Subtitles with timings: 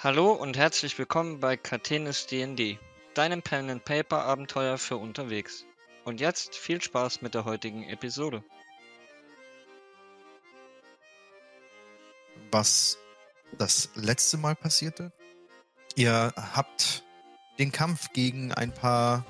[0.00, 2.78] Hallo und herzlich willkommen bei Catenis D&D,
[3.14, 5.64] deinem Pen and Paper Abenteuer für unterwegs.
[6.04, 8.44] Und jetzt viel Spaß mit der heutigen Episode.
[12.52, 12.96] Was
[13.58, 15.10] das letzte Mal passierte?
[15.96, 17.02] Ihr habt
[17.58, 19.26] den Kampf gegen ein paar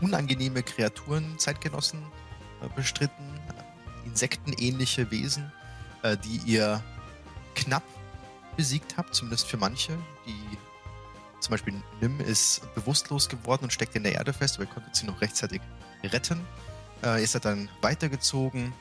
[0.00, 2.06] unangenehme Kreaturen, Zeitgenossen
[2.62, 3.40] äh, bestritten,
[4.04, 5.52] insektenähnliche Wesen,
[6.04, 6.80] äh, die ihr
[7.56, 7.82] knapp
[8.56, 9.96] besiegt habt, zumindest für manche.
[10.26, 10.58] Die
[11.40, 14.96] zum Beispiel Nim ist bewusstlos geworden und steckt in der Erde fest, aber ihr konntet
[14.96, 15.60] sie noch rechtzeitig
[16.02, 16.40] retten.
[17.02, 18.72] Äh, ihr seid dann weitergezogen,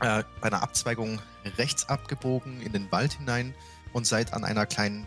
[0.00, 1.20] äh, bei einer Abzweigung
[1.58, 3.54] rechts abgebogen in den Wald hinein
[3.92, 5.06] und seid an einer kleinen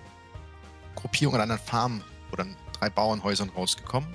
[0.96, 2.02] Gruppierung, an einer Farm
[2.32, 2.46] oder
[2.80, 4.10] drei Bauernhäusern rausgekommen,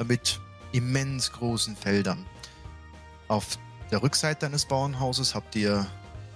[0.00, 0.40] äh, mit
[0.72, 2.26] immens großen Feldern.
[3.28, 3.58] Auf
[3.92, 5.86] der Rückseite eines Bauernhauses habt ihr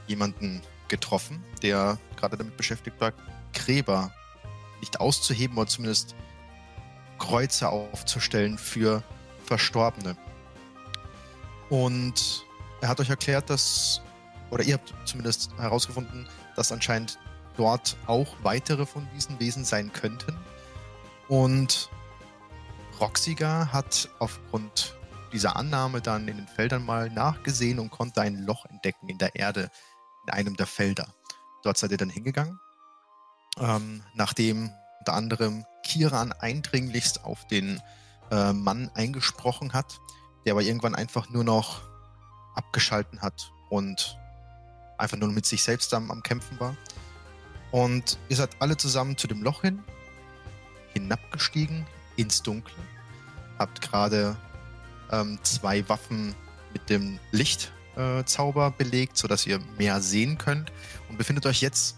[0.07, 3.15] jemanden getroffen, der gerade damit beschäftigt war,
[3.55, 4.13] Gräber
[4.81, 6.15] nicht auszuheben oder zumindest
[7.19, 9.03] Kreuze aufzustellen für
[9.45, 10.17] Verstorbene.
[11.71, 12.45] Und
[12.81, 14.03] er hat euch erklärt, dass,
[14.51, 17.19] oder ihr habt zumindest herausgefunden, dass anscheinend
[17.57, 20.37] dort auch weitere von diesen Wesen sein könnten.
[21.29, 21.91] Und
[23.01, 24.97] Roxiga hat aufgrund
[25.33, 29.37] dieser Annahme dann in den Feldern mal nachgesehen und konnte ein Loch entdecken in der
[29.37, 29.71] Erde
[30.33, 31.09] einem der Felder.
[31.63, 32.59] Dort seid ihr dann hingegangen,
[33.59, 37.81] ähm, nachdem unter anderem Kiran eindringlichst auf den
[38.31, 39.99] äh, Mann eingesprochen hat,
[40.45, 41.83] der aber irgendwann einfach nur noch
[42.55, 44.19] abgeschalten hat und
[44.99, 46.77] einfach nur mit sich selbst am, am Kämpfen war.
[47.71, 49.83] Und ihr seid alle zusammen zu dem Loch hin,
[50.93, 51.87] hinabgestiegen
[52.17, 52.75] ins Dunkle,
[53.59, 54.37] habt gerade
[55.11, 56.35] ähm, zwei Waffen
[56.73, 60.73] mit dem Lichtzauber äh, belegt, sodass ihr mehr sehen könnt
[61.09, 61.97] und befindet euch jetzt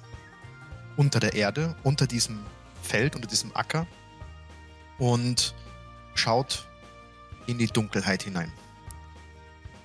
[0.97, 2.41] unter der Erde, unter diesem
[2.83, 3.86] Feld, unter diesem Acker
[4.98, 5.55] und
[6.14, 6.69] schaut
[7.47, 8.53] in die Dunkelheit hinein.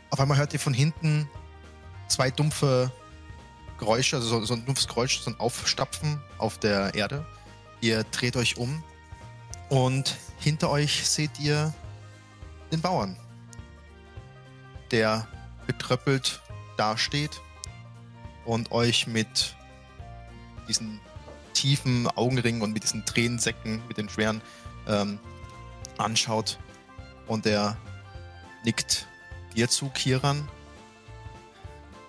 [0.09, 1.29] Auf einmal hört ihr von hinten
[2.07, 2.91] zwei dumpfe
[3.77, 7.25] Geräusche, also so, so ein dumpfes Geräusch, so ein Aufstapfen auf der Erde.
[7.81, 8.83] Ihr dreht euch um
[9.69, 11.73] und hinter euch seht ihr
[12.71, 13.17] den Bauern,
[14.91, 15.27] der
[15.67, 16.41] betröppelt
[16.77, 17.41] dasteht
[18.45, 19.55] und euch mit
[20.67, 20.99] diesen
[21.53, 24.41] tiefen Augenringen und mit diesen Tränensäcken, mit den schweren,
[24.87, 25.19] ähm,
[25.97, 26.57] anschaut.
[27.27, 27.77] Und er
[28.63, 29.07] nickt
[29.55, 30.47] dir zu, Kiran.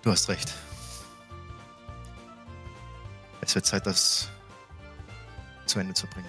[0.02, 0.54] Du hast recht.
[3.40, 4.28] Es wird Zeit, das
[5.66, 6.28] zu Ende zu bringen.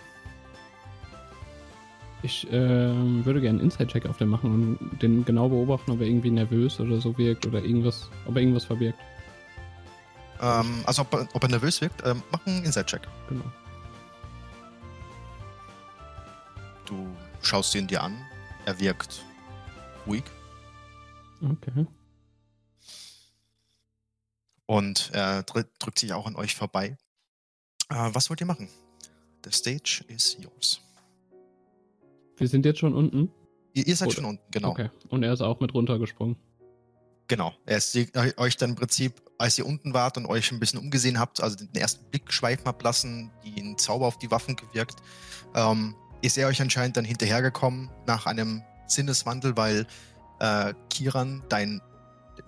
[2.22, 6.08] Ich äh, würde gerne einen Inside-Check auf den machen und den genau beobachten, ob er
[6.08, 9.00] irgendwie nervös oder so wirkt oder irgendwas, ob er irgendwas verbirgt.
[10.42, 13.08] Ähm, also ob er, ob er, nervös wirkt, ähm, mach einen Inside-Check.
[13.30, 13.46] Genau.
[16.86, 17.08] Du
[17.42, 18.18] schaust ihn dir an.
[18.66, 19.24] Er wirkt
[20.06, 20.24] ruhig.
[21.42, 21.88] Okay.
[24.66, 26.98] Und er drückt sich auch an euch vorbei.
[27.90, 28.70] Äh, was wollt ihr machen?
[29.46, 30.82] The stage is yours.
[32.40, 33.32] Wir sind jetzt schon unten?
[33.74, 34.16] Ihr, ihr seid Oder?
[34.16, 34.70] schon unten, genau.
[34.70, 34.90] Okay.
[35.10, 36.38] Und er ist auch mit runtergesprungen.
[37.28, 37.54] Genau.
[37.66, 37.96] Er ist
[38.38, 41.58] euch dann im Prinzip, als ihr unten wart und euch ein bisschen umgesehen habt, also
[41.58, 44.96] den ersten Blick schweifen habt lassen, den Zauber auf die Waffen gewirkt,
[45.54, 49.86] ähm, ist er euch anscheinend dann hinterhergekommen nach einem Sinneswandel, weil
[50.40, 51.82] äh, Kiran, dein,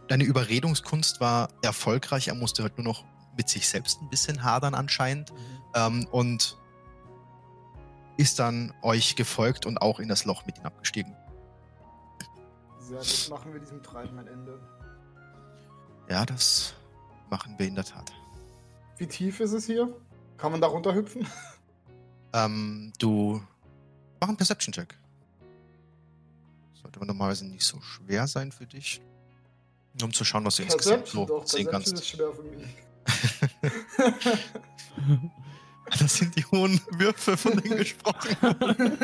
[0.07, 2.29] deine Überredungskunst war erfolgreich.
[2.29, 3.05] Er musste halt nur noch
[3.37, 5.31] mit sich selbst ein bisschen hadern anscheinend.
[5.31, 5.37] Mhm.
[5.75, 6.57] Ähm, und
[8.21, 11.15] ist dann euch gefolgt und auch in das Loch mit hinabgestiegen.
[12.77, 14.59] Sehr gut, machen wir diesem Treiben ein Ende.
[16.07, 16.75] Ja, das
[17.31, 18.13] machen wir in der Tat.
[18.97, 19.91] Wie tief ist es hier?
[20.37, 21.27] Kann man da runterhüpfen?
[22.33, 23.43] Ähm, du
[24.21, 24.97] mach einen Perception-Check.
[26.81, 29.01] Sollte man normalerweise nicht so schwer sein für dich.
[29.99, 31.93] Nur um zu schauen, was du Perception insgesamt so doch, sehen Perception kannst.
[31.93, 32.69] ist schwer für mich.
[35.99, 38.37] Das sind die hohen Würfe, von denen gesprochen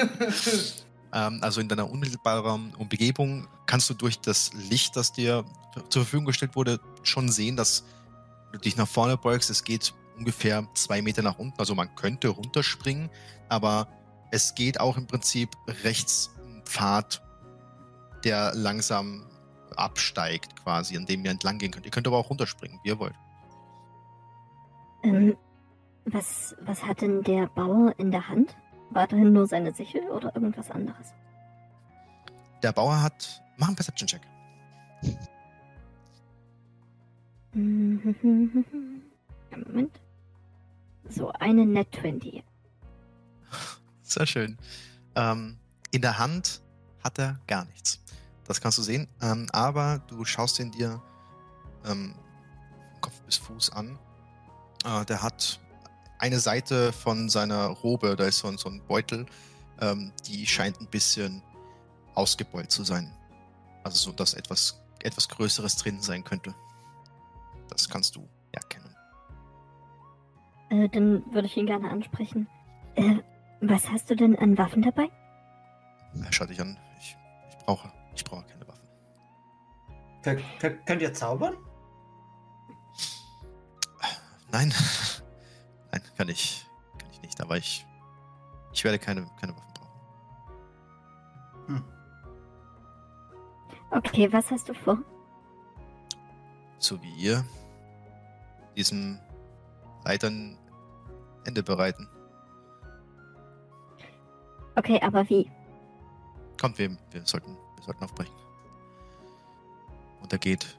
[1.14, 5.44] ähm, Also in deiner unmittelbaren Umgebung kannst du durch das Licht, das dir
[5.90, 7.84] zur Verfügung gestellt wurde, schon sehen, dass
[8.52, 9.50] du dich nach vorne beugst.
[9.50, 11.60] Es geht ungefähr zwei Meter nach unten.
[11.60, 13.10] Also man könnte runterspringen,
[13.50, 13.88] aber
[14.32, 15.50] es geht auch im Prinzip
[15.84, 17.22] rechts ein Pfad,
[18.24, 19.26] der langsam
[19.76, 21.86] absteigt quasi, an dem ihr entlang gehen könnt.
[21.86, 23.16] Ihr könnt aber auch runterspringen, wie ihr wollt.
[25.04, 25.38] Ähm,
[26.14, 28.56] was, was hat denn der Bauer in der Hand?
[28.92, 31.14] Weiterhin nur seine Sichel oder irgendwas anderes?
[32.64, 33.44] Der Bauer hat.
[33.58, 34.22] Mach einen Perception-Check.
[39.68, 40.00] Moment.
[41.10, 42.44] so eine Net 20.
[44.04, 44.58] Sehr schön.
[45.16, 45.58] Ähm,
[45.92, 46.62] in der Hand
[47.04, 48.00] hat er gar nichts.
[48.46, 49.08] Das kannst du sehen.
[49.22, 51.02] Ähm, aber du schaust ihn dir
[51.86, 52.14] ähm,
[53.02, 53.98] Kopf bis Fuß an.
[54.86, 55.60] Äh, der hat
[56.20, 59.26] eine Seite von seiner Robe, da ist so, ein- so ein Beutel,
[59.82, 61.42] ähm, die scheint ein bisschen
[62.16, 63.12] ausgebeult zu sein.
[63.84, 66.54] Also so, dass etwas, etwas Größeres drin sein könnte.
[67.70, 68.96] Das kannst du erkennen.
[70.70, 72.48] Äh, dann würde ich ihn gerne ansprechen.
[72.96, 73.18] Äh,
[73.62, 75.10] was hast du denn an Waffen dabei?
[76.24, 76.78] Er schaut dich an.
[77.00, 77.16] Ich,
[77.50, 78.88] ich brauche, ich brauche keine Waffen.
[80.60, 81.56] Könnt, könnt ihr zaubern?
[84.52, 84.74] Nein.
[85.98, 86.68] Nein, kann ich,
[86.98, 87.42] kann ich nicht.
[87.42, 87.86] Aber ich,
[88.74, 89.92] ich werde keine, keine Waffen brauchen.
[91.68, 91.84] Hm.
[93.92, 95.00] Okay, was hast du vor?
[96.78, 97.44] So wie ihr
[98.76, 99.20] diesem
[100.06, 100.58] Leitern
[101.46, 102.08] Ende bereiten.
[104.76, 105.50] Okay, aber wie?
[106.62, 108.36] Kommt, wir, wir sollten, wir sollten aufbrechen.
[110.22, 110.78] Und er geht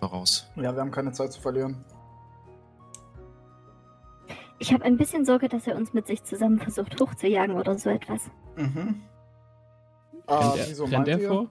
[0.00, 0.50] voraus.
[0.56, 1.84] Ja, wir haben keine Zeit zu verlieren.
[4.58, 7.90] Ich habe ein bisschen Sorge, dass er uns mit sich zusammen versucht hochzujagen oder so
[7.90, 8.30] etwas.
[8.56, 9.02] Mhm.
[10.26, 11.28] Ah, er, wieso rennt meint er ihr?
[11.28, 11.50] vor?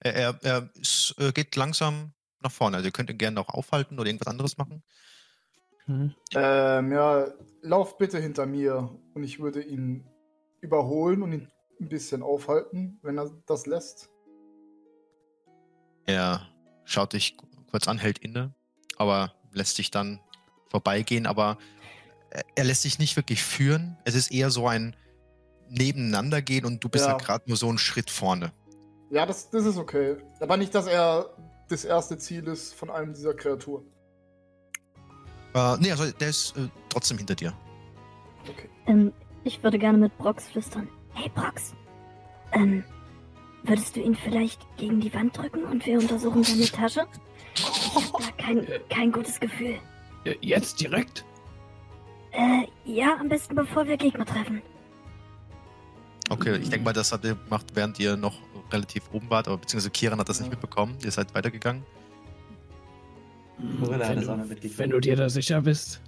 [0.00, 2.76] Er, er, er ist, äh, geht langsam nach vorne.
[2.76, 4.82] Also ihr könnt ihn gerne noch aufhalten oder irgendwas anderes machen.
[5.84, 6.14] Okay.
[6.34, 7.28] Ähm, ja,
[7.62, 10.06] lauft bitte hinter mir und ich würde ihn
[10.60, 11.48] überholen und ihn
[11.80, 14.10] ein bisschen aufhalten, wenn er das lässt.
[16.04, 16.46] Er
[16.84, 17.36] schaut dich
[17.70, 18.54] kurz an, hält inne,
[18.96, 20.20] aber lässt sich dann
[20.68, 21.26] vorbeigehen.
[21.26, 21.58] Aber
[22.54, 23.96] er- lässt sich nicht wirklich führen.
[24.04, 24.94] Es ist eher so ein
[25.70, 27.12] Nebeneinandergehen und du bist Ja.
[27.12, 28.52] ja gerade nur so einen Schritt vorne.
[29.10, 30.16] Ja, das, das ist okay.
[30.40, 31.30] Aber nicht, dass er
[31.68, 33.84] das erste Ziel ist von einem dieser Kreaturen.
[35.54, 37.52] Äh, nee, also der ist äh, trotzdem hinter dir.
[38.48, 38.68] Okay.
[38.86, 39.12] Ähm,
[39.44, 40.88] ich würde gerne mit Brox flüstern.
[41.14, 41.74] Hey Brox,
[42.52, 42.84] ähm,
[43.64, 47.06] würdest du ihn vielleicht gegen die Wand drücken und wir untersuchen seine Tasche?
[47.54, 49.78] Ich habe da kein, kein gutes Gefühl.
[50.40, 51.24] Jetzt direkt?
[52.32, 54.62] Äh, ja, am besten bevor wir Gegner treffen.
[56.30, 58.34] Okay, ich denke mal, das habt ihr gemacht, während ihr noch
[58.70, 60.94] relativ oben wart, aber beziehungsweise Kieran hat das nicht mitbekommen.
[61.02, 61.82] Ihr seid weitergegangen.
[63.58, 66.00] Wenn, du, wenn du dir da sicher bist.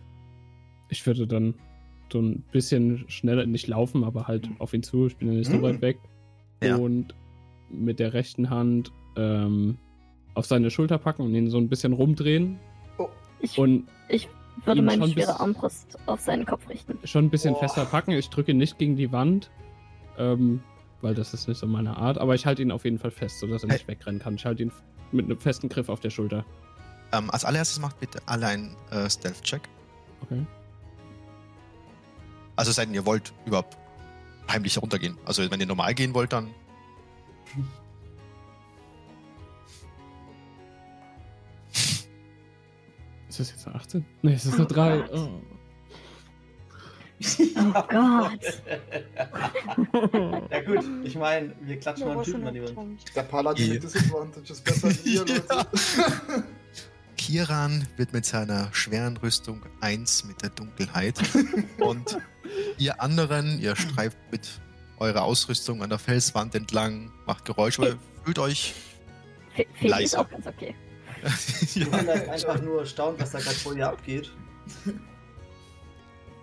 [0.88, 1.54] Ich würde dann
[2.12, 5.06] so ein bisschen schneller, nicht laufen, aber halt auf ihn zu.
[5.06, 5.62] Ich bin ja nicht so Mhm.
[5.62, 5.98] weit weg.
[6.62, 6.76] Ja.
[6.76, 7.14] Und
[7.70, 9.78] mit der rechten Hand ähm,
[10.34, 12.58] auf seine Schulter packen und ihn so ein bisschen rumdrehen.
[13.40, 13.86] Ich Und
[14.64, 16.98] würde meine schwere Armbrust auf seinen Kopf richten.
[17.04, 17.60] schon ein bisschen Boah.
[17.60, 18.12] fester packen.
[18.12, 19.50] Ich drücke ihn nicht gegen die Wand,
[20.18, 20.62] ähm,
[21.00, 22.18] weil das ist nicht so meine Art.
[22.18, 24.34] Aber ich halte ihn auf jeden Fall fest, sodass er nicht wegrennen kann.
[24.34, 24.72] Ich halte ihn
[25.12, 26.44] mit einem festen Griff auf der Schulter.
[27.12, 29.62] Ähm, als allererstes macht bitte alle einen äh, Stealth-Check.
[30.22, 30.46] Okay.
[32.56, 33.76] Also es sei denn, ihr wollt überhaupt
[34.50, 35.16] heimlich runtergehen.
[35.24, 36.50] Also wenn ihr normal gehen wollt, dann.
[43.40, 44.04] Ist das jetzt eine 18?
[44.22, 44.98] Nee, es ist eine Oh 3.
[44.98, 45.10] Gott.
[45.14, 45.40] Oh.
[47.56, 48.40] Oh Gott.
[50.50, 53.02] Ja gut, ich meine, wir klatschen mal einen Typen an die Wand.
[53.14, 53.74] Der Paladin Ja.
[53.74, 55.42] mit Disadvantage ist besser als ihr, Leute.
[57.16, 61.18] Kiran wird mit seiner schweren Rüstung eins mit der Dunkelheit.
[61.78, 62.18] und
[62.78, 64.48] ihr anderen, ihr streift mit
[64.98, 68.74] eurer Ausrüstung an der Felswand entlang, macht Geräusche, aber ihr fühlt euch.
[69.54, 70.20] Feli ist Leise.
[70.20, 70.74] auch ganz okay.
[71.74, 74.30] Gorilla ist einfach nur erstaunt, was da gerade vor ihr abgeht.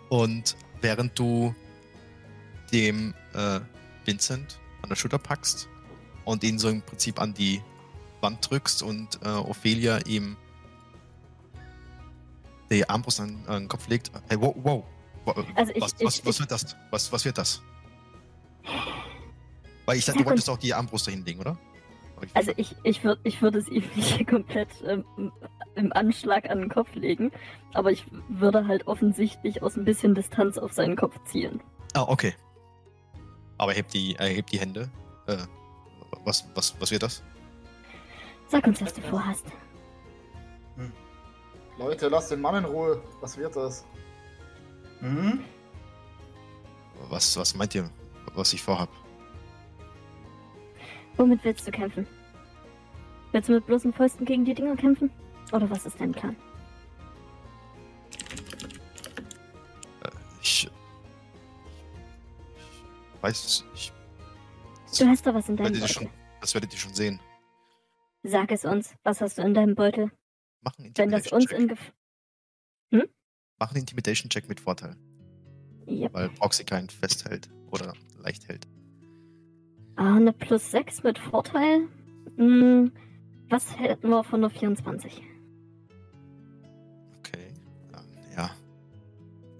[0.09, 1.53] Und während du
[2.71, 3.59] dem äh,
[4.05, 5.67] Vincent an der Schulter packst
[6.25, 7.61] und ihn so im Prinzip an die
[8.21, 10.37] Wand drückst und äh, Ophelia ihm
[12.69, 14.11] die Armbrust an, an den Kopf legt.
[14.27, 14.83] Hey, wow, wow.
[15.25, 16.75] Wa- Also ich- was, was, ich- was ich- wird das?
[16.91, 17.61] Was, was wird das?
[19.85, 21.57] Weil ich dachte, Sag du wolltest auch die Armbrust dahin legen, oder?
[22.21, 25.31] Ich Also ich, ich würde ich würd es ihm nicht komplett ähm,
[25.75, 27.31] im Anschlag an den Kopf legen,
[27.73, 31.61] aber ich würde halt offensichtlich aus ein bisschen Distanz auf seinen Kopf zielen.
[31.93, 32.33] Ah, okay.
[33.57, 34.89] Aber er hebt die, er hebt die Hände.
[35.27, 35.37] Äh,
[36.23, 37.23] was, was, was wird das?
[38.47, 39.45] Sag uns, was du vorhast.
[41.77, 43.01] Leute, lasst den Mann in Ruhe.
[43.21, 43.85] Was wird das?
[44.99, 45.43] Mhm.
[47.09, 47.89] Was, was meint ihr,
[48.33, 48.89] was ich vorhab?
[51.17, 52.07] Womit willst du kämpfen?
[53.31, 55.09] Willst du mit bloßen Fäusten gegen die Dinger kämpfen?
[55.51, 56.35] Oder was ist dein Plan?
[60.03, 60.09] Äh,
[60.41, 60.69] Ich,
[63.15, 63.65] ich weiß es.
[63.73, 63.91] Ich,
[64.99, 65.87] Du hast da was in deinem Beutel.
[65.87, 66.09] schon,
[66.41, 67.19] das werdet ihr schon sehen.
[68.23, 68.95] Sag es uns.
[69.03, 70.11] Was hast du in deinem Beutel?
[70.61, 71.93] Machen Wenn das uns in Gef
[73.59, 74.95] Mach einen Intimidation-Check mit Vorteil,
[75.87, 76.13] Yep.
[76.13, 78.67] weil Proxy keinen festhält oder leicht hält.
[79.97, 81.87] Ah, eine plus 6 mit Vorteil.
[82.35, 82.91] Hm,
[83.49, 85.23] was hätten wir von der 24?
[87.17, 87.51] Okay.
[88.35, 88.51] Ja.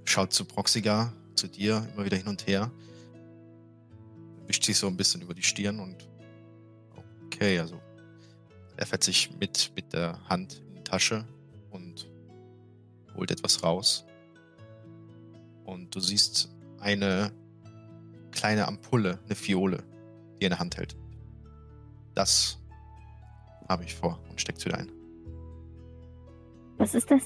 [0.06, 2.70] Schaut zu Proxiga, zu dir, immer wieder hin und her.
[4.46, 6.08] Wischt sich so ein bisschen über die Stirn und.
[7.26, 7.82] Okay, also.
[8.78, 11.26] Er fährt sich mit, mit der Hand in die Tasche
[11.72, 12.08] und
[13.16, 14.06] holt etwas raus.
[15.66, 17.32] Und du siehst eine
[18.30, 19.84] kleine Ampulle, eine Fiole,
[20.40, 20.96] die er in der Hand hält.
[22.16, 22.58] Das
[23.70, 24.92] habe ich vor und steckt wieder ein.
[26.78, 27.24] Was ist das?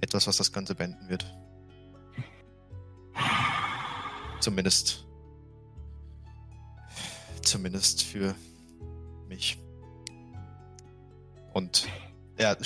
[0.00, 1.24] Etwas, was das Ganze beenden wird.
[4.40, 5.06] Zumindest.
[7.42, 8.34] Zumindest für
[9.28, 9.58] mich.
[11.52, 11.86] Und
[12.36, 12.56] er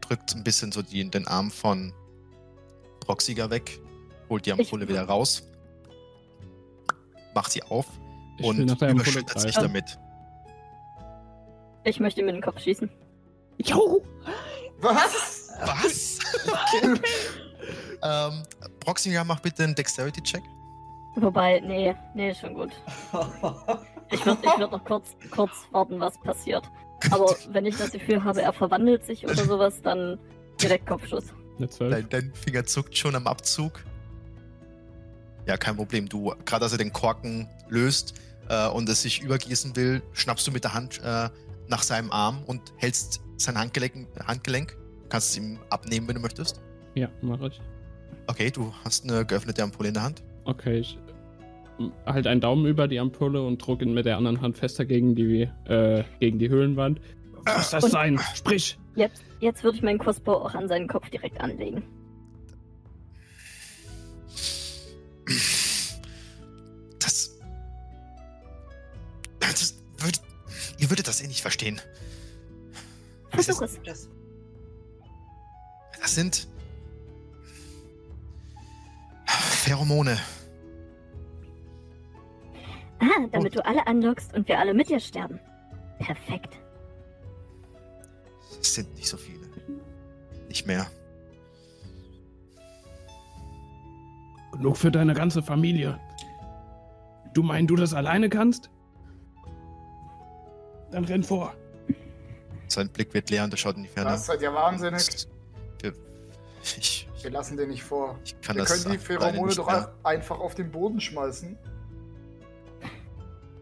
[0.00, 1.92] drückt ein bisschen so die, den Arm von
[3.00, 3.80] Proxiger weg,
[4.28, 5.42] holt die Ampulle Ich- wieder raus,
[7.34, 7.86] macht sie auf
[8.38, 9.98] Ich und überschüttet sich damit.
[11.84, 12.90] Ich möchte ihm in den Kopf schießen.
[13.58, 14.02] Jo!
[14.80, 15.50] Was?
[15.60, 16.18] Was?
[16.46, 17.00] okay.
[18.02, 18.42] ähm,
[18.80, 20.42] Proxiger, mach bitte einen Dexterity-Check.
[21.16, 22.70] Wobei, nee, nee, ist schon gut.
[24.10, 26.64] Ich würde ich würd noch kurz, kurz warten, was passiert.
[27.10, 30.18] Aber wenn ich das Gefühl habe, er verwandelt sich oder sowas, dann
[30.60, 31.24] direkt Kopfschuss.
[31.58, 31.90] Eine 12.
[31.90, 33.84] Dein, dein Finger zuckt schon am Abzug.
[35.46, 36.08] Ja, kein Problem.
[36.08, 40.52] Du, gerade als er den Korken löst äh, und es sich übergießen will, schnappst du
[40.52, 41.28] mit der Hand äh,
[41.68, 44.06] nach seinem Arm und hältst sein Handgelenk.
[44.26, 44.76] Handgelenk.
[45.02, 46.60] Du kannst es ihm abnehmen, wenn du möchtest.
[46.94, 47.60] Ja, mache ich.
[48.28, 50.22] Okay, du hast eine geöffnete Ampulle in der Hand.
[50.44, 50.98] Okay, ich
[52.06, 55.14] halt einen Daumen über die Ampulle und druck ihn mit der anderen Hand fester gegen
[55.14, 57.00] die, äh, gegen die Höhlenwand.
[57.44, 58.20] Was das Und- sein?
[58.34, 58.78] Sprich!
[58.94, 61.82] Jetzt, jetzt würde ich meinen Crossbow auch an seinen Kopf direkt anlegen.
[66.98, 67.30] Das.
[69.40, 70.20] Das würd,
[70.78, 71.80] ihr würdet das eh nicht verstehen.
[73.30, 73.82] Versuch ist- es.
[73.84, 74.08] Das,
[76.00, 76.46] Das sind.
[79.64, 80.18] Pheromone.
[82.98, 85.38] Ah, damit du alle anlockst und wir alle mit dir sterben.
[85.98, 86.52] Perfekt.
[88.60, 89.46] Es sind nicht so viele.
[90.48, 90.90] Nicht mehr.
[94.52, 95.98] Genug für deine ganze Familie.
[97.34, 98.70] Du meinst, du das alleine kannst?
[100.90, 101.54] Dann renn vor.
[102.68, 104.10] Sein Blick wird leer und er schaut in die Ferne.
[104.10, 105.26] Das seid ihr wahnsinnig.
[105.80, 105.92] Wir,
[106.62, 108.18] ich, Wir lassen den nicht vor.
[108.24, 109.94] ich kann Wir das können die Pheromone nicht doch mehr.
[110.04, 111.56] einfach auf den Boden schmeißen.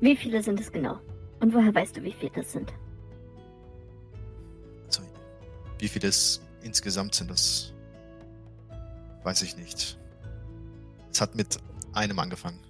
[0.00, 0.98] Wie viele sind es genau?
[1.40, 2.72] Und woher weißt du, wie viele es sind?
[4.88, 5.02] So,
[5.78, 7.72] wie viele es insgesamt sind, das
[9.22, 9.98] weiß ich nicht.
[11.12, 11.58] Es hat mit
[11.92, 12.60] einem angefangen.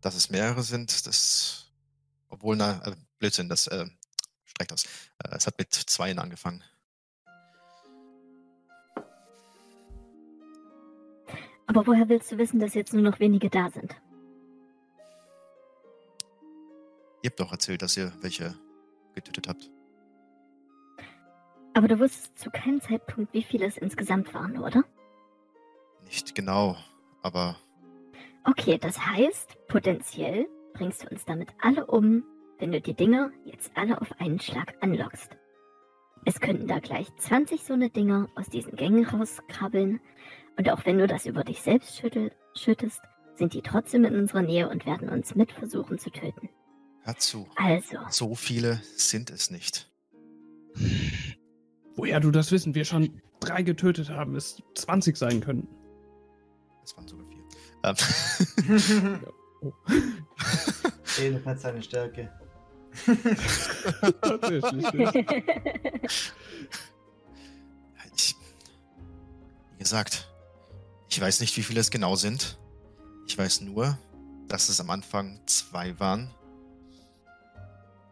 [0.00, 1.70] Dass es mehrere sind, das.
[2.28, 3.86] Obwohl, na, äh, Blödsinn, das äh,
[4.44, 4.84] streckt aus.
[5.18, 6.62] Äh, es hat mit zweien angefangen.
[11.66, 13.94] Aber woher willst du wissen, dass jetzt nur noch wenige da sind?
[17.22, 18.54] Ihr habt doch erzählt, dass ihr welche
[19.14, 19.70] getötet habt.
[21.74, 24.84] Aber du wusstest zu keinem Zeitpunkt, wie viele es insgesamt waren, oder?
[26.12, 26.76] Nicht genau,
[27.22, 27.56] aber
[28.44, 32.22] Okay, das heißt, potenziell bringst du uns damit alle um,
[32.58, 35.38] wenn du die Dinger jetzt alle auf einen Schlag anlockst.
[36.26, 40.00] Es könnten da gleich 20 so eine Dinger aus diesen Gängen rauskrabbeln
[40.58, 43.00] und auch wenn du das über dich selbst schüttel, schüttest,
[43.36, 46.50] sind die trotzdem in unserer Nähe und werden uns mit versuchen zu töten.
[47.04, 47.48] hört zu.
[47.56, 49.90] Also, So viele sind es nicht.
[51.96, 55.66] Woher du das wissen, wir schon drei getötet haben, es 20 sein können.
[56.84, 57.42] Es waren sogar vier.
[57.84, 59.20] Ähm,
[59.64, 59.72] Oh.
[61.44, 62.30] Hat seine Stärke.
[64.20, 64.86] Tatsächlich.
[68.14, 68.36] Ich,
[69.72, 70.28] wie gesagt,
[71.08, 72.58] ich weiß nicht, wie viele es genau sind.
[73.26, 73.96] Ich weiß nur,
[74.48, 76.30] dass es am Anfang zwei waren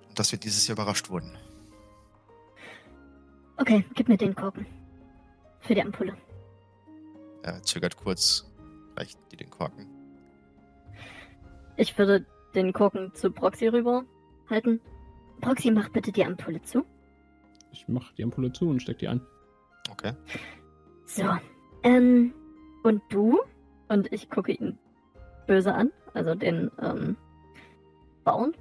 [0.08, 1.36] und dass wir dieses Jahr überrascht wurden.
[3.58, 4.66] okay, gib mir den Korken.
[5.60, 6.16] Für die Ampulle.
[7.42, 8.50] Er zögert kurz,
[9.00, 9.87] reicht dir den Korken.
[11.76, 14.04] Ich würde den Korken zu Proxy rüber
[14.49, 14.80] halten.
[15.40, 16.85] Proxy, mach bitte die Ampulle zu.
[17.73, 19.23] Ich mach die Ampulle zu und steck die ein.
[19.90, 20.12] Okay.
[21.07, 21.25] So.
[21.83, 22.35] Ähm,
[22.83, 23.40] und du?
[23.88, 24.78] Und ich gucke ihn
[25.47, 27.16] böse an, also den ähm,
[28.25, 28.54] Bauern.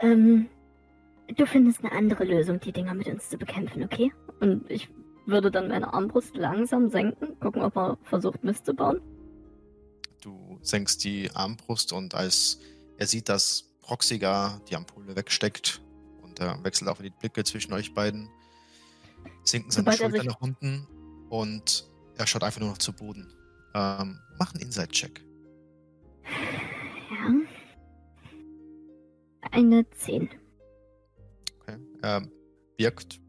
[0.00, 0.48] Ähm,
[1.36, 4.12] du findest eine andere Lösung, die Dinger mit uns zu bekämpfen, okay?
[4.40, 4.88] Und ich
[5.26, 9.00] würde dann meine Armbrust langsam senken, gucken, ob er versucht, Mist zu bauen.
[10.20, 12.60] Du senkst die Armbrust und als
[12.98, 15.80] er sieht, dass Proxiga die Ampulle wegsteckt
[16.22, 18.28] und er wechselt auch die Blicke zwischen euch beiden,
[19.44, 20.86] sinken seine Sobald er Schultern sich- nach unten
[21.30, 23.32] und er schaut einfach nur noch zu Boden.
[23.74, 25.24] Ähm, mach einen Inside-Check.
[27.10, 27.34] Ja.
[29.50, 30.28] Eine 10.
[31.60, 31.76] Okay.
[32.02, 32.22] Er
[32.78, 33.20] wirkt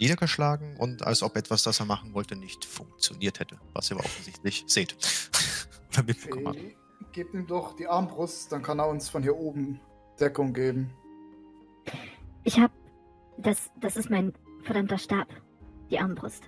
[0.00, 3.58] niedergeschlagen und als ob etwas, das er machen wollte, nicht funktioniert hätte.
[3.74, 4.96] Was ihr aber offensichtlich seht.
[5.92, 6.58] Oder mitbekommen habt.
[6.58, 6.76] Fee,
[7.12, 9.80] gebt ihm doch die Armbrust, dann kann er uns von hier oben
[10.18, 10.90] Deckung geben.
[12.44, 12.70] Ich hab.
[13.38, 15.28] Das, das ist mein verdammter Stab.
[15.90, 16.44] Die Armbrust.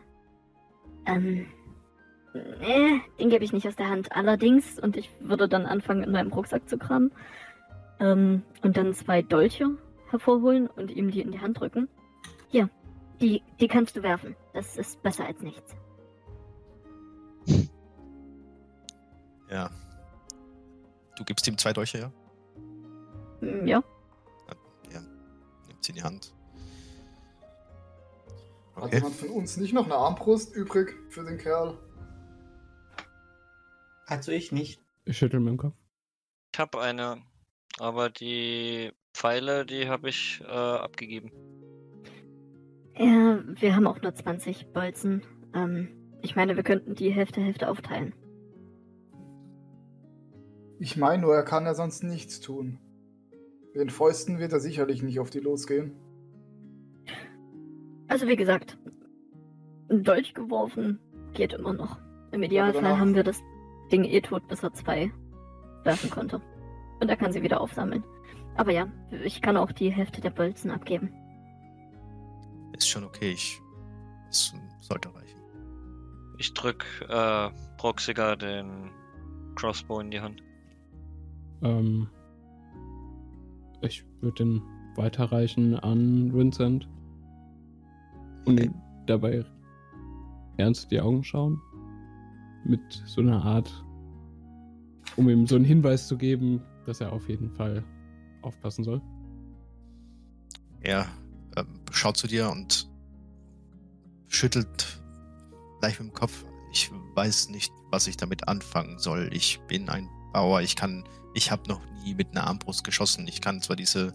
[1.06, 1.46] Ähm.
[2.34, 4.12] Äh, den gebe ich nicht aus der Hand.
[4.12, 7.12] Allerdings, und ich würde dann anfangen, in meinem Rucksack zu kramen.
[8.00, 9.76] Ähm, und dann zwei Dolche
[10.10, 11.88] hervorholen und ihm die in die Hand drücken.
[12.48, 12.70] Hier,
[13.22, 14.36] die, die kannst du werfen.
[14.52, 15.74] Das ist besser als nichts.
[19.48, 19.70] Ja.
[21.16, 22.12] Du gibst ihm zwei Dolche, ja?
[23.40, 23.82] Hm, Ja.
[24.92, 25.00] Ja.
[25.68, 26.34] Nimmt sie in die Hand.
[28.74, 28.96] Hat Okay.
[28.96, 31.78] jemand von uns nicht noch eine Armbrust übrig für den Kerl?
[34.06, 34.80] Also ich nicht.
[35.04, 35.74] Ich schüttel mit dem Kopf.
[36.54, 37.22] Ich habe eine,
[37.78, 41.30] aber die Pfeile, die habe ich äh, abgegeben.
[42.96, 45.22] Ja, wir haben auch nur 20 Bolzen.
[45.54, 45.88] Ähm,
[46.20, 48.14] ich meine, wir könnten die Hälfte Hälfte aufteilen.
[50.78, 52.78] Ich meine nur, er kann ja sonst nichts tun.
[53.72, 55.92] Mit den Fäusten wird er sicherlich nicht auf die losgehen.
[58.08, 58.76] Also wie gesagt,
[59.88, 60.98] ein Dolch geworfen
[61.32, 61.98] geht immer noch.
[62.32, 63.40] Im Idealfall haben wir das
[63.90, 65.10] Ding eh tot, bis er zwei
[65.84, 66.40] werfen konnte.
[67.00, 68.04] Und er kann sie wieder aufsammeln.
[68.56, 68.88] Aber ja,
[69.24, 71.10] ich kann auch die Hälfte der Bolzen abgeben.
[72.82, 73.30] Ist schon okay.
[73.30, 73.62] Ich.
[74.28, 75.38] Es sollte reichen.
[76.38, 78.90] Ich drück äh, Proxiga den
[79.54, 80.42] Crossbow in die Hand.
[81.62, 82.08] Ähm,
[83.82, 84.62] ich würde den
[84.96, 86.88] weiterreichen an Vincent.
[88.46, 88.70] Und Okay.
[89.06, 89.44] dabei
[90.56, 91.62] ernst in die Augen schauen.
[92.64, 93.84] Mit so einer Art,
[95.16, 97.84] um ihm so einen Hinweis zu geben, dass er auf jeden Fall
[98.42, 99.00] aufpassen soll.
[100.82, 101.04] Ähm,
[101.92, 102.88] schaut zu dir und
[104.28, 105.00] schüttelt
[105.80, 106.44] leicht mit dem Kopf.
[106.72, 109.28] Ich weiß nicht, was ich damit anfangen soll.
[109.32, 110.62] Ich bin ein Bauer.
[110.62, 113.28] Ich kann, ich habe noch nie mit einer Armbrust geschossen.
[113.28, 114.14] Ich kann zwar diese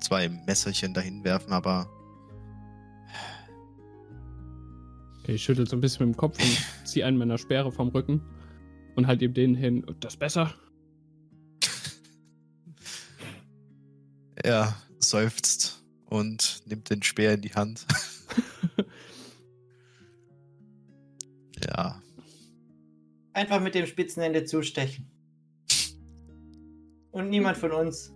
[0.00, 1.90] zwei Messerchen dahin werfen, aber
[5.28, 8.22] Ich schüttel so ein bisschen mit dem Kopf und ziehe einen meiner Speere vom Rücken
[8.96, 9.84] und halt ihm den hin.
[10.00, 10.54] Das ist besser.
[14.36, 15.77] er seufzt
[16.08, 17.86] und nimmt den Speer in die Hand.
[21.66, 22.00] ja,
[23.38, 25.08] Einfach mit dem Spitzenende zustechen.
[27.12, 28.12] Und niemand von uns.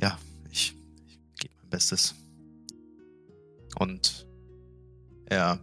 [0.00, 0.18] ja,
[0.50, 0.74] ich,
[1.06, 2.14] ich gebe mein Bestes.
[3.78, 4.26] Und
[5.26, 5.60] er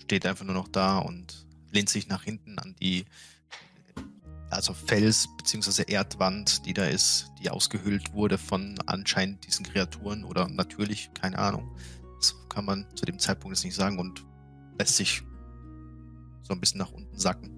[0.00, 3.04] steht einfach nur noch da und lehnt sich nach hinten an die
[4.52, 5.84] also Fels- bzw.
[5.90, 11.74] Erdwand, die da ist, die ausgehöhlt wurde von anscheinend diesen Kreaturen oder natürlich, keine Ahnung.
[12.16, 14.24] Das kann man zu dem Zeitpunkt jetzt nicht sagen und
[14.78, 15.22] lässt sich
[16.42, 17.50] so ein bisschen nach unten sacken.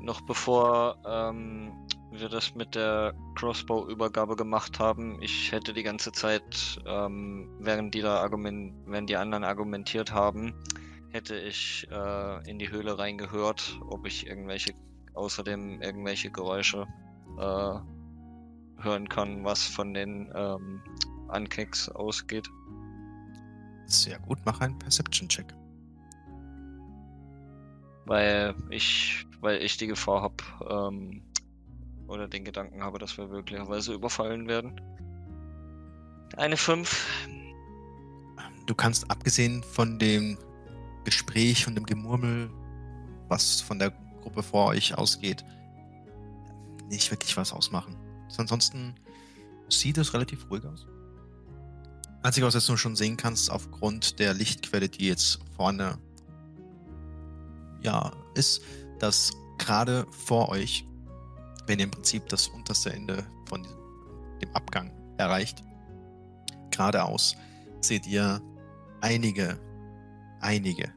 [0.00, 1.72] Noch bevor ähm,
[2.12, 8.02] wir das mit der Crossbow-Übergabe gemacht haben, ich hätte die ganze Zeit, ähm, während die
[8.02, 10.54] da argument während die anderen argumentiert haben,
[11.10, 14.74] hätte ich äh, in die Höhle reingehört, ob ich irgendwelche,
[15.16, 16.86] außerdem irgendwelche Geräusche
[17.38, 20.82] äh, hören kann, was von den ähm,
[21.28, 22.48] Unkicks ausgeht.
[23.86, 25.54] Sehr gut, mach einen Perception-Check.
[28.04, 30.36] Weil ich, weil ich die Gefahr habe,
[30.68, 31.22] ähm,
[32.08, 34.80] oder den Gedanken habe, dass wir möglicherweise überfallen werden.
[36.36, 37.28] Eine 5.
[38.66, 40.38] Du kannst abgesehen von dem
[41.04, 42.50] Gespräch und dem Gemurmel,
[43.28, 43.92] was von der
[44.26, 45.44] Gruppe vor euch ausgeht,
[46.90, 47.96] nicht wirklich was ausmachen.
[48.36, 48.96] Ansonsten
[49.68, 50.84] sieht es relativ ruhig aus.
[52.24, 55.96] Einzige, was jetzt nur schon sehen kannst, aufgrund der Lichtquelle, die jetzt vorne
[57.82, 58.62] ja, ist,
[58.98, 60.84] dass gerade vor euch,
[61.68, 63.62] wenn ihr im Prinzip das unterste Ende von
[64.42, 65.62] dem Abgang erreicht,
[66.72, 67.36] geradeaus,
[67.80, 68.42] seht ihr
[69.02, 69.56] einige,
[70.40, 70.92] einige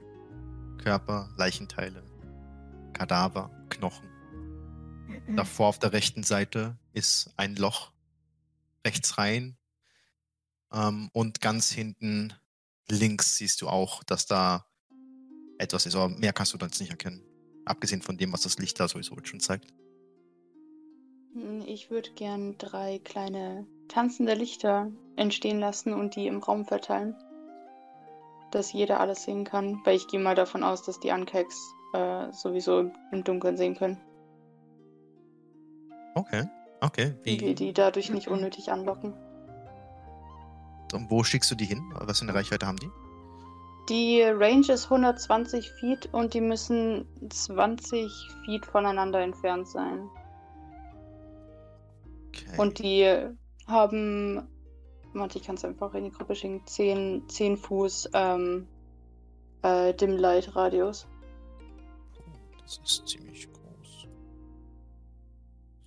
[0.79, 2.08] Körper, Leichenteile,
[2.99, 4.09] Kadaver, Knochen.
[5.35, 7.93] Davor auf der rechten Seite ist ein Loch
[8.85, 9.57] rechts rein
[10.73, 12.33] ähm, und ganz hinten
[12.89, 14.65] links siehst du auch, dass da
[15.59, 17.23] etwas ist, aber mehr kannst du dann nicht erkennen.
[17.63, 19.73] Abgesehen von dem, was das Licht da sowieso schon zeigt.
[21.65, 27.15] Ich würde gern drei kleine tanzende Lichter entstehen lassen und die im Raum verteilen.
[28.51, 31.55] Dass jeder alles sehen kann, weil ich gehe mal davon aus, dass die Unkeks
[31.93, 33.97] äh, sowieso im Dunkeln sehen können.
[36.15, 36.43] Okay,
[36.81, 37.13] okay.
[37.17, 39.13] Und wir Wie, die dadurch nicht unnötig anlocken.
[40.93, 41.81] und wo schickst du die hin?
[41.93, 42.89] Was für eine Reichweite haben die?
[43.89, 48.11] Die Range ist 120 Feet und die müssen 20
[48.45, 50.07] Feet voneinander entfernt sein.
[52.27, 52.57] Okay.
[52.57, 53.29] Und die
[53.67, 54.47] haben,
[55.13, 58.67] warte, ich kann es einfach in die Gruppe schicken, 10, 10 Fuß ähm,
[59.63, 61.07] äh, Dim Light Radius.
[62.69, 64.07] Das ist ziemlich groß.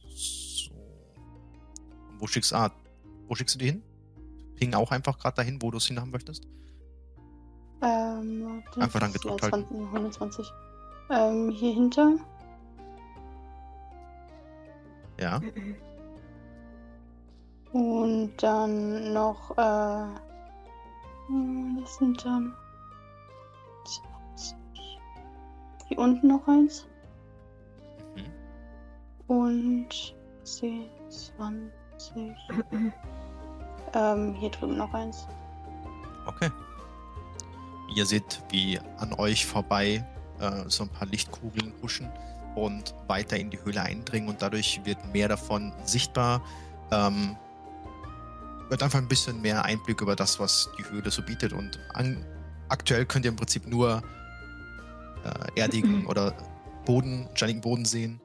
[0.00, 0.72] So.
[2.08, 2.72] Und wo schickst, ah,
[3.28, 3.82] wo schickst du die hin?
[4.56, 6.48] Ping auch einfach gerade dahin, wo du es hin haben möchtest?
[7.82, 9.68] Ähm, Einfach dann gedrückt ja halten.
[9.68, 10.52] 20, 120.
[11.10, 12.16] Ähm, hier hinter.
[15.20, 15.40] Ja.
[17.72, 20.06] Und dann noch, äh,
[21.28, 22.54] hm, das sind dann
[25.92, 26.86] Hier unten noch eins.
[28.16, 28.24] Mhm.
[29.26, 32.34] Und 10, 20.
[33.92, 35.28] ähm, hier drüben noch eins.
[36.24, 36.48] Okay.
[37.94, 40.02] Ihr seht, wie an euch vorbei
[40.40, 42.08] äh, so ein paar Lichtkugeln huschen
[42.54, 46.40] und weiter in die Höhle eindringen und dadurch wird mehr davon sichtbar.
[46.90, 47.36] Ähm,
[48.70, 52.24] wird einfach ein bisschen mehr Einblick über das, was die Höhle so bietet und an,
[52.70, 54.02] aktuell könnt ihr im Prinzip nur
[55.24, 56.34] äh, erdigen oder
[56.84, 58.20] Boden, steinigen Boden sehen.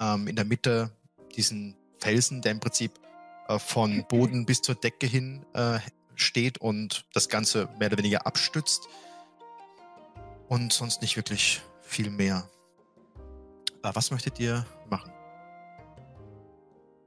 [0.00, 0.90] Ähm, in der Mitte
[1.36, 2.92] diesen Felsen, der im Prinzip
[3.48, 5.78] äh, von Boden bis zur Decke hin äh,
[6.14, 8.88] steht und das Ganze mehr oder weniger abstützt.
[10.48, 12.48] Und sonst nicht wirklich viel mehr.
[13.82, 15.10] Äh, was möchtet ihr machen?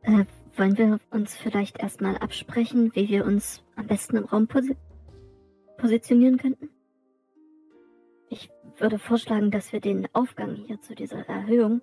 [0.03, 4.75] Äh, wollen wir uns vielleicht erstmal absprechen, wie wir uns am besten im Raum posi
[5.77, 6.69] positionieren könnten?
[8.29, 11.81] Ich würde vorschlagen, dass wir den Aufgang hier zu dieser Erhöhung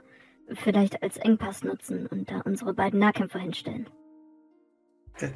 [0.52, 3.88] vielleicht als Engpass nutzen und da unsere beiden Nahkämpfer hinstellen.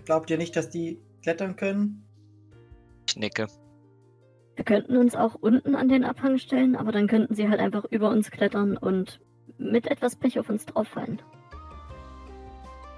[0.05, 2.05] Glaubt ihr nicht, dass die klettern können?
[3.09, 3.47] Ich nicke.
[4.57, 7.85] Wir könnten uns auch unten an den Abhang stellen, aber dann könnten sie halt einfach
[7.85, 9.21] über uns klettern und
[9.57, 11.23] mit etwas Pech auf uns drauffallen.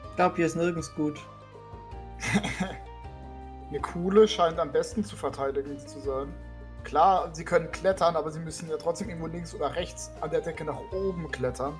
[0.09, 1.19] Ich glaube, hier ist nirgends gut.
[3.69, 6.29] Eine Kuhle scheint am besten zu verteidigen zu sein.
[6.85, 10.41] Klar, sie können klettern, aber sie müssen ja trotzdem irgendwo links oder rechts an der
[10.41, 11.79] Decke nach oben klettern.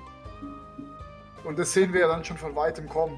[1.43, 3.17] Und das sehen wir ja dann schon von weitem kommen.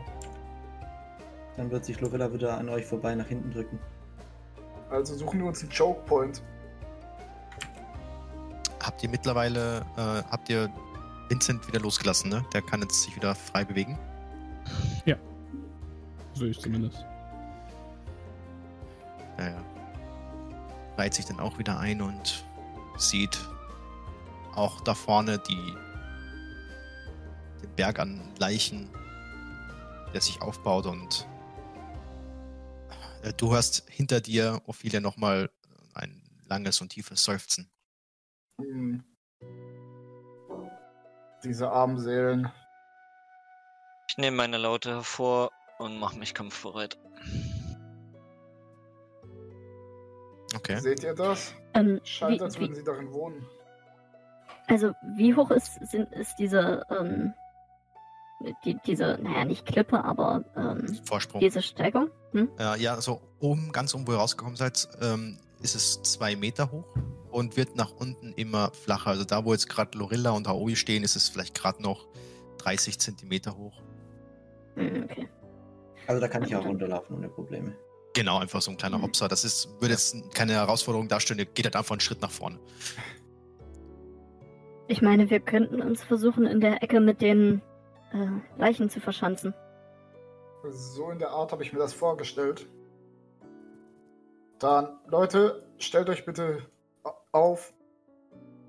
[1.58, 3.80] Dann wird sich Lorilla wieder an euch vorbei nach hinten drücken.
[4.90, 6.42] Also suchen wir uns einen Choke Point.
[8.82, 10.70] Habt ihr mittlerweile, äh, habt ihr
[11.30, 12.44] Vincent wieder losgelassen, ne?
[12.54, 13.98] Der kann jetzt sich wieder frei bewegen.
[16.34, 17.06] So ich zumindest.
[19.38, 19.64] Naja.
[20.98, 22.46] Reiht sich dann auch wieder ein und
[22.98, 23.40] sieht
[24.56, 25.74] auch da vorne die,
[27.62, 28.90] den Berg an Leichen,
[30.14, 31.28] der sich aufbaut und
[33.24, 35.50] äh, du hörst hinter dir, Ophelia, nochmal
[35.94, 37.72] ein langes und tiefes Seufzen.
[38.60, 39.04] Hm.
[41.44, 42.52] Diese armen Seelen.
[44.10, 46.98] Ich nehme meine Laute hervor und mache mich kampfbereit.
[50.56, 50.80] Okay.
[50.80, 51.54] Seht ihr das?
[51.74, 53.46] Ähm, Scheint, wie, als wie, würden sie darin wohnen.
[54.68, 57.34] also wie hoch ist, sind, ist diese, ähm,
[58.66, 61.42] die, diese, naja, nicht Klippe, aber ähm, Vorsprung.
[61.42, 62.10] diese Steigung?
[62.32, 62.50] Hm?
[62.60, 66.72] Äh, ja, so oben, ganz oben, wo ihr rausgekommen seid, ähm, ist es zwei Meter
[66.72, 66.86] hoch
[67.32, 69.08] und wird nach unten immer flacher.
[69.08, 72.08] Also da, wo jetzt gerade Lorilla und Aoi stehen, ist es vielleicht gerade noch
[72.60, 73.82] 30 Zentimeter hoch.
[74.76, 75.30] Hm, okay.
[76.08, 77.76] Also da kann ich auch runterlaufen ohne Probleme.
[78.16, 79.04] Genau, einfach so ein kleiner Mhm.
[79.04, 79.28] Hopser.
[79.28, 82.60] Das ist, würde jetzt keine Herausforderung darstellen, ihr geht halt einfach einen Schritt nach vorne.
[84.88, 87.62] Ich meine, wir könnten uns versuchen, in der Ecke mit den
[88.12, 88.28] äh,
[88.60, 89.54] Leichen zu verschanzen.
[90.70, 92.68] So in der Art habe ich mir das vorgestellt.
[94.60, 96.62] Dann, Leute, stellt euch bitte
[97.32, 97.74] auf.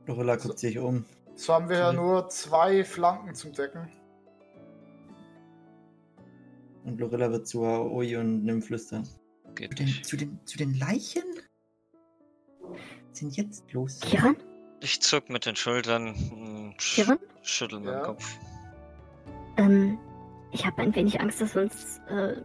[0.07, 1.05] Lorilla guckt sich um.
[1.35, 1.99] So haben wir ja Mhm.
[1.99, 3.89] nur zwei Flanken zum Decken.
[6.85, 9.07] Und Lorilla wird zu Aoi und Nim flüstern.
[9.55, 10.05] Geht Zu den, nicht.
[10.07, 11.23] zu, den, zu den Leichen?
[13.13, 14.01] Sind jetzt los?
[14.01, 14.37] Kiran?
[14.81, 17.19] Ich zuck mit den Schultern, hm, sch Kiran?
[17.43, 17.93] schüttel Ja.
[17.93, 18.39] dem Kopf.
[19.57, 19.99] Ähm,
[20.53, 22.37] ich habe ein wenig Angst, dass wir uns äh,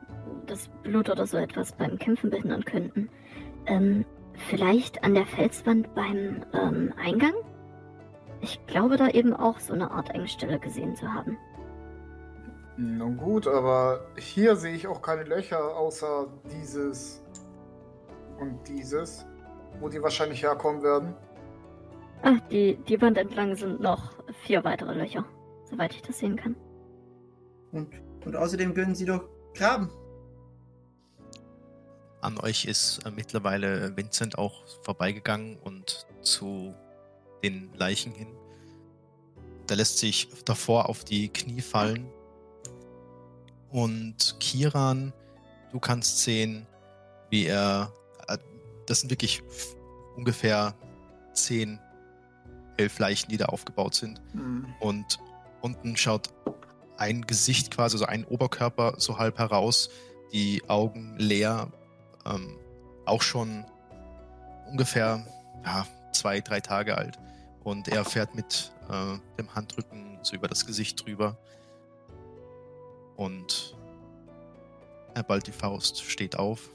[0.46, 3.10] das Blut oder so etwas beim Kämpfen behindern könnten.
[3.66, 4.06] Ähm,
[4.50, 7.34] vielleicht an der Felswand beim ähm, Eingang?
[8.42, 11.38] Ich glaube, da eben auch so eine Art Engstelle gesehen zu haben.
[12.82, 17.22] Nun gut, aber hier sehe ich auch keine Löcher außer dieses
[18.40, 19.26] und dieses,
[19.82, 21.14] wo die wahrscheinlich herkommen werden.
[22.22, 24.14] Ach, die, die Wand entlang sind noch
[24.44, 25.26] vier weitere Löcher,
[25.66, 26.56] soweit ich das sehen kann.
[27.74, 27.90] Und,
[28.24, 29.92] und außerdem können sie doch graben.
[32.22, 36.74] An euch ist äh, mittlerweile Vincent auch vorbeigegangen und zu
[37.44, 38.30] den Leichen hin.
[39.68, 42.10] Der lässt sich davor auf die Knie fallen.
[43.72, 45.14] Und Kiran,
[45.72, 46.66] du kannst sehen,
[47.30, 47.92] wie er.
[48.28, 48.38] äh,
[48.88, 49.42] Das sind wirklich
[50.16, 50.74] ungefähr
[51.34, 51.80] zehn,
[52.78, 54.22] elf Leichen, die da aufgebaut sind.
[54.32, 54.66] Hm.
[54.80, 55.20] Und
[55.62, 56.30] unten schaut
[56.98, 59.90] ein Gesicht quasi, so ein Oberkörper so halb heraus,
[60.34, 61.72] die Augen leer,
[62.26, 62.58] ähm,
[63.06, 63.66] auch schon
[64.70, 65.26] ungefähr
[65.66, 67.18] ja, zwei, drei Tage alt.
[67.64, 71.38] Und er fährt mit äh, dem Handrücken so über das Gesicht drüber.
[73.20, 73.76] Und
[75.14, 76.70] er ballt die Faust, steht auf.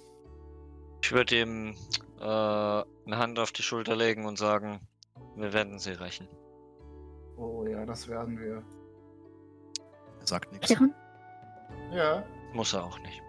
[1.03, 1.75] Ich würde ihm
[2.21, 2.85] äh, eine
[3.17, 4.81] Hand auf die Schulter legen und sagen,
[5.37, 6.29] wir werden sie rächen.
[7.39, 8.63] Oh ja, das werden wir.
[10.21, 10.69] Er sagt nichts.
[10.69, 10.95] Kiran,
[11.93, 13.23] Ja, Muss er auch nicht.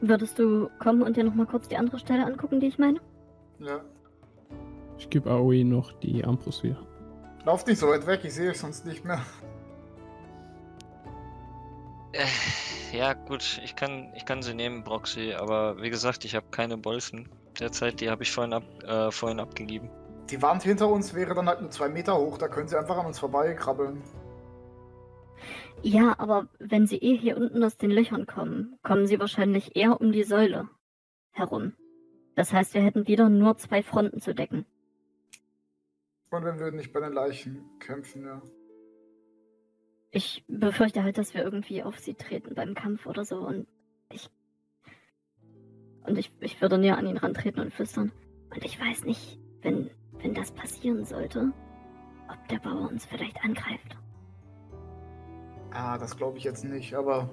[0.00, 3.00] würdest du kommen und dir nochmal kurz die andere Stelle angucken, die ich meine?
[3.58, 3.80] ja.
[4.96, 6.86] Ich gebe Aoi noch die Armbrust wieder.
[7.46, 9.22] Lauft nicht so weit weg, ich sehe euch sonst nicht mehr.
[12.12, 12.26] Äh,
[12.96, 16.76] ja, gut, ich kann, ich kann sie nehmen, Broxy, aber wie gesagt, ich habe keine
[16.76, 19.90] Bolzen derzeit, die habe ich vorhin, ab, äh, vorhin abgegeben.
[20.28, 22.98] Die Wand hinter uns wäre dann halt nur zwei Meter hoch, da können sie einfach
[22.98, 24.02] an uns vorbeikrabbeln.
[25.82, 30.00] Ja, aber wenn sie eh hier unten aus den Löchern kommen, kommen sie wahrscheinlich eher
[30.00, 30.68] um die Säule
[31.30, 31.74] herum.
[32.34, 34.66] Das heißt, wir hätten wieder nur zwei Fronten zu decken.
[36.30, 38.42] Und wir würden nicht bei den Leichen kämpfen, ja.
[40.10, 43.66] Ich befürchte halt, dass wir irgendwie auf sie treten beim Kampf oder so und
[44.10, 44.28] ich.
[46.06, 48.10] Und ich, ich würde näher an ihn rantreten und flüstern.
[48.52, 51.52] Und ich weiß nicht, wenn, wenn das passieren sollte,
[52.28, 53.96] ob der Bauer uns vielleicht angreift.
[55.72, 57.30] Ah, das glaube ich jetzt nicht, aber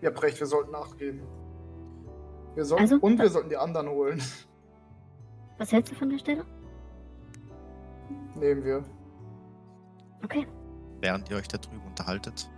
[0.00, 1.20] ihr habt recht, wir sollten nachgeben.
[2.56, 2.96] Wir sollten, Also?
[2.96, 4.20] und wir sollten die anderen holen.
[5.58, 6.44] Was hältst du von der Stelle?
[8.34, 8.82] Nehmen wir.
[10.24, 10.46] Okay.
[11.02, 12.48] Während ihr euch da drüben unterhaltet,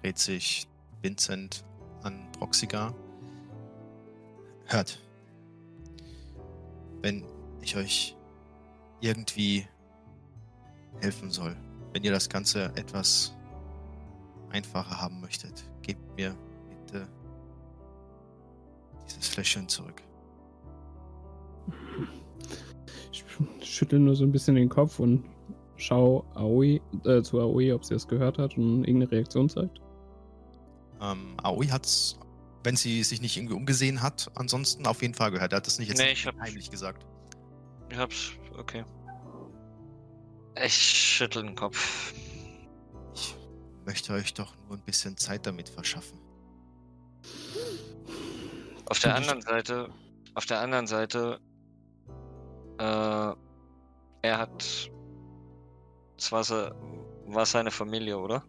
[0.00, 0.68] dreht sich
[1.02, 1.64] Vincent
[2.04, 2.94] an Proxiga.
[4.66, 5.00] Hört,
[7.02, 7.24] wenn
[7.60, 8.16] ich euch
[9.00, 9.66] irgendwie
[11.00, 11.56] helfen soll,
[11.92, 13.34] wenn ihr das Ganze etwas
[14.50, 16.36] einfacher haben möchtet, gebt mir
[16.68, 17.08] bitte
[19.08, 20.00] dieses Fläschchen zurück.
[23.10, 23.24] Ich
[23.68, 25.24] schüttel nur so ein bisschen den Kopf und
[25.80, 29.80] schau Aoi, äh, zu Aoi, ob sie es gehört hat und irgendeine Reaktion zeigt.
[31.00, 32.18] Ähm, Aoi hat's,
[32.62, 35.52] wenn sie sich nicht irgendwie umgesehen hat, ansonsten auf jeden Fall gehört.
[35.52, 37.06] Er hat das nicht jetzt Nee, ich hab- heimlich gesagt.
[37.90, 38.84] Ich hab's, okay.
[40.64, 42.12] Ich schüttel den Kopf.
[43.14, 43.34] Ich
[43.86, 46.18] möchte euch doch nur ein bisschen Zeit damit verschaffen.
[48.86, 49.88] Auf der anderen Seite,
[50.34, 51.38] auf der anderen Seite,
[52.78, 53.32] äh,
[54.22, 54.90] er hat,
[56.20, 56.74] es war, se,
[57.26, 58.44] war seine Familie, oder?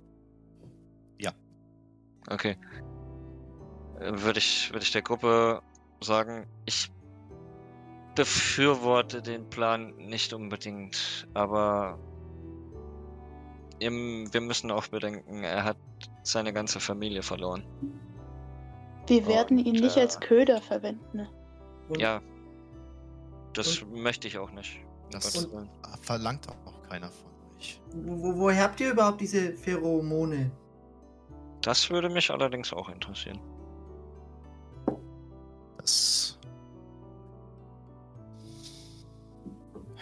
[1.20, 1.32] Ja.
[2.30, 2.58] Okay.
[4.00, 5.62] Äh, Würde ich, würde ich der Gruppe
[6.02, 6.92] sagen, ich
[8.16, 11.98] befürworte den Plan nicht unbedingt, aber
[13.80, 15.78] im, wir müssen auch bedenken, er hat
[16.24, 17.64] seine ganze Familie verloren.
[19.08, 21.18] Wir werden ihn Und, nicht äh, als Köder verwenden.
[21.18, 21.30] ne?
[21.88, 22.22] Und, Ja.
[23.54, 24.80] Das möchte ich auch nicht.
[25.12, 25.46] Das
[26.02, 27.31] verlangt auch keiner von
[27.94, 30.52] Wo, wo, woher habt ihr überhaupt diese Pheromone?
[31.62, 33.40] Das würde mich allerdings auch interessieren.
[35.78, 36.40] Das.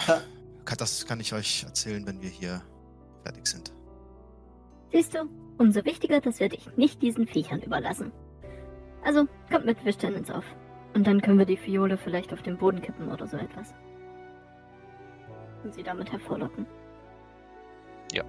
[0.07, 0.21] Ha.
[0.77, 2.61] Das kann ich euch erzählen, wenn wir hier
[3.23, 3.73] fertig sind.
[4.91, 8.11] Siehst du, umso wichtiger, dass wir dich nicht diesen Viechern überlassen.
[9.03, 10.45] Also, kommt mit, wir stellen uns auf.
[10.93, 13.73] Und dann können wir die Fiole vielleicht auf den Boden kippen oder so etwas.
[15.63, 16.65] Und sie damit hervorlocken.
[18.13, 18.23] Ja.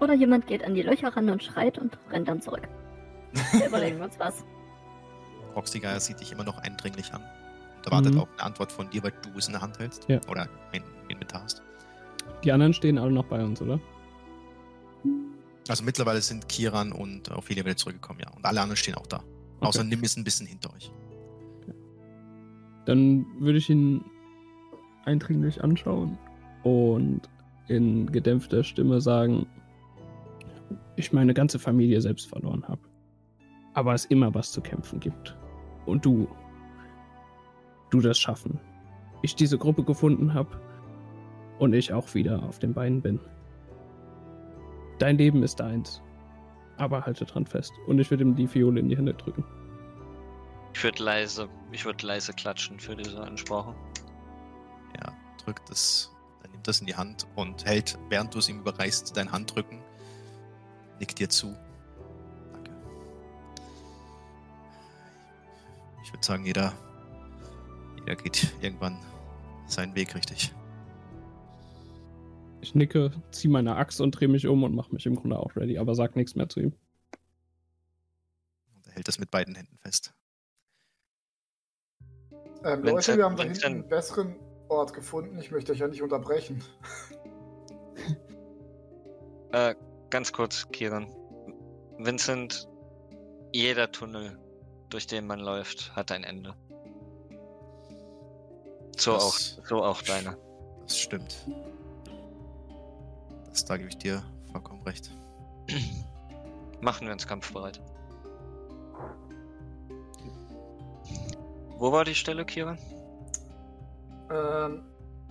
[0.00, 2.66] Oder jemand geht an die Löcher ran und schreit und rennt dann zurück.
[3.52, 4.44] Wir überlegen wir uns was.
[5.54, 7.22] Proxiga sieht dich immer noch eindringlich an
[7.76, 8.20] und erwartet Mhm.
[8.20, 10.08] auch eine Antwort von dir, weil du es in der Hand hältst.
[10.08, 10.20] Ja.
[10.28, 11.62] Oder im Inventar hast.
[12.44, 13.78] Die anderen stehen alle noch bei uns, oder?
[15.68, 18.30] Also mittlerweile sind Kiran und Ophelia wieder zurückgekommen, ja.
[18.34, 19.22] Und alle anderen stehen auch da.
[19.60, 20.90] Außer Nim ist ein bisschen hinter euch.
[22.86, 24.04] Dann würde ich ihn
[25.04, 26.18] eindringlich anschauen
[26.62, 27.22] und
[27.70, 29.46] in gedämpfter Stimme sagen,
[30.96, 32.80] ich meine ganze Familie selbst verloren habe.
[33.74, 35.36] Aber es immer was zu kämpfen gibt.
[35.86, 36.28] Und du,
[37.90, 38.58] du das schaffen.
[39.22, 40.60] Ich diese Gruppe gefunden habe
[41.58, 43.20] und ich auch wieder auf den Beinen bin.
[44.98, 46.02] Dein Leben ist deins.
[46.76, 47.72] Aber halte dran fest.
[47.86, 49.44] Und ich würde ihm die Fiole in die Hände drücken.
[50.74, 53.74] Ich würde leise, ich würde leise klatschen für diese Ansprache.
[54.96, 55.12] Ja,
[55.44, 56.10] drückt es,
[56.60, 59.80] nimmt das in die Hand und hält, während du es ihm überreichst, dein Handrücken.
[60.98, 61.56] Nickt dir zu.
[62.52, 62.70] Danke.
[66.04, 66.74] Ich würde sagen, jeder,
[68.00, 68.98] jeder geht irgendwann
[69.66, 70.52] seinen Weg richtig.
[72.60, 75.56] Ich nicke, ziehe meine Axt und drehe mich um und mache mich im Grunde auch
[75.56, 76.74] ready, aber sag nichts mehr zu ihm.
[78.74, 80.12] Und er hält das mit beiden Händen fest.
[82.64, 84.36] Ähm, Leute, wir haben da hinten einen besseren
[84.70, 85.38] Ort gefunden.
[85.38, 86.62] Ich möchte euch ja nicht unterbrechen.
[89.52, 89.74] Äh,
[90.10, 91.08] ganz kurz, Kiran.
[91.98, 92.68] Vincent,
[93.52, 94.38] jeder Tunnel,
[94.90, 96.54] durch den man läuft, hat ein Ende.
[98.96, 99.24] So Das-
[99.58, 100.36] auch, so auch deiner.
[100.82, 101.44] Das stimmt.
[103.48, 105.10] Das, da gebe ich dir vollkommen recht.
[106.80, 107.80] Machen wir uns kampfbereit.
[111.76, 112.78] Wo war die Stelle, Kiran?
[114.30, 114.82] Ähm,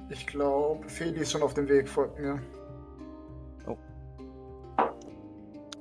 [0.10, 2.42] ich glaube, Feli ist schon auf dem Weg, folgt mir.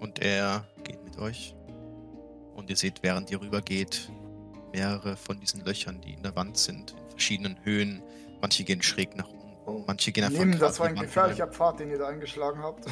[0.00, 1.54] Und er geht mit euch.
[2.54, 4.11] Und ihr seht, während ihr rübergeht,
[4.72, 8.02] mehrere von diesen Löchern, die in der Wand sind, in verschiedenen Höhen.
[8.40, 11.52] Manche gehen schräg nach unten, manche gehen einfach Nehmen, das war in ein gefährlicher hinein.
[11.52, 12.87] Pfad, den ihr da eingeschlagen habt.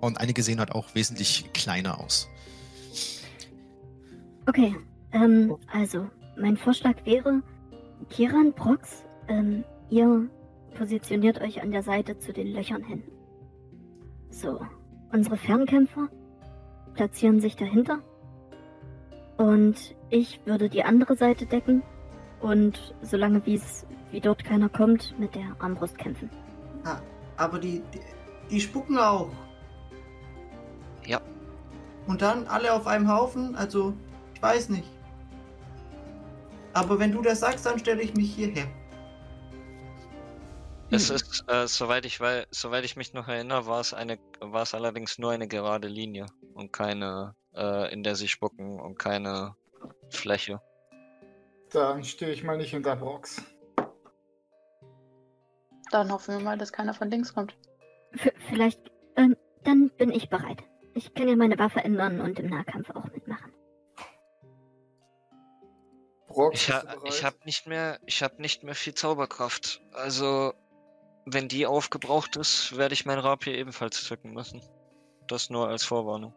[0.00, 2.28] Und einige sehen halt auch wesentlich kleiner aus.
[4.48, 4.74] Okay,
[5.12, 7.42] ähm, also, mein Vorschlag wäre,
[8.10, 10.28] Kiran, Prox, ähm, ihr
[10.76, 13.02] positioniert euch an der Seite zu den Löchern hin.
[14.30, 14.60] So,
[15.12, 16.08] unsere Fernkämpfer
[16.94, 18.00] platzieren sich dahinter.
[19.36, 21.82] Und ich würde die andere Seite decken
[22.40, 26.30] und solange wie es wie dort keiner kommt, mit der Armbrust kämpfen.
[26.84, 26.98] Ah,
[27.36, 28.00] aber die, die,
[28.50, 29.30] die spucken auch.
[31.06, 31.20] Ja.
[32.06, 33.56] Und dann alle auf einem Haufen?
[33.56, 33.94] Also,
[34.34, 34.88] ich weiß nicht.
[36.74, 38.66] Aber wenn du das sagst, dann stelle ich mich hierher.
[40.90, 44.62] Es ist, äh, soweit ich weiß, soweit ich mich noch erinnere, war es eine, war
[44.62, 49.56] es allerdings nur eine gerade Linie und keine, äh, in der sie spucken und keine
[50.10, 50.60] Fläche.
[51.70, 53.42] Dann stehe ich mal nicht hinter Brox.
[55.90, 57.56] Dann hoffen wir mal, dass keiner von links kommt.
[58.14, 60.62] V vielleicht, ähm, dann bin ich bereit.
[60.92, 63.41] Ich kann ja meine Waffe ändern und im Nahkampf auch mitmachen.
[66.32, 69.80] Brox, Ich, ha ich habe nicht mehr, ich habe nicht mehr viel Zauberkraft.
[69.92, 70.54] Also,
[71.24, 74.60] wenn die aufgebraucht ist, werde ich mein Rapier ebenfalls zücken müssen.
[75.28, 76.34] Das nur als Vorwarnung.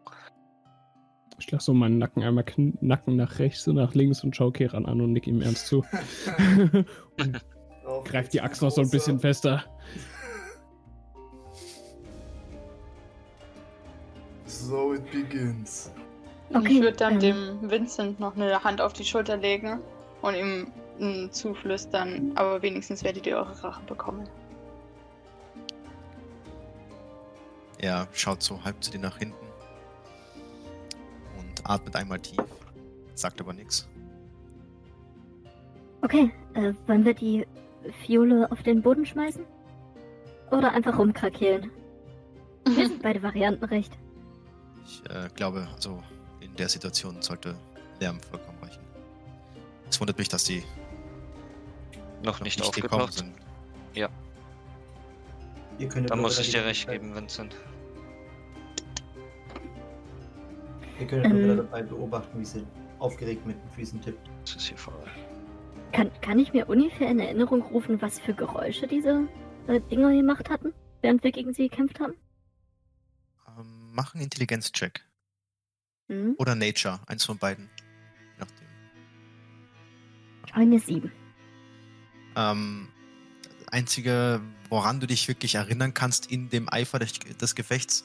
[1.38, 2.44] Ich lasse so meinen Nacken einmal
[2.80, 5.84] Nacken nach rechts und nach links und schaue Keran an und nick ihm ernst zu.
[7.18, 7.44] und
[8.04, 9.64] greif die Axt noch so ein bisschen fester.
[14.46, 15.90] So it begins.
[16.52, 17.20] Okay, ich würde dann ähm.
[17.20, 19.80] dem Vincent noch eine Hand auf die Schulter legen
[20.22, 24.28] und ihm mm, zuflüstern, aber wenigstens werdet ihr eure Rache bekommen.
[27.78, 29.46] Er schaut so halb zu dir nach hinten
[31.38, 32.42] und atmet einmal tief,
[33.14, 33.86] sagt aber nichts.
[36.02, 37.46] Okay, äh, wollen wir die
[38.04, 39.44] Fiole auf den Boden schmeißen?
[40.50, 41.70] Oder einfach rumkrakeelen?
[42.66, 43.92] Mir sind beide Varianten recht.
[44.84, 46.02] Ich äh, glaube, also
[46.40, 47.56] in der Situation sollte
[48.00, 48.80] Lärm vollkommen reichen.
[49.88, 50.62] Es wundert mich, dass die
[52.22, 53.18] Noch noch nicht, nicht gekommen aufgetaucht.
[53.18, 53.36] sind.
[55.78, 57.54] Ihr könntet Da muss ich dir recht geben, Vincent.
[60.98, 61.44] Ihr könntet nur Ähm.
[61.44, 62.66] wieder dabei beobachten, wie sie
[62.98, 64.26] aufgeregt mit den Füßen tippt.
[64.42, 65.10] Das ist hier vorbei.
[65.92, 69.28] Kann, kann ich mir ungefähr in Erinnerung rufen, was für Geräusche diese
[69.66, 70.72] äh, Dinger gemacht hatten,
[71.02, 72.14] während wir gegen sie gekämpft haben?
[73.58, 75.04] Ähm, mach einen Intelligenz-Check.
[76.08, 76.34] Hm?
[76.38, 77.68] Oder Nature, eins von beiden.
[77.68, 78.66] Je Nachdem.
[80.52, 81.12] Eine sieben.
[82.36, 82.88] Ähm,
[83.68, 88.04] einzige, woran du dich wirklich erinnern kannst in dem Eifer des, des Gefechts,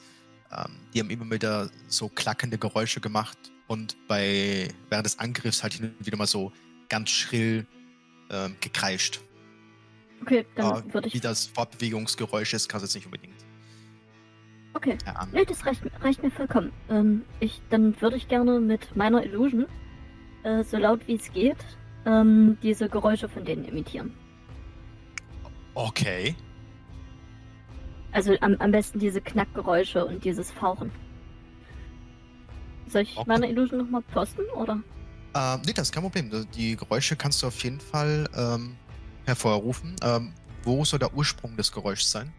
[0.50, 3.38] ähm, die haben immer wieder so klackende Geräusche gemacht
[3.68, 6.52] und bei während des Angriffs halt hin und wieder mal so
[6.88, 7.66] ganz schrill
[8.30, 9.20] ähm, gekreischt.
[10.20, 11.20] Okay, dann Aber würde wie ich.
[11.22, 13.41] das Fortbewegungsgeräusch ist, kannst du jetzt nicht unbedingt
[14.74, 14.96] Okay.
[15.04, 15.30] erahnen.
[15.34, 16.72] Nee, das reicht, mir- reicht mir vollkommen.
[16.88, 19.66] Ähm, ich, dann würde ich gerne mit meiner Illusion,
[20.44, 21.58] äh, so laut wie es geht,
[22.06, 24.14] ähm, diese Geräusche von denen imitieren.
[25.74, 26.34] Okay.
[28.12, 30.90] Also am, am besten diese Knackgeräusche und dieses Fauchen.
[32.86, 33.28] Soll ich Okay.
[33.28, 34.82] meine Illusion nochmal posten, oder?
[35.34, 36.30] Ähm, nee, das ist kein Problem.
[36.54, 38.76] Die Geräusche kannst du auf jeden Fall ähm,
[39.24, 39.96] hervorrufen.
[40.02, 42.30] Ähm, wo soll der Ursprung des Geräuschs sein?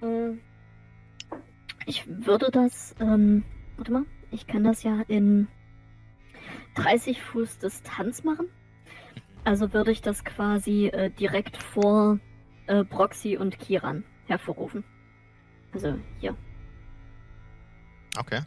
[0.00, 0.38] Hm.
[1.86, 3.44] Ich würde das, ähm,
[3.76, 5.48] warte mal, ich kann das ja in
[6.74, 8.46] 30 Fuß Distanz machen.
[9.44, 12.18] Also würde ich das quasi äh, direkt vor
[12.66, 14.84] äh, Proxy und Kiran hervorrufen.
[15.72, 16.36] Also hier.
[18.18, 18.40] Okay.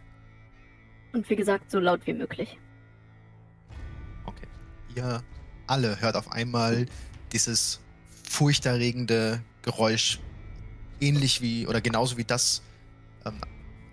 [1.13, 2.57] Und wie gesagt, so laut wie möglich.
[4.25, 4.47] Okay.
[4.95, 5.23] Ihr
[5.67, 6.85] alle hört auf einmal
[7.31, 7.79] dieses
[8.23, 10.19] furchterregende Geräusch,
[10.99, 12.61] ähnlich wie oder genauso wie das
[13.25, 13.41] ähm,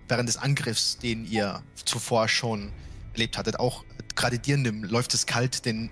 [0.09, 2.73] während des Angriffs, den ihr zuvor schon
[3.13, 3.59] erlebt hattet.
[3.59, 5.91] Auch gerade dir Nim, läuft es kalt den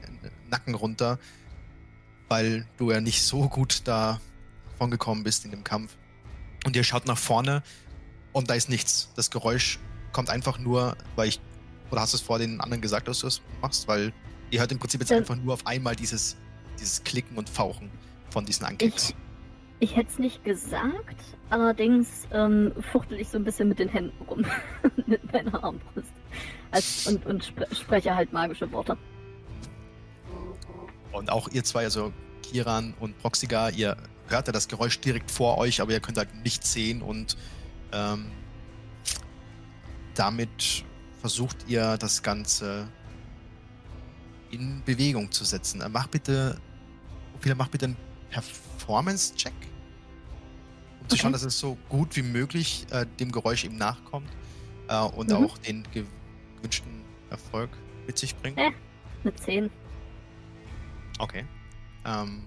[0.50, 1.18] Nacken runter,
[2.28, 4.20] weil du ja nicht so gut da
[4.80, 5.96] gekommen bist in dem Kampf.
[6.64, 7.62] Und ihr schaut nach vorne
[8.32, 9.10] und da ist nichts.
[9.16, 9.78] Das Geräusch
[10.12, 11.40] kommt einfach nur, weil ich,
[11.90, 13.88] oder hast du es vor den anderen gesagt, dass du es machst?
[13.88, 14.12] Weil
[14.50, 15.18] ihr hört im Prinzip jetzt Ähm.
[15.18, 16.36] einfach nur auf einmal dieses,
[16.78, 17.90] dieses Klicken und Fauchen
[18.30, 19.14] von diesen Ankicks.
[19.80, 24.24] Ich, hätte es nicht gesagt, allerdings ähm, fuchtel ich so ein bisschen mit den Händen
[24.24, 24.44] rum.
[25.06, 26.12] mit meiner Armbrust.
[26.70, 28.96] Als, und und sp spreche halt magische Worte.
[31.12, 32.12] Und auch ihr zwei, also
[32.42, 33.96] Kiran und Proxiga, ihr
[34.28, 37.36] hört ja das Geräusch direkt vor euch, aber ihr könnt halt nichts sehen und
[37.92, 38.30] ähm,
[40.14, 40.84] damit
[41.20, 42.88] versucht ihr das Ganze
[44.50, 45.80] in Bewegung zu setzen.
[45.80, 46.58] Äh, Mach bitte,
[47.34, 47.96] Ophelia, mach bitte einen
[48.30, 49.52] Performance-Check,
[51.12, 51.22] Okay.
[51.22, 54.28] schauen, dass es so gut wie möglich äh, dem Geräusch eben nachkommt
[54.88, 55.36] äh, und Mhm.
[55.36, 57.70] auch den gewünschten Erfolg
[58.06, 58.58] mit sich bringt.
[58.58, 58.70] Äh.
[59.24, 59.70] Mit 10.
[61.18, 61.44] Okay.
[62.04, 62.44] Ähm,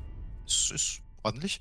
[0.47, 1.59] es ist ordentlich.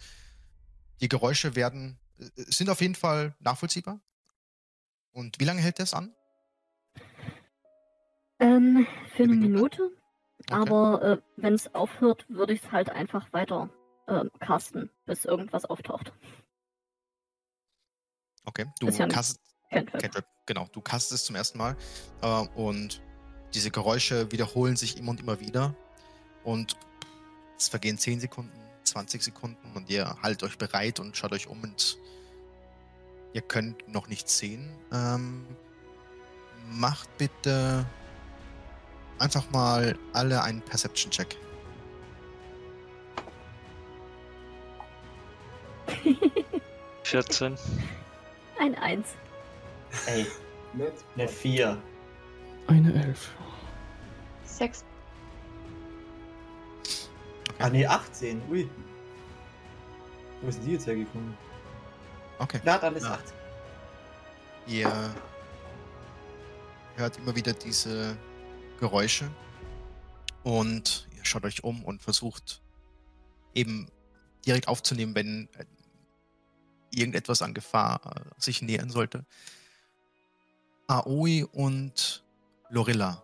[1.01, 4.01] Die Geräusche werden, äh, sind auf jeden Fall nachvollziehbar.
[5.13, 6.15] Und wie lange hält das an?
[8.39, 8.87] Ähm,
[9.17, 9.83] für eine Minute?
[9.83, 9.91] Minute.
[10.51, 13.69] Aber äh, wenn es aufhört, würde ich es halt einfach weiter
[14.07, 16.13] äh, casten, bis irgendwas auftaucht.
[18.45, 20.25] Okay, du ja ein cast, Cantrip.
[20.47, 21.77] Genau, du castest zum ersten Mal
[22.23, 23.01] äh, und
[23.55, 25.75] diese Geräusche wiederholen sich immer und immer wieder
[26.45, 26.77] und
[27.59, 31.63] es vergehen 10 Sekunden, 20 Sekunden und ihr haltet euch bereit und schaut euch um
[31.63, 31.99] und
[33.33, 34.69] ihr könnt noch nichts sehen.
[34.93, 35.47] Ähm,
[36.71, 37.87] macht bitte
[39.19, 41.37] einfach mal alle einen Perception-Check.
[47.05, 47.57] 14.
[48.61, 49.09] Ein Eins.
[50.07, 50.27] Ey,
[51.15, 51.83] eine 4.
[52.67, 53.31] Eine Elf.
[54.45, 54.85] Sechs.
[57.59, 58.43] Ah, nee, 18.
[58.51, 58.69] Ui.
[60.43, 61.35] Wo sind die jetzt hergekommen?
[62.39, 62.61] Okay.
[62.63, 63.15] Da hat alles Ja.
[63.15, 63.35] 18.
[64.67, 65.15] Ihr
[66.97, 68.15] hört immer wieder diese
[68.79, 69.31] Geräusche
[70.43, 72.61] und ihr schaut euch um und versucht
[73.55, 73.89] eben
[74.45, 75.49] direkt aufzunehmen, wenn
[76.91, 79.25] irgendetwas an Gefahr äh, sich nähern sollte.
[80.87, 82.25] Aoi und
[82.69, 83.23] Lorilla,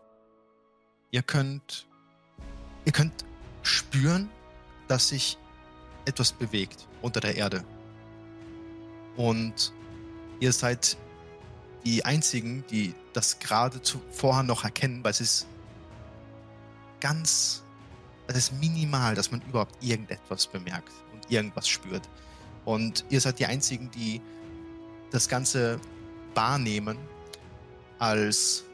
[1.11, 1.87] ihr könnt,
[2.85, 3.25] ihr könnt
[3.62, 4.31] spüren,
[4.89, 5.37] dass sich
[6.05, 7.64] etwas bewegt unter der Erde.
[9.17, 9.73] Und
[10.41, 10.97] ihr seid
[11.85, 15.47] die einzigen, die das gerade vorher noch erkennen, weil es ist
[17.01, 17.62] ganz,
[18.27, 22.09] es ist minimal, dass man überhaupt irgendetwas bemerkt und irgendwas spürt.
[22.67, 24.21] Und ihr seid die einzigen, die
[25.11, 25.81] das Ganze
[26.35, 26.99] wahrnehmen,
[27.99, 28.64] als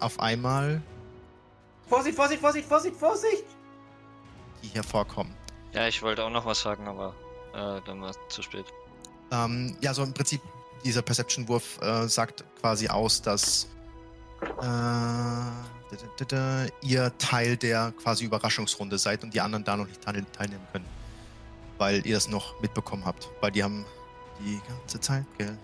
[0.00, 0.82] auf einmal
[1.86, 3.44] Vorsicht, Vorsicht, Vorsicht, Vorsicht, Vorsicht!
[4.62, 5.34] die hervorkommen.
[5.72, 7.14] Ja, ich wollte auch noch was sagen, aber
[7.54, 8.66] äh, dann war es zu spät.
[9.30, 10.40] Ähm, ja, so im Prinzip,
[10.84, 13.68] dieser Perception-Wurf äh, sagt quasi aus, dass
[14.60, 14.66] äh,
[16.82, 21.01] ihr Teil der quasi Überraschungsrunde seid und die anderen da noch nicht teil teilnehmen können.
[21.82, 23.28] Weil ihr das noch mitbekommen habt.
[23.40, 23.84] Weil die haben
[24.38, 25.58] die ganze Zeit gelauert.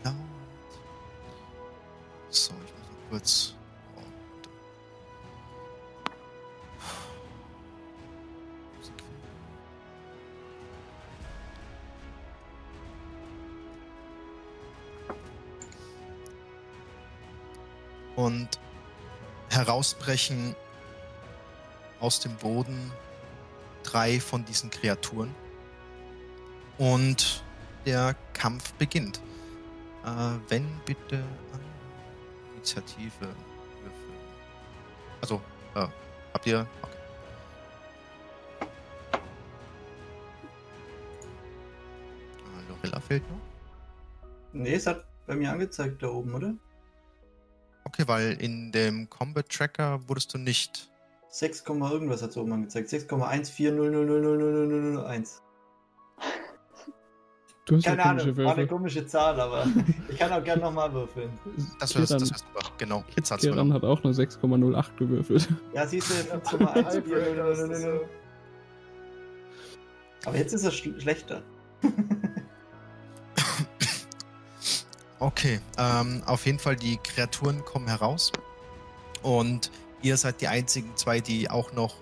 [2.28, 3.54] So, ich muss noch kurz.
[18.16, 18.48] und
[19.50, 20.56] herausbrechen
[22.00, 22.90] aus dem Boden
[23.84, 25.32] drei von diesen Kreaturen.
[26.78, 27.44] Und
[27.84, 29.20] der Kampf beginnt.
[30.04, 31.16] Äh, wenn bitte
[31.52, 31.60] an
[32.54, 34.18] Initiative würfeln.
[35.20, 35.42] Also,
[35.74, 35.86] äh,
[36.32, 36.66] habt ihr.
[36.82, 36.98] Okay.
[42.96, 43.40] Äh, fehlt noch?
[44.52, 46.54] Nee, es hat bei mir angezeigt da oben, oder?
[47.84, 50.90] Okay, weil in dem Combat Tracker wurdest du nicht.
[51.30, 52.88] 6, irgendwas hat es oben angezeigt.
[52.90, 55.40] 6,14000001.
[57.68, 59.66] Du hast Keine Ahnung, war eine komische Zahl, aber
[60.08, 61.30] ich kann auch gerne nochmal würfeln.
[61.78, 62.60] Das Kiran, das wär super.
[62.78, 63.04] Genau.
[63.14, 65.48] Jetzt hat's Kiran hat auch nur 6,08 gewürfelt.
[65.74, 66.14] Ja, siehst du,
[66.64, 67.84] Halbwegs, das ist, 5,14000000.
[67.84, 68.00] äh,
[70.24, 71.42] Aber jetzt ist es sch schlechter.
[75.20, 78.30] Okay, ähm, auf jeden Fall die Kreaturen kommen heraus
[79.22, 81.96] und ihr seid die einzigen zwei, die auch noch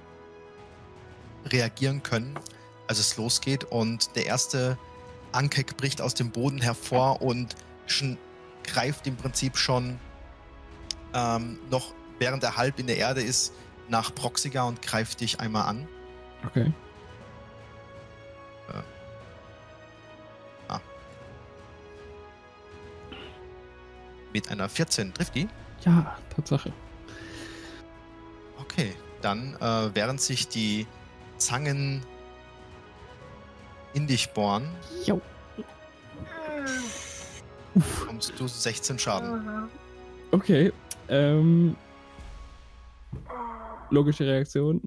[1.46, 2.38] reagieren können,
[2.88, 4.76] als es losgeht und der erste
[5.37, 7.55] Ankek bricht aus dem Boden hervor und
[8.64, 9.99] greift im Prinzip schon
[11.14, 13.53] ähm, noch während er halb in der Erde ist
[13.89, 15.89] nach Proxiga und greift dich einmal an.
[16.45, 16.72] Okay.
[24.37, 25.49] Mit einer 14 trifft die.
[25.80, 26.70] Ja, Tatsache.
[28.61, 30.87] Okay, dann äh, während sich die
[31.39, 32.03] Zangen
[33.95, 34.68] in dich bohren,
[35.05, 35.20] Jo.
[37.74, 39.68] bekommst du 16 Schaden.
[40.30, 40.72] Okay.
[41.09, 41.76] Ähm,
[43.91, 44.82] logische Reaktion.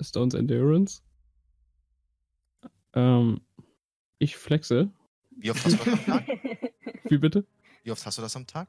[0.00, 1.00] Stones Endurance.
[2.94, 3.40] Ähm,
[4.18, 4.90] ich flexe.
[5.36, 6.24] Wie oft hast du das am Tag?
[7.04, 7.44] Wie bitte?
[7.82, 8.68] Wie oft hast du das am Tag?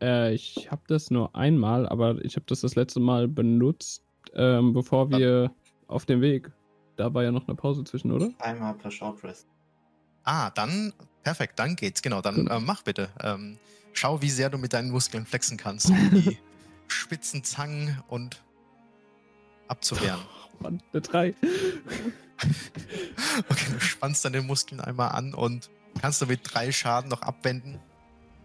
[0.00, 4.02] Äh, ich habe das nur einmal, aber ich habe das das letzte Mal benutzt,
[4.34, 5.50] ähm, bevor wir
[5.88, 6.50] auf dem Weg.
[6.96, 8.30] Da war ja noch eine Pause zwischen, oder?
[8.38, 9.46] Einmal per Short Rest.
[10.24, 10.92] Ah, dann
[11.22, 12.02] perfekt, dann geht's.
[12.02, 13.10] Genau, dann äh, mach bitte.
[13.22, 13.58] Ähm,
[13.92, 16.38] schau, wie sehr du mit deinen Muskeln flexen kannst, um die
[16.88, 18.42] spitzen Zangen und
[19.68, 20.20] abzuwehren.
[20.20, 21.34] Oh, Mann, eine 3.
[23.48, 25.70] Okay, du spannst deine Muskeln einmal an und
[26.00, 27.80] kannst damit drei Schaden noch abwenden.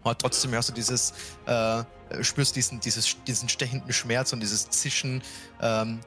[0.02, 1.12] Aber trotzdem hörst du dieses,
[1.46, 1.84] äh,
[2.22, 5.22] spürst diesen, dieses, diesen stechenden Schmerz und dieses Zischen,
[5.60, 6.00] ähm,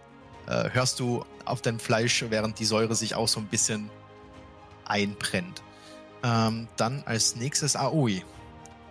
[0.47, 3.89] äh, hörst du auf deinem Fleisch, während die Säure sich auch so ein bisschen
[4.85, 5.63] einbrennt.
[6.23, 8.23] Ähm, dann als nächstes Aoi.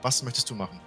[0.03, 0.81] Was möchtest du machen?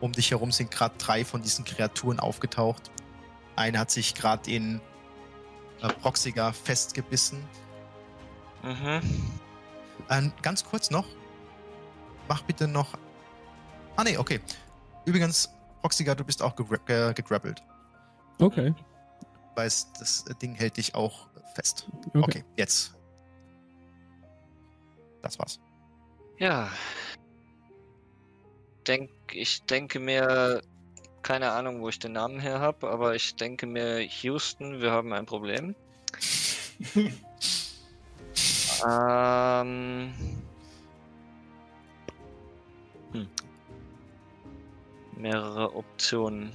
[0.00, 2.90] Um dich herum sind gerade drei von diesen Kreaturen aufgetaucht.
[3.56, 4.80] Eine hat sich gerade in
[5.82, 7.44] äh, Proxiga festgebissen.
[8.62, 9.00] Mhm.
[10.08, 11.06] Ähm, ganz kurz noch.
[12.28, 12.94] Mach bitte noch.
[13.96, 14.40] Ah, nee, okay.
[15.04, 15.50] Übrigens,
[15.80, 17.62] Proxiga, du bist auch ge gegrappelt.
[18.40, 18.74] Okay.
[19.54, 21.88] Weil es- das Ding hält dich auch fest.
[22.08, 22.18] Okay.
[22.22, 22.94] Okay, jetzt.
[25.22, 25.60] Das war's.
[26.38, 26.70] Ja.
[28.86, 30.62] Denk, ich denke mir,
[31.22, 35.12] keine Ahnung, wo ich den Namen her habe, aber ich denke mir, Houston, wir haben
[35.12, 35.74] ein Problem.
[38.88, 40.14] ähm.
[43.12, 43.28] Hm.
[45.16, 46.52] Mehrere Optionen.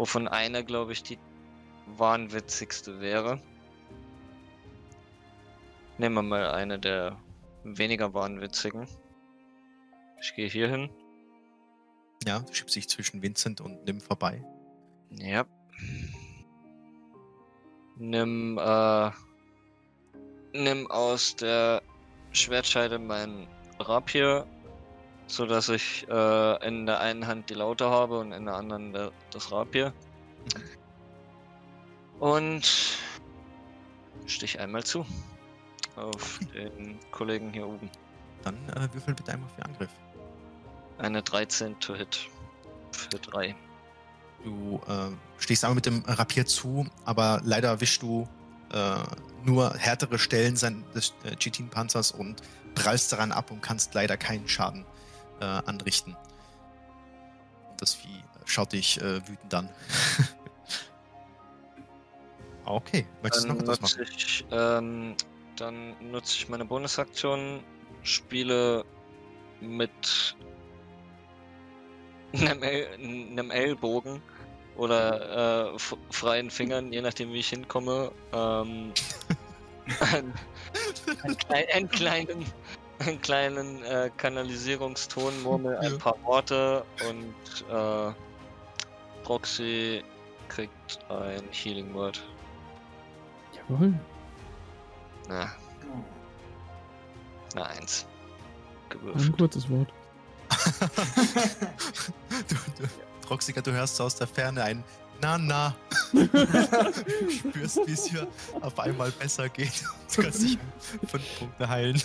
[0.00, 1.18] Wovon eine, glaube ich, die
[1.98, 3.38] wahnwitzigste wäre.
[5.98, 7.20] Nehmen wir mal eine der
[7.64, 8.88] weniger wahnwitzigen.
[10.22, 10.88] Ich gehe hier hin.
[12.24, 14.42] Ja, du schiebst dich zwischen Vincent und Nim vorbei.
[15.10, 15.44] Ja.
[17.98, 19.10] Nimm, äh,
[20.54, 21.82] nimm aus der
[22.32, 23.46] Schwertscheide mein
[23.78, 24.46] Rapier,
[25.30, 28.92] so dass ich äh, in der einen Hand die Laute habe und in der anderen
[28.92, 29.92] der, das Rapier.
[32.18, 32.98] Und
[34.26, 35.06] stich einmal zu
[35.96, 37.90] auf den Kollegen hier oben.
[38.42, 39.90] Dann äh, würfel bitte einmal für Angriff.
[40.98, 42.28] Eine 13 to hit
[42.92, 43.54] für 3.
[44.44, 48.26] Du äh, stehst einmal mit dem Rapier zu, aber leider erwischst du
[48.72, 48.94] äh,
[49.44, 52.42] nur härtere Stellen des äh, Chitin-Panzers und
[52.74, 54.84] prallst daran ab und kannst leider keinen Schaden
[55.40, 56.16] äh, anrichten.
[57.78, 59.70] Das Vieh schaut dich äh, wütend an.
[62.64, 64.12] okay, möchtest du noch Dann etwas nutze machen?
[64.16, 65.14] ich, ähm,
[65.56, 67.62] dann nutze ich meine Bonusaktion,
[68.02, 68.84] spiele
[69.60, 70.36] mit
[72.32, 74.22] einem, El einem Ellbogen
[74.76, 75.78] oder äh,
[76.10, 78.92] freien Fingern, je nachdem wie ich hinkomme, ähm,
[80.12, 80.32] einen,
[81.74, 82.46] einen kleinen,
[83.00, 85.98] einen kleinen äh, Kanalisierungston, murmel ein Ja.
[85.98, 87.34] paar Worte und
[87.70, 88.12] äh,
[89.24, 90.02] Proxy
[90.48, 92.22] kriegt ein Healing Word.
[93.68, 93.94] Jawohl.
[95.28, 95.50] Na,
[97.54, 98.06] na eins.
[98.90, 99.36] Ein Gewürfelt.
[99.38, 99.92] kurzes Wort.
[102.48, 102.88] du, du,
[103.26, 104.82] Proxica, du hörst aus der Ferne ein
[105.20, 105.74] Na, na.
[106.12, 108.26] du spürst, wie es hier
[108.60, 109.84] auf einmal besser geht.
[110.14, 110.58] Du kannst dich
[111.00, 112.02] um fünf Punkte heilen.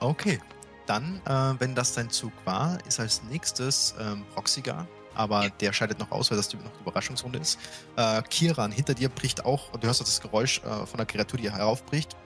[0.00, 0.40] Okay,
[0.86, 6.00] dann, äh, wenn das dein Zug war, ist als nächstes ähm, Roxiga, aber der scheidet
[6.00, 7.56] noch aus, weil das noch die Überraschungsrunde ist.
[7.94, 11.38] Äh, Kiran, hinter dir bricht auch, du hörst auch das Geräusch äh, von der Kreatur,
[11.38, 12.16] die heraufbricht.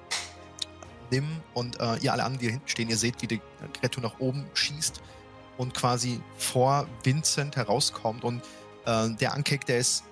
[1.11, 3.43] Nimm und äh, ihr alle anderen, die hier hinten stehen, ihr seht, wie die
[3.75, 5.03] Kreatur nach oben schießt
[5.59, 8.25] und quasi vor Vincent herauskommt.
[8.25, 8.43] Und
[8.85, 10.05] äh, der Ankek, der ist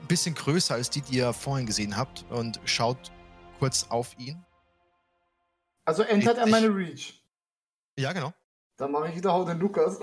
[0.00, 3.10] ein bisschen größer als die, die ihr vorhin gesehen habt und schaut
[3.58, 4.44] kurz auf ihn.
[5.84, 7.24] Also entert er meine Reach.
[7.98, 8.32] Ja, genau.
[8.76, 9.98] Dann mache ich wieder Hau den Lukas.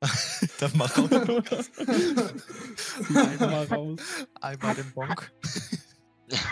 [0.60, 1.70] Dann mach auch den Lukas.
[3.08, 4.00] Einmal raus.
[4.40, 5.32] Einmal den Bonk.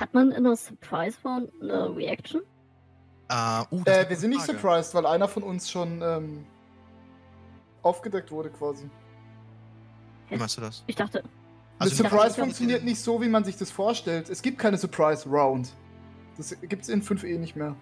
[0.01, 2.43] Hat man in der Surprise Round eine Reaction?
[3.29, 6.47] Äh, uh, das Äh, wir sind nicht surprised, weil einer von uns schon ähm,
[7.83, 8.89] aufgedeckt wurde quasi.
[10.29, 10.85] Wie meinst du das?
[10.87, 11.23] Ich dachte,
[11.79, 14.29] Also, dachte, Surprise dachte- funktioniert nicht so, wie man sich das vorstellt.
[14.29, 15.73] Es gibt keine Surprise Round.
[16.37, 17.75] Das gibt es in 5e nicht mehr.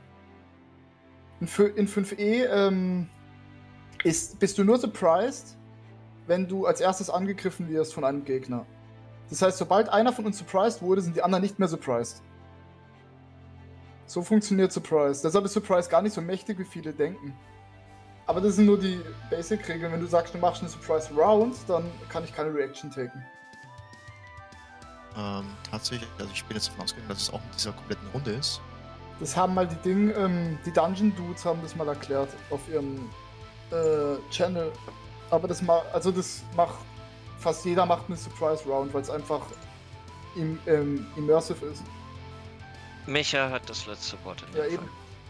[1.40, 3.08] In, in 5e ähm,
[4.04, 5.56] ist, bist du nur surprised,
[6.26, 8.64] wenn du als erstes angegriffen wirst von einem Gegner.
[9.28, 12.22] Das heißt, sobald einer von uns surprised wurde, sind die anderen nicht mehr surprised.
[14.06, 15.20] So funktioniert Surprise.
[15.24, 17.34] Deshalb ist Surprise gar nicht so mächtig, wie viele denken.
[18.26, 19.00] Aber das sind nur die
[19.30, 19.92] Basic-Regeln.
[19.92, 23.24] Wenn du sagst, du machst eine Surprise Round, dann kann ich keine Reaction taken.
[25.16, 28.32] ähm, tatsächlich, also ich bin jetzt davon ausgegangen, dass es auch in dieser kompletten Runde
[28.32, 28.60] ist.
[29.20, 33.08] Das haben mal die Ding, ähm, die Dungeon Dudes haben das mal erklärt auf ihrem
[33.70, 34.70] äh, Channel.
[35.30, 36.74] Aber das macht, also das macht,
[37.38, 39.40] fast jeder macht eine Surprise Round, weil es einfach
[40.34, 41.82] im, ähm, immersive ist.
[43.06, 44.44] Micha hat das letzte Wort.
[44.50, 44.78] In Ja, eben.
[44.78, 44.88] Fall.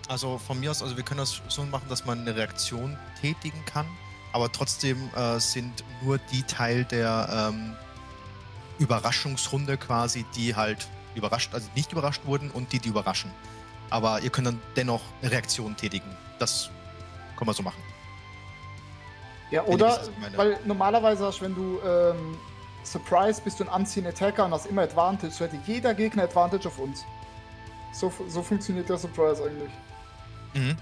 [0.09, 3.65] Also von mir aus, also wir können das so machen, dass man eine Reaktion tätigen
[3.65, 3.87] kann,
[4.33, 7.77] aber trotzdem äh, sind nur die Teil der ähm,
[8.79, 13.31] Überraschungsrunde quasi, die halt überrascht, also nicht überrascht wurden und die, die überraschen.
[13.91, 16.17] Aber ihr könnt dann dennoch eine Reaktion tätigen.
[16.39, 16.71] Das
[17.37, 17.83] können wir so machen.
[19.51, 20.01] Ja, oder,
[20.35, 22.37] weil normalerweise hast, wenn du ähm,
[22.83, 26.69] Surprise bist du ein Unseen Attacker und hast immer Advantage, so hätte jeder Gegner Advantage
[26.69, 27.05] auf uns.
[27.93, 29.71] So, so funktioniert der Surprise eigentlich.
[30.57, 30.77] Mhm.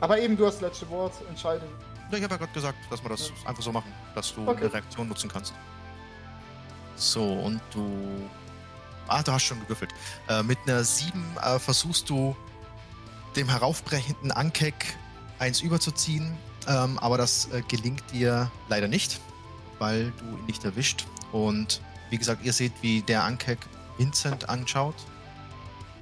[0.00, 1.68] Aber eben, du hast das letzte Wort, Entscheidung.
[2.10, 3.48] Ja, ich habe ja gerade gesagt, dass wir das Ja.
[3.48, 4.60] einfach so machen, dass du Okay.
[4.64, 5.52] eine Reaktion nutzen kannst.
[6.96, 8.28] So, und du.
[9.06, 9.90] Ah, du hast schon gewürfelt.
[10.28, 12.36] Äh, mit einer 7 äh, versuchst du
[13.36, 14.74] dem heraufbrechenden Ankek
[15.38, 19.20] eins überzuziehen, ähm, aber das äh, gelingt dir leider nicht,
[19.78, 21.06] weil du ihn nicht erwischt.
[21.32, 23.58] Und wie gesagt, ihr seht, wie der Ankek
[23.96, 24.94] Vincent anschaut,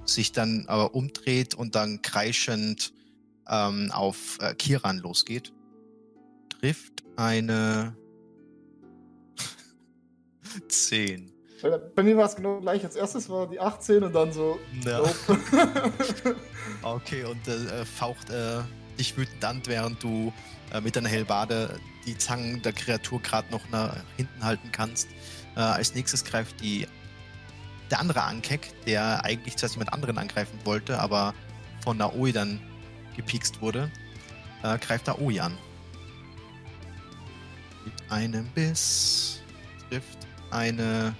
[0.08, 2.92] sich dann aber umdreht und dann kreischend
[3.48, 5.52] ähm, auf äh, Kiran losgeht.
[6.48, 7.96] Trifft eine
[10.68, 11.32] 10.
[11.62, 12.84] Weil Bei mir war es genau gleich.
[12.84, 14.58] Als erstes war die 18 und dann so.
[14.84, 14.98] Ja.
[14.98, 16.36] Nope.
[16.82, 18.60] Okay, und äh, äh, faucht äh,
[18.98, 20.32] dich wütend an, während du
[20.72, 25.08] äh, mit deiner Hellbade die Zangen der Kreatur gerade noch nach hinten halten kannst.
[25.56, 26.86] Äh, als nächstes greift die
[27.90, 31.34] der andere Ankek, der eigentlich zuerst jemand anderen angreifen wollte, aber
[31.82, 32.60] von Naoi dann
[33.16, 33.90] gepikst wurde,
[34.62, 35.56] äh, greift Naoi an.
[37.84, 39.40] Mit einem Biss
[39.88, 40.18] trifft
[40.50, 41.14] eine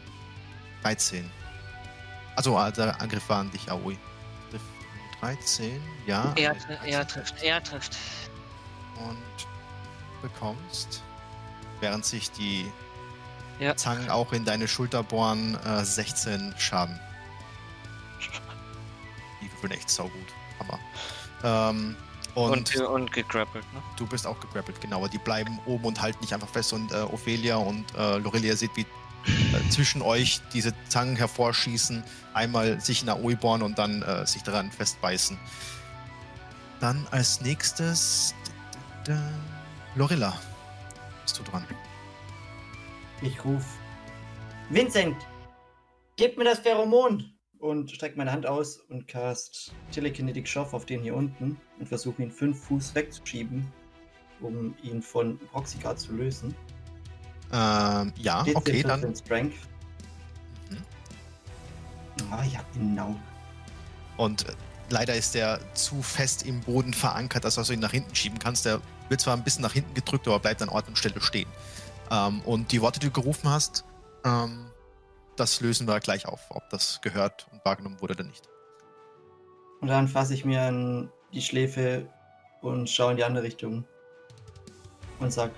[0.83, 1.31] 13.
[2.35, 3.97] Also äh, der Angriff war an dich, Aoi.
[4.51, 4.65] Trifft
[5.21, 6.33] 13, ja.
[6.37, 7.97] Er, eine tr- 13 er trifft, er trifft.
[9.09, 9.17] und
[10.23, 11.03] bekommst,
[11.81, 12.67] während sich die
[13.59, 13.77] Ja.
[13.77, 16.99] Zangen auch in deine Schulter bohren, äh, 16 Schaden.
[19.43, 20.13] Die würfeln echt saugut.
[20.59, 20.79] Hammer.
[21.45, 21.97] Ähm,
[22.35, 23.83] und, Und, ge- und gegrappelt, ne?
[23.97, 24.99] du bist auch gegrappelt, genau.
[24.99, 26.73] Aber die bleiben oben und halten dich einfach fest.
[26.73, 32.05] Und äh, Ophelia und äh, Lorelia seht, wie äh, zwischen euch diese Zangen hervorschießen,
[32.35, 35.39] einmal sich in Aoi bohren und dann äh, sich daran festbeißen.
[36.81, 38.35] Dann als nächstes
[39.95, 40.35] Lorilla.
[41.23, 41.65] Bist du dran?
[43.23, 43.65] Ich ruf.
[44.71, 45.17] Vincent!
[46.17, 47.33] Gib mir das Pheromon!
[47.59, 52.23] Und streck meine Hand aus und cast Telekinetic Shove auf den hier unten und versuche
[52.23, 53.67] ihn fünf Fuß wegzuschieben,
[54.41, 56.55] um ihn von Proxyguard zu lösen.
[57.53, 59.17] Ähm, ja, DC okay, 14 dann.
[59.17, 59.57] Strength.
[60.71, 60.83] Mhm.
[62.31, 63.17] Ah ja, genau.
[64.19, 64.53] Und äh,
[64.91, 68.67] leider ist der zu fest im Boden verankert, dass du ihn nach hinten schieben kannst.
[68.67, 71.49] Der wird zwar ein bisschen nach hinten gedrückt, aber bleibt an Ort und Stelle stehen.
[72.11, 73.85] Ähm, und die Worte, die du gerufen hast,
[74.25, 74.71] ähm,
[75.37, 78.49] das lösen wir gleich auf, ob das gehört und wahrgenommen wurde oder nicht.
[79.81, 82.09] Und dann fasse ich mir an die Schläfe
[82.63, 83.85] und schaue in die andere Richtung.
[85.19, 85.51] und sag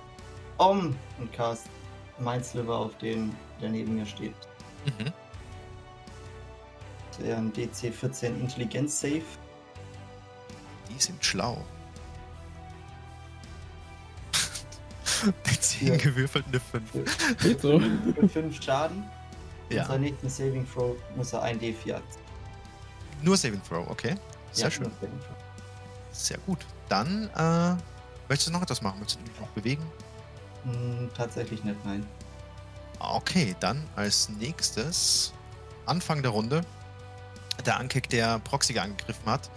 [0.59, 1.66] Om und cast
[2.18, 4.34] Mindsliver auf den, der neben mir steht.
[4.84, 5.12] Mhm.
[7.24, 9.22] Ein DC 14 Intelligenz Save.
[10.88, 11.64] Die sind schlau.
[15.50, 15.96] Die 10 Ja.
[15.96, 16.92] gewürfelt eine 5.
[17.42, 17.80] Geht so.
[17.80, 19.04] Für 5 Schaden.
[19.70, 19.82] Ja.
[19.82, 22.02] Und seinen nächsten Saving Throw muss er ein D4 aktivieren.
[23.22, 24.14] Nur Saving Throw, okay.
[24.52, 24.90] Sehr Ja, schön.
[26.12, 26.64] Sehr gut.
[26.88, 27.76] Dann, äh,
[28.28, 28.98] möchtest du noch etwas machen?
[29.00, 29.84] Möchtest du dich noch bewegen?
[30.64, 32.06] Hm, tatsächlich nicht, nein.
[32.98, 35.32] Okay, dann als nächstes,
[35.86, 36.62] Anfang der Runde,
[37.64, 39.50] der Ankek, der Proxiger angegriffen hat,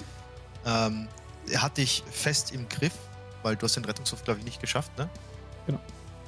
[0.66, 1.08] ähm,
[1.50, 2.94] er hat dich fest im Griff,
[3.44, 5.10] weil du hast den Rettungswurf, glaube ich, nicht geschafft, ne?
[5.66, 5.80] Genau.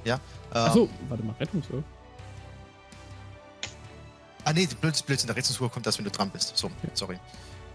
[0.04, 0.16] Ja.
[0.16, 1.84] Ähm, Achso, warte mal, Rettungswurf.
[4.46, 6.56] Ah, nee, Blödsinn, Blödsinn, der Rettungswurf kommt erst, wenn du dran bist.
[6.58, 6.74] So, Ja.
[6.94, 7.18] sorry.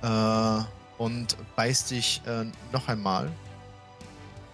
[0.03, 0.65] Äh,
[1.03, 3.31] und beißt dich äh, noch einmal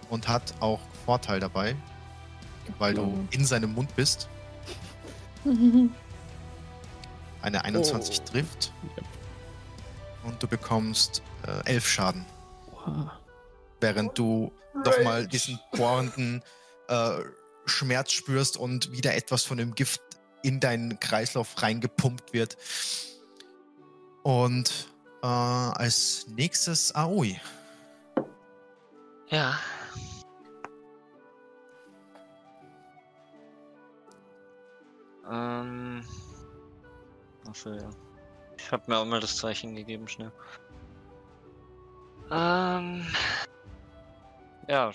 [0.09, 1.75] und hat auch Vorteil dabei,
[2.79, 4.29] weil du in seinem Mund bist.
[7.41, 8.23] Eine 21 Oh.
[8.31, 8.71] trifft
[10.23, 12.25] und du bekommst äh, 11 Schaden,
[12.73, 13.19] Oha.
[13.81, 14.51] während du
[14.83, 16.41] nochmal diesen bohrenden
[16.87, 17.23] äh,
[17.65, 20.01] Schmerz spürst und wieder etwas von dem Gift
[20.43, 22.57] in deinen Kreislauf reingepumpt wird.
[24.23, 24.87] Und
[25.23, 27.39] äh, als nächstes Aoi.
[29.29, 29.57] Ja.
[35.31, 36.05] Ähm.
[37.47, 37.89] Achso, ja.
[38.57, 40.31] Ich hab mir auch mal das Zeichen gegeben, schnell.
[42.31, 43.05] Ähm.
[44.67, 44.91] Ja.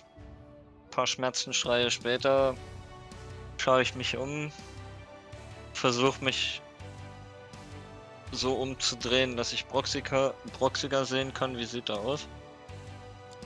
[1.01, 2.55] Paar Schmerzenschreie später
[3.57, 4.53] schaue ich mich um,
[5.72, 6.61] versuche mich
[8.32, 11.57] so umzudrehen, dass ich Broxiger sehen kann.
[11.57, 12.28] Wie sieht er aus?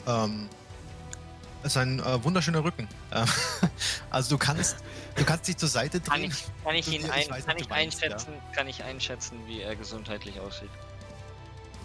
[0.08, 0.48] Ähm,
[1.62, 2.88] ist ein äh, wunderschöner Rücken.
[3.12, 3.24] Äh,
[4.10, 4.78] also du kannst,
[5.14, 6.32] du kannst dich zur Seite Kann drehen.
[6.32, 8.08] ich, kann ich ihn ein, weiß, kann ich meinst, ja.
[8.08, 10.70] einschätzen, kann ich einschätzen, wie er gesundheitlich aussieht?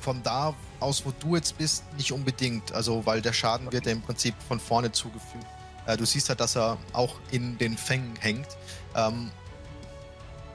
[0.01, 2.71] Von da aus, wo du jetzt bist, nicht unbedingt.
[2.71, 5.45] Also, weil der Schaden wird ja im Prinzip von vorne zugefügt.
[5.89, 8.47] Äh, du siehst halt, dass er auch in den Fängen hängt.
[8.95, 9.31] Ähm,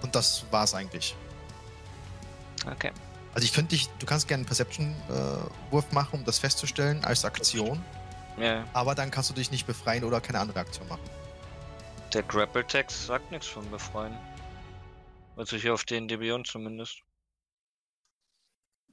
[0.02, 1.16] und das war's eigentlich.
[2.70, 2.92] Okay.
[3.34, 7.82] Also ich könnte dich, du kannst gerne einen Perception-Wurf machen, um das festzustellen als Aktion,
[8.38, 11.02] Ja, aber dann kannst du dich nicht befreien oder keine andere Aktion machen.
[12.12, 14.16] der Grapple-Text sagt nichts von befreien.
[15.36, 17.00] Also hier auf den Debion zumindest.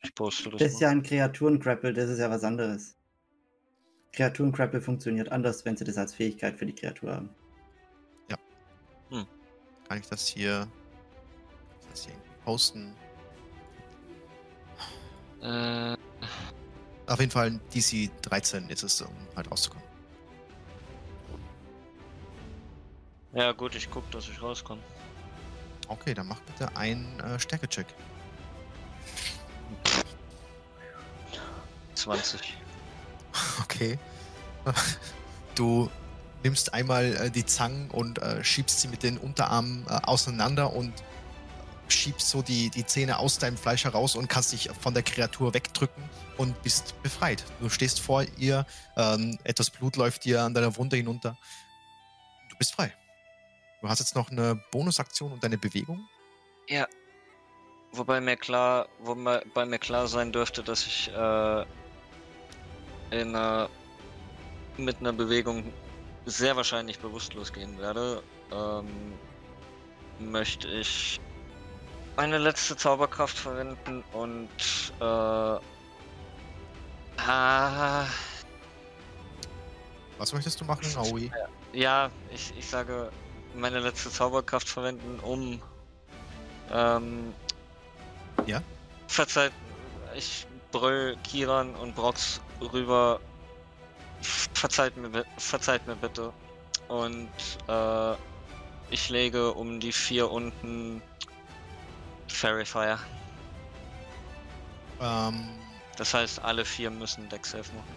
[0.01, 0.81] Ich poste das, Das ist mal.
[0.81, 2.95] ja ein Kreaturen-Grapple, das ist ja was anderes.
[4.13, 7.29] Kreaturen-Grapple funktioniert anders, wenn sie das als Fähigkeit für die Kreatur haben.
[9.91, 10.69] Kann ich das hier,
[11.89, 12.95] das hier irgendwie posten?
[15.41, 15.97] Äh,
[17.07, 19.85] Auf jeden Fall ein DC 13 ist es, um halt rauszukommen.
[23.33, 24.81] ja gut, ich guck, dass ich rauskomme.
[25.89, 27.87] Okay, dann mach bitte einen äh, Stärke-Check.
[31.95, 32.60] 20.
[33.63, 33.97] Okay.
[35.55, 35.89] Du
[36.43, 40.93] nimmst einmal äh, die Zangen und äh, schiebst sie mit den Unterarmen äh, auseinander und
[41.89, 45.53] schiebst so die, die Zähne aus deinem Fleisch heraus und kannst dich von der Kreatur
[45.53, 46.03] wegdrücken
[46.37, 47.43] und bist befreit.
[47.59, 48.65] Du stehst vor ihr,
[48.95, 51.37] ähm, etwas Blut läuft dir an deiner Wunde hinunter.
[52.49, 52.93] Du bist frei.
[53.81, 56.07] Du hast jetzt noch eine Bonusaktion und deine Bewegung.
[56.69, 56.87] Ja.
[57.91, 61.11] Wobei mir klar, wobei mir klar sein dürfte, dass ich
[63.11, 63.69] in einer,
[64.77, 65.71] mit einer Bewegung
[66.25, 68.23] sehr wahrscheinlich bewusstlos gehen werde.
[68.51, 68.87] Ähm,
[70.19, 71.19] möchte ich
[72.15, 74.49] meine letzte Zauberkraft verwenden und
[74.99, 75.03] äh,
[77.21, 78.05] ah,
[80.17, 81.31] Was möchtest du machen, Aoi?
[81.73, 83.11] ja, ich, ich sage
[83.55, 85.61] meine letzte Zauberkraft verwenden, um
[86.71, 87.33] ähm,
[88.45, 88.61] Ja?
[89.07, 89.51] Verzeiht,
[90.15, 93.19] ich brüll Kiran und Brox rüber.
[94.53, 96.31] Verzeiht mir, verzeiht mir bitte.
[96.87, 97.29] Und
[97.67, 98.13] äh,
[98.89, 101.01] ich lege um die vier unten
[102.27, 102.99] Fairy Fire.
[104.99, 105.49] Ähm,
[105.97, 107.95] Das heißt, alle vier müssen Deck Safe machen.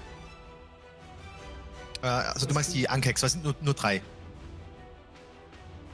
[2.02, 4.02] äh, also du meinst die Ankeks, es sind nur, nur drei.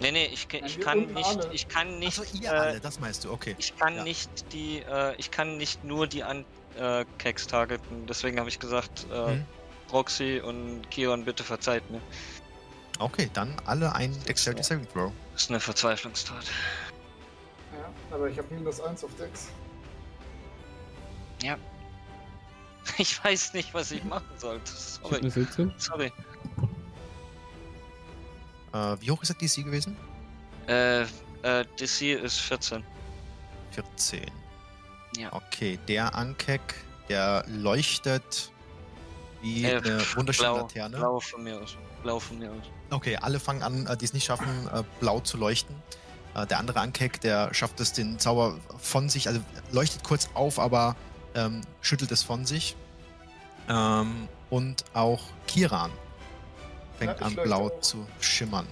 [0.00, 3.24] Nee, nee, ich, ich kann nicht, ich kann nicht, Achso, ihr äh, alle, das meinst
[3.24, 3.54] du, okay.
[3.58, 4.02] Ich kann Ja.
[4.04, 6.24] nicht die, äh, ich kann nicht nur die
[6.78, 8.06] Ankeks targeten.
[8.06, 9.44] Deswegen habe ich gesagt, äh, Hm.
[9.88, 12.00] Proxy und Kion, bitte verzeiht mir.
[12.98, 15.12] Okay, dann alle ein Dexterity Saving Throw.
[15.32, 16.44] Das ist eine Verzweiflungstat.
[17.76, 19.48] Ja, aber ich habe minus 1 auf Dex.
[22.98, 24.70] Ich weiß nicht, was ich machen sollte.
[24.72, 25.18] Sorry.
[25.18, 25.72] eine 17.
[25.78, 26.12] Sorry.
[28.72, 29.96] Äh, wie hoch ist der DC gewesen?
[30.66, 32.82] Äh, äh, DC ist 14.
[33.72, 34.30] 14.
[35.16, 35.32] Ja.
[35.32, 36.60] Okay, der Ankek,
[37.08, 38.52] der leuchtet
[39.42, 40.96] wie Äh, eine wunderschöne blau, Laterne.
[40.96, 41.76] blau von mir aus.
[42.02, 42.64] Blau von mir aus.
[42.90, 45.74] Okay, alle fangen an, äh, die es nicht schaffen, äh, blau zu leuchten.
[46.34, 49.40] Äh, Der andere Ankek, der schafft es, den Zauber von sich, also
[49.72, 50.94] leuchtet kurz auf, aber
[51.34, 52.76] ähm, schüttelt es von sich.
[53.68, 55.90] Ähm, und auch Kiran
[56.98, 57.80] fängt Ja, an, blau auch.
[57.80, 58.66] zu schimmern.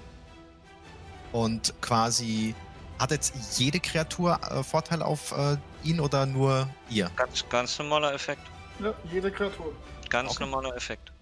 [1.32, 2.54] Und quasi
[2.98, 7.10] hat jetzt jede Kreatur äh, Vorteil auf äh, ihn oder nur ihr?
[7.16, 8.42] Ganz, ganz normaler Effekt.
[8.80, 9.74] Ja, jede Kreatur.
[10.08, 10.44] Ganz Okay.
[10.44, 11.12] normaler Effekt.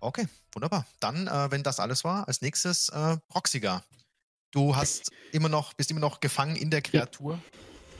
[0.00, 0.84] Okay, wunderbar.
[1.00, 3.82] Dann, äh, wenn das alles war, als nächstes äh, Proxiga.
[4.50, 7.38] Du hast immer noch, bist immer noch gefangen in der Kreatur.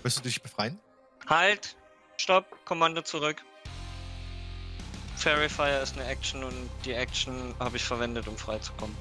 [0.03, 0.79] Wirst du dich befreien?
[1.29, 1.77] Halt!
[2.19, 2.45] Stopp!
[2.65, 3.43] Kommando zurück.
[5.17, 8.97] Fairy Fire ist eine Action und die Action habe ich verwendet, um freizukommen.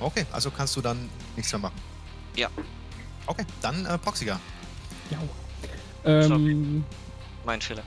[0.00, 1.80] Okay, also kannst du dann nichts mehr machen.
[2.36, 2.48] Ja.
[3.26, 4.40] Okay, dann äh, Proxiga.
[5.10, 5.18] Ja.
[6.04, 6.84] Ähm,
[7.44, 7.82] Mein Fehler.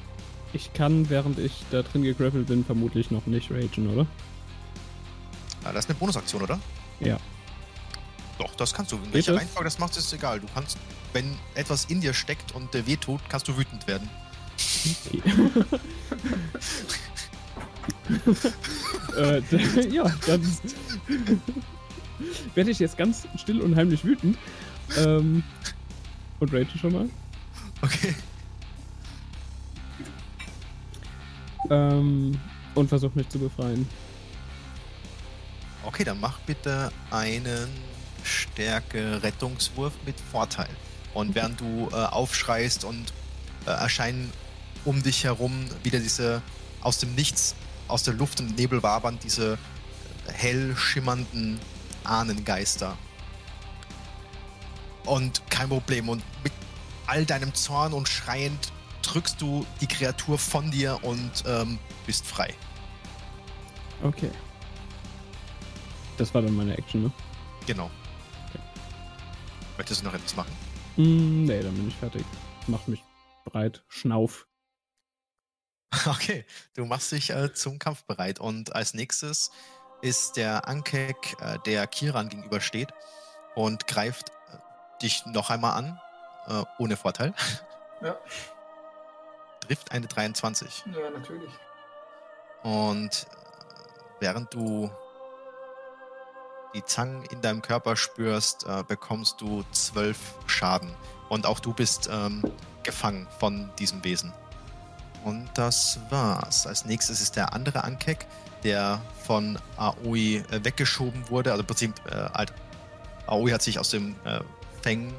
[0.54, 4.02] ich kann, während ich da drin gegrappelt bin, vermutlich noch nicht ragen, oder?
[5.64, 6.60] Äh, das ist eine Bonusaktion, oder?
[7.00, 7.18] Ja.
[8.40, 8.98] Doch, das kannst du.
[8.98, 9.42] In welcher das?
[9.42, 10.40] Reihenfolge das machst, ist egal.
[10.40, 10.78] Du kannst,
[11.14, 14.10] wenn etwas in dir steckt und äh, wehtut, kannst du wütend werden.
[15.06, 15.22] Okay.
[19.18, 20.42] äh, ja, dann
[22.56, 24.38] werde ich jetzt ganz still und heimlich wütend.
[24.98, 25.44] Ähm,
[26.40, 27.10] und rage schon mal.
[27.82, 28.16] Okay.
[31.70, 32.40] Ähm,
[32.76, 33.88] und versuche mich zu befreien.
[35.84, 37.70] Okay, dann mach bitte einen
[38.24, 40.70] Stärke-Rettungswurf mit Vorteil.
[41.14, 43.14] Und während du äh, aufschreist und
[43.66, 44.32] äh, erscheinen
[44.86, 46.42] um dich herum wieder diese
[46.82, 47.56] aus dem Nichts,
[47.88, 49.54] aus der Luft und Nebel wabern, diese
[50.28, 51.60] äh, hell schimmernden
[52.04, 52.98] Ahnengeister.
[55.06, 56.10] Und kein Problem.
[56.10, 56.54] Und mit
[57.08, 62.54] all deinem Zorn und schreiend drückst du die Kreatur von dir und ähm, bist frei.
[64.04, 64.32] Okay.
[66.18, 67.12] Das war dann meine Action, ne?
[67.66, 67.90] Genau.
[69.78, 70.52] Möchtest du noch etwas machen?
[70.98, 72.26] Mm, nee, dann bin ich fertig.
[72.68, 73.04] Mach mich
[73.46, 73.84] breit.
[73.88, 74.48] Schnauf.
[76.06, 76.46] Okay,
[76.76, 79.52] du machst dich äh, zum Kampf bereit und als nächstes
[80.02, 82.90] ist der Ankek, äh, der Kiran gegenübersteht
[83.56, 84.58] und greift äh,
[85.02, 86.00] dich noch einmal an,
[86.48, 87.34] äh, ohne Vorteil.
[88.00, 88.16] Ja.
[89.62, 90.84] Trifft eine 23.
[90.86, 91.52] Ja, natürlich.
[92.62, 94.92] Und äh, während du
[96.76, 100.94] die Zangen in deinem Körper spürst, äh, bekommst du 12 Schaden.
[101.30, 102.44] Und auch du bist ähm,
[102.84, 104.32] gefangen von diesem Wesen.
[105.24, 106.68] Und das war's.
[106.68, 108.28] Als nächstes ist der andere Ankek,
[108.64, 111.52] der von Aoi äh, weggeschoben wurde.
[111.52, 112.54] Also im Prinzip, äh, halt,
[113.26, 114.40] Aoi hat sich aus dem äh,
[114.82, 115.14] Fängen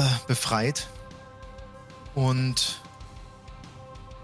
[0.00, 0.88] äh, befreit
[2.14, 2.80] und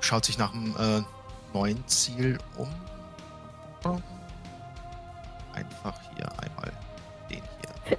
[0.00, 1.02] schaut sich nach dem äh,
[1.52, 2.68] neuen Ziel um.
[5.52, 6.72] Einfach hier einmal
[7.30, 7.42] den
[7.86, 7.98] hier.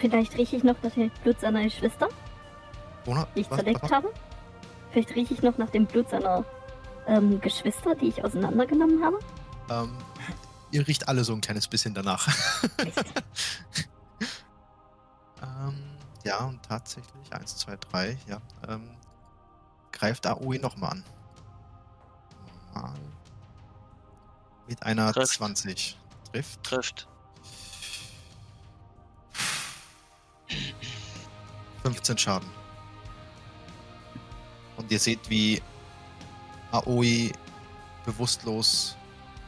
[0.00, 2.08] Vielleicht rieche ich noch nach dem Blut seiner Geschwister,
[3.06, 4.12] Ona, die ich was- zerlegt was- habe.
[4.92, 6.44] Vielleicht rieche ich noch nach dem Blut seiner
[7.06, 9.18] ähm, Geschwister, die ich auseinandergenommen habe.
[9.70, 9.96] Ähm,
[10.72, 12.26] ihr riecht alle so ein kleines bisschen danach.
[16.24, 18.40] ja, und tatsächlich, eins, zwei, drei, ja.
[18.68, 18.90] Ähm,
[19.92, 21.04] greift Aoi nochmal an.
[22.74, 22.94] Mal.
[24.68, 25.34] Mit einer Trifft.
[25.34, 25.98] 20.
[26.32, 26.64] Trifft.
[26.64, 27.08] Trifft.
[31.82, 32.48] 15 Schaden.
[34.76, 35.62] Und ihr seht, wie
[36.72, 37.32] Aoi
[38.04, 38.96] bewusstlos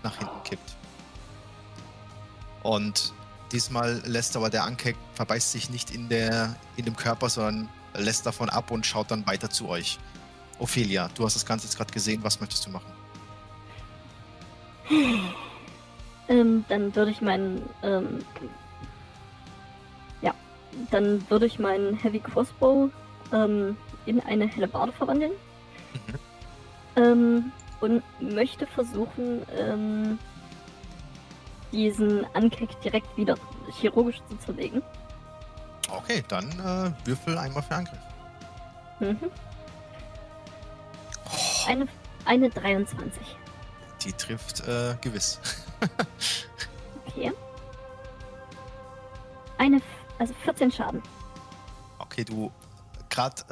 [0.03, 0.77] nach hinten kippt.
[2.63, 3.13] Und
[3.53, 8.27] diesmal lässt aber der Ankek, verbeißt sich nicht in, der, in dem Körper, sondern lässt
[8.27, 9.99] davon ab und schaut dann weiter zu euch.
[10.59, 12.93] Ophelia, du hast das Ganze jetzt gerade gesehen, was möchtest du machen?
[16.29, 18.25] Ähm, dann würde ich meinen, ähm,
[20.21, 20.35] ja,
[20.91, 22.91] dann würde ich meinen Heavy Crossbow
[23.33, 23.77] ähm,
[24.07, 25.33] in eine Hellebarde verwandeln.
[26.95, 30.19] Ähm, und möchte versuchen, ähm,
[31.73, 33.37] diesen Ankeck direkt wieder
[33.81, 34.83] chirurgisch zu zerlegen.
[35.91, 37.99] Okay, dann äh, würfel einmal für Angriff.
[39.01, 39.31] Mhm.
[41.67, 41.89] Eine,
[42.25, 43.23] eine 23.
[44.05, 45.41] Die trifft äh, gewiss.
[47.15, 47.33] Okay.
[49.59, 49.83] Eine,
[50.19, 51.03] also 14 Schaden.
[51.99, 52.51] Okay, du
[53.11, 53.43] gerade,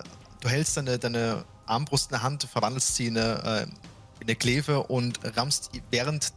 [0.40, 4.36] du hältst deine, deine Armbrust in der Hand, verwandelst sie in eine, äh, in eine
[4.36, 6.32] Kleve und rammst, während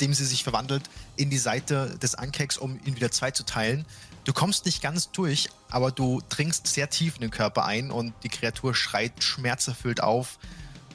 [0.00, 0.84] nachdem sie sich verwandelt,
[1.16, 3.84] in die Seite des Ankeks, um ihn wieder zwei zu teilen.
[4.24, 8.14] Du kommst nicht ganz durch, aber du dringst sehr tief in den Körper ein und
[8.22, 10.38] die Kreatur schreit schmerzerfüllt auf,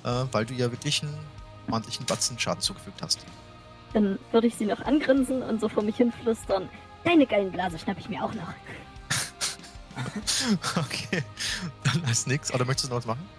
[0.03, 1.15] äh, weil du ihr wirklich einen
[1.69, 3.19] ordentlichen Batzen Schaden zugefügt hast.
[3.93, 6.67] Dann würde ich sie noch angrinsen und so vor mich hinflüstern.
[7.03, 8.53] Deine geilen Blase schnapp ich mir auch noch.
[10.77, 11.23] okay,
[11.83, 12.51] dann als nix.
[12.51, 13.29] Oder möchtest du noch was machen?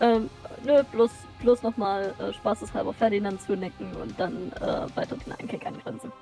[0.00, 0.30] Ähm,
[0.64, 1.10] nö, bloß,
[1.40, 6.12] bloß nochmal äh, spaßeshalber Ferdinand zunecken und dann äh, weiter den Einkick angrenzen.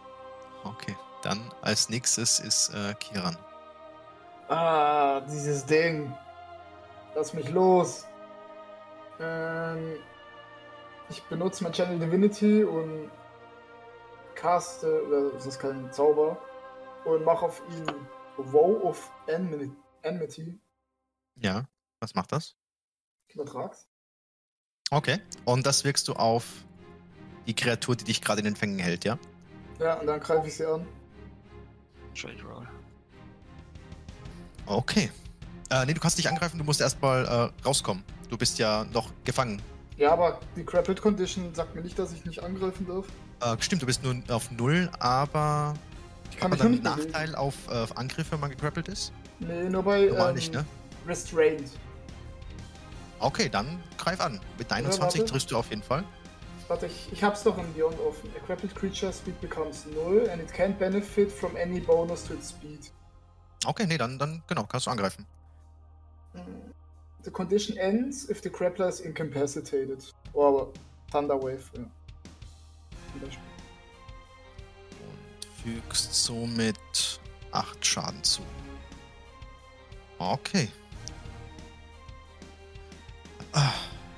[0.65, 3.37] Okay, dann als nächstes ist äh, Kiran.
[4.49, 6.13] Ah, dieses Ding.
[7.15, 8.07] Lass mich los.
[9.19, 9.97] Ähm,
[11.09, 13.11] ich benutze mein Channel Divinity und
[14.35, 16.39] caste, oder es ist kein Zauber,
[17.05, 17.87] und mache auf ihn
[18.37, 20.59] Woe of Enmi- Enmity.
[21.37, 21.65] Ja,
[22.01, 22.57] was macht das?
[23.29, 23.87] Ich übertrag's.
[24.93, 26.45] Okay, und das wirkst du auf
[27.47, 29.19] die Kreatur, die dich gerade in den Fängen hält, ja?
[29.79, 30.85] Ja, und dann greife ich sie an.
[32.21, 32.67] Trade Roll.
[34.67, 35.11] Okay.
[35.71, 38.03] Äh, nee, du kannst nicht angreifen, du musst erstmal äh, rauskommen.
[38.29, 39.63] Du bist ja noch gefangen.
[39.97, 43.07] Ja, aber die Grappled Condition sagt mir nicht, dass ich nicht angreifen darf.
[43.43, 45.75] Äh, stimmt, du bist nur auf Null, aber
[46.33, 48.89] Ich kann hat man dann nicht einen Nachteil auf, äh, auf Angriff, wenn man gegrappelt
[48.89, 49.13] ist?
[49.39, 50.65] Nee, nur bei Normal ähm, nicht, ne?
[51.07, 51.71] Restrained.
[53.21, 54.41] Okay, dann greif an.
[54.59, 55.25] Mit 21 warte.
[55.25, 56.05] triffst du auf jeden Fall.
[56.69, 58.31] Warte, ich, ich hab's doch in Beyond offen.
[58.37, 62.49] A grappled creature speed becomes null and it can't benefit from any bonus to its
[62.49, 62.91] speed.
[63.67, 65.27] Okay, nee, dann, dann genau, kannst du angreifen.
[67.23, 70.15] The condition ends if the grappler is incapacitated.
[70.33, 70.73] Oh, aber
[71.11, 71.85] Thunder Wave, ja.
[73.13, 73.43] Zum Beispiel.
[75.11, 77.21] Und fügst somit
[77.53, 78.43] 8 Schaden zu.
[80.19, 80.69] Okay.
[83.53, 83.73] Ah,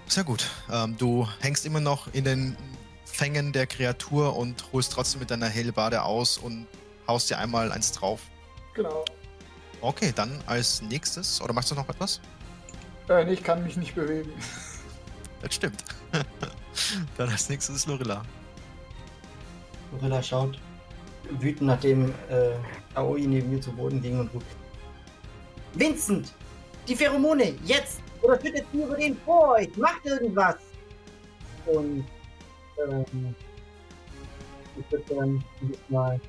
[0.06, 0.48] sehr gut.
[0.70, 2.56] Ähm, du hängst immer noch in den
[3.04, 6.66] Fängen der Kreatur und holst trotzdem mit deiner Hellbade aus und
[7.06, 8.20] haust dir einmal eins drauf.
[8.74, 9.04] Genau.
[9.80, 12.20] Okay, dann als nächstes, oder machst du noch etwas?
[13.08, 14.30] Äh, nee, ich kann mich nicht bewegen.
[15.42, 15.82] Das stimmt.
[17.16, 18.22] dann als nächstes ist Lorilla.
[19.90, 20.56] Gorilla schaut
[21.40, 22.52] wütend, nachdem äh,
[22.94, 24.46] Aoi neben mir zu Boden ging und ruft:
[25.74, 26.32] Vincent!
[26.88, 27.54] Die Pheromone!
[27.64, 28.00] Jetzt!
[28.22, 29.76] Oder schüttet sie über den vor euch!
[29.76, 30.56] Macht irgendwas!
[31.66, 32.04] Und
[32.88, 33.34] ähm,
[34.78, 36.20] ich würde dann dieses Mal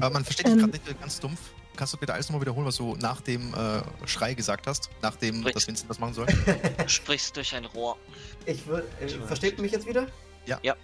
[0.00, 0.58] Aber man versteht dich Ähm.
[0.60, 1.40] gerade nicht ganz dumpf.
[1.76, 4.88] Kannst du bitte alles nochmal wiederholen, was du nach dem äh, Schrei gesagt hast?
[5.02, 5.54] Nachdem Sprich.
[5.54, 6.26] das Vincent das machen soll?
[6.26, 6.34] Du
[6.88, 7.98] sprichst durch ein Rohr.
[8.46, 8.86] Ich würde.
[9.00, 10.06] Äh, versteht ihr mich jetzt wieder?
[10.46, 10.58] Ja.
[10.62, 10.74] Ja.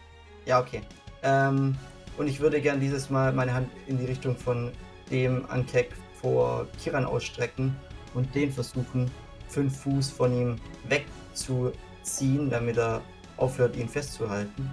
[0.45, 0.83] Ja, okay.
[1.23, 1.77] Ähm,
[2.19, 4.71] und ich würde gern dieses Mal meine Hand in die Richtung von
[5.11, 7.77] dem Ankek vor Kiran ausstrecken
[8.15, 9.11] und den versuchen,
[9.49, 10.57] fünf Fuß von ihm
[10.89, 13.03] wegzuziehen, damit er
[13.37, 14.71] aufhört, ihn festzuhalten.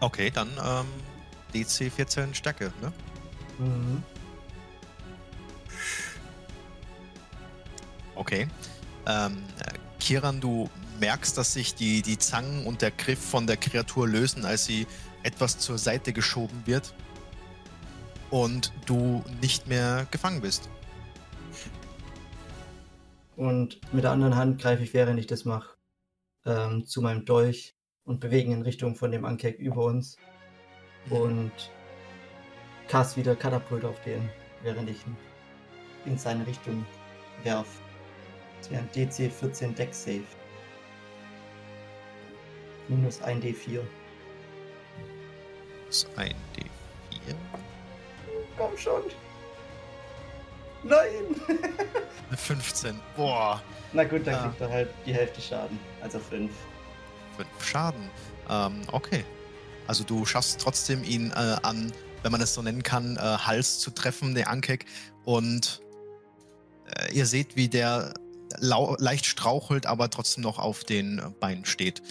[0.00, 0.86] Okay, dann ähm,
[1.54, 2.92] DC 14 Stärke, ne?
[3.58, 4.02] Mhm.
[8.14, 8.46] Okay.
[9.06, 10.68] Ähm, äh, Kiran, du
[11.00, 14.86] merkst, dass sich die, die Zangen und der Griff von der Kreatur lösen, als sie
[15.22, 16.94] etwas zur Seite geschoben wird
[18.34, 20.68] und du nicht mehr gefangen bist.
[23.36, 25.76] Und mit der anderen Hand greife ich, während ich das mache,
[26.44, 30.16] ähm, zu meinem Dolch und bewege in Richtung von dem Ankek über uns.
[31.10, 31.52] Und
[32.88, 34.28] cast wieder Katapult auf den,
[34.64, 35.16] während ich ihn
[36.04, 36.84] in seine Richtung
[37.44, 37.68] werf.
[38.58, 40.24] Das wäre ein DC 14 Deck Save.
[42.88, 43.80] Minus 1 D4.
[45.86, 47.36] Das ist ein D4.
[48.56, 49.02] Komm schon.
[50.82, 51.40] Nein!
[52.28, 53.00] Eine 15.
[53.16, 53.62] Boah.
[53.92, 54.42] Na gut, dann Ah.
[54.48, 55.78] kriegt er halt die Hälfte Schaden.
[56.02, 56.50] Also 5.
[57.36, 58.10] 5 Schaden.
[58.50, 59.24] Ähm, okay.
[59.86, 61.92] Also du schaffst trotzdem ihn äh, an,
[62.22, 64.86] wenn man es so nennen kann, äh, Hals zu treffen, der Ankek.
[65.24, 65.80] Und
[66.98, 68.14] äh, ihr seht, wie der
[68.58, 72.02] leicht strauchelt, aber trotzdem noch auf den Beinen steht.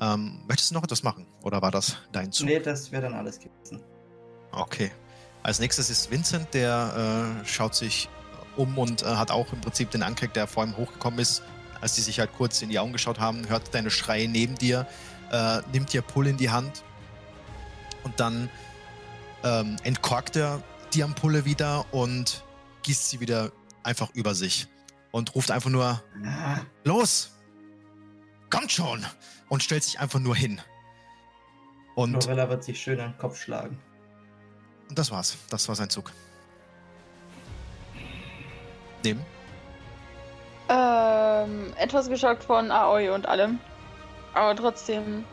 [0.00, 1.26] Ähm, möchtest du noch etwas machen?
[1.42, 2.46] Oder war das dein Zug?
[2.46, 3.82] Nee, das wäre dann alles gewesen.
[4.52, 4.90] Okay.
[5.44, 8.08] Als nächstes ist Vincent, der äh, schaut sich
[8.56, 11.42] um und äh, hat auch im Prinzip den Ankek, der vor ihm hochgekommen ist,
[11.82, 14.86] als die sich halt kurz in die Augen geschaut haben, hört deine Schreie neben dir,
[15.30, 16.82] äh, nimmt dir Pull in die Hand
[18.04, 18.48] und dann
[19.42, 20.62] ähm, entkorkt er
[20.94, 22.42] die Ampulle wieder und
[22.82, 24.66] gießt sie wieder einfach über sich
[25.10, 26.02] und ruft einfach nur
[26.84, 27.32] Los!
[28.48, 29.04] Kommt schon!
[29.50, 30.62] Und stellt sich einfach nur hin.
[31.96, 33.78] Und, Lorella wird sich schön an den Kopf schlagen.
[34.94, 35.36] Und das war's.
[35.50, 36.12] Das war sein Zug.
[39.02, 39.26] Nehmen.
[40.68, 43.58] Ähm, etwas geschockt von Aoi und allem.
[44.34, 45.24] aber trotzdem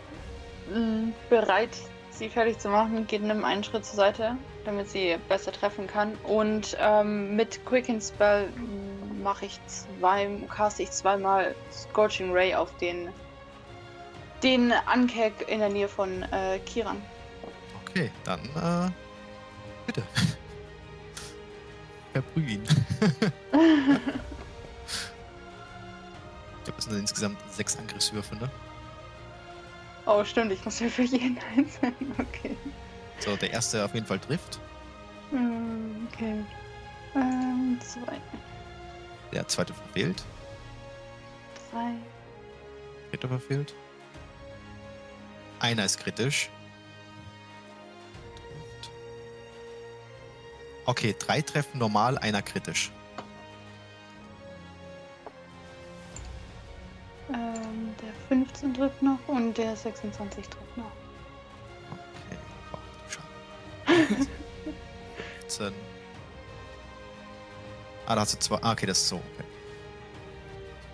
[0.74, 1.70] mh, bereit,
[2.10, 4.36] sie fertig zu machen, geht nimm einen Schritt zur Seite,
[4.66, 6.16] damit sie besser treffen kann.
[6.24, 8.50] Und ähm, mit Quicken Spell
[9.22, 13.10] mache ich zwei, caste ich zweimal Scorching Ray auf den
[14.42, 17.00] den Ankek in der Nähe von äh, Kiran.
[17.86, 18.92] Okay, dann äh,
[19.92, 20.04] bitte.
[22.14, 22.64] Verbrüh ihn.
[22.64, 22.70] ich
[26.64, 28.50] glaube, es sind insgesamt sechs Angriffswürfe, ne?
[30.06, 31.96] oh, stimmt, ich muss ja für jeden einzelnen.
[32.18, 32.56] Okay.
[33.20, 34.60] So, der erste auf jeden Fall trifft.
[35.32, 36.44] Hm, Okay.
[37.16, 38.20] Ähm, zwei,
[39.34, 40.24] Der zweite verfehlt.
[41.72, 41.94] drei.
[43.12, 43.74] Dritter verfehlt.
[45.60, 46.50] Einer ist kritisch.
[50.92, 52.92] Okay, drei treffen normal, einer kritisch.
[57.30, 60.92] Ähm, der 15 trifft noch und der 26 trifft noch.
[62.28, 62.38] Okay,
[62.74, 62.78] oh,
[63.08, 64.28] schon.
[65.44, 65.74] 15.
[68.06, 68.58] Ah, da hast du zwei.
[68.62, 69.16] Ah, okay, das ist so.
[69.16, 69.46] Okay.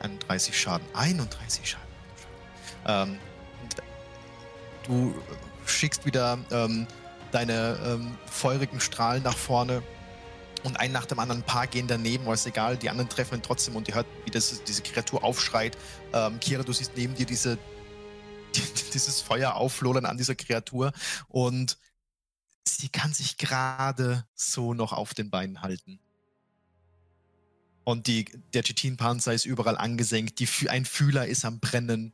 [0.02, 0.86] 31 Schaden.
[0.94, 1.88] 31 Schaden.
[2.86, 3.20] Ähm,
[4.84, 5.16] du
[5.66, 6.86] schickst wieder ähm,
[7.38, 9.84] deine ähm, feurigen Strahlen nach vorne
[10.64, 13.44] und ein nach dem anderen paar gehen daneben, aber ist egal, die anderen treffen ihn
[13.44, 15.78] trotzdem und ihr hört, wie das, diese Kreatur aufschreit.
[16.14, 17.60] Ähm, Kira, du siehst neben dir diese,
[18.94, 20.92] dieses Feuer auflodern an dieser Kreatur
[21.28, 21.78] und
[22.68, 26.00] sie kann sich gerade so noch auf den Beinen halten.
[27.84, 32.14] Und die, der Chitin-Panzer ist überall angesenkt, die, ein Fühler ist am Brennen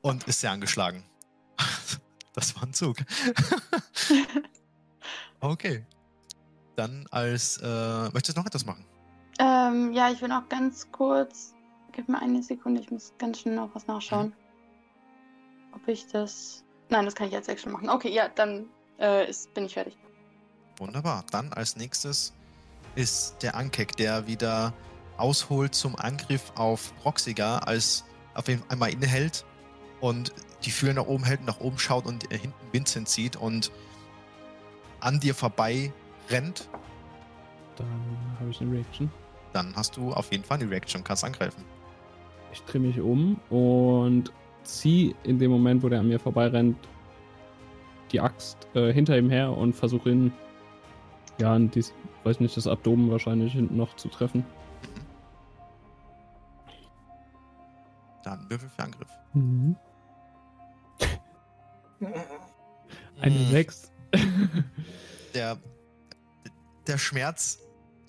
[0.00, 1.04] und ist sehr angeschlagen.
[2.32, 2.96] Das war ein Zug.
[5.40, 5.84] okay.
[6.76, 8.84] Dann als, äh, möchtest du noch etwas machen?
[9.38, 11.54] Ähm, ja, ich will noch ganz kurz.
[11.92, 14.32] Gib mir eine Sekunde, ich muss ganz schnell noch was nachschauen.
[15.72, 16.64] Ob ich das.
[16.88, 17.90] Nein, das kann ich als Action machen.
[17.90, 18.66] Okay, ja, dann
[18.98, 19.96] äh, ist, bin ich fertig.
[20.78, 21.24] Wunderbar.
[21.30, 22.32] Dann als nächstes
[22.94, 24.72] ist der Ankek, der wieder
[25.16, 28.04] ausholt zum Angriff auf Proxiga, als
[28.34, 29.44] auf ihn einmal innehält
[30.00, 30.32] und
[30.64, 33.70] die Fühler nach oben hält nach oben schaut und äh, hinten Vincent sieht und
[35.00, 35.92] an dir vorbei
[36.30, 36.68] rennt.
[37.76, 37.88] Dann
[38.38, 39.10] habe ich eine Reaction.
[39.52, 41.64] Dann hast du auf jeden Fall eine Reaction, kannst angreifen.
[42.52, 44.32] Ich drehe mich um und
[44.62, 46.76] ziehe in dem Moment, wo der an mir vorbeirennt,
[48.12, 50.32] die Axt äh, hinter ihm her und versuche ihn,
[51.40, 51.92] ja, in dies,
[52.24, 54.44] weiß nicht, das Abdomen wahrscheinlich hinten noch zu treffen.
[58.22, 59.08] Dann Würfel für Angriff.
[59.32, 59.76] Mhm.
[63.20, 63.50] Eine Mm.
[63.50, 63.90] 6.
[65.34, 65.58] der,
[66.86, 67.58] der Schmerz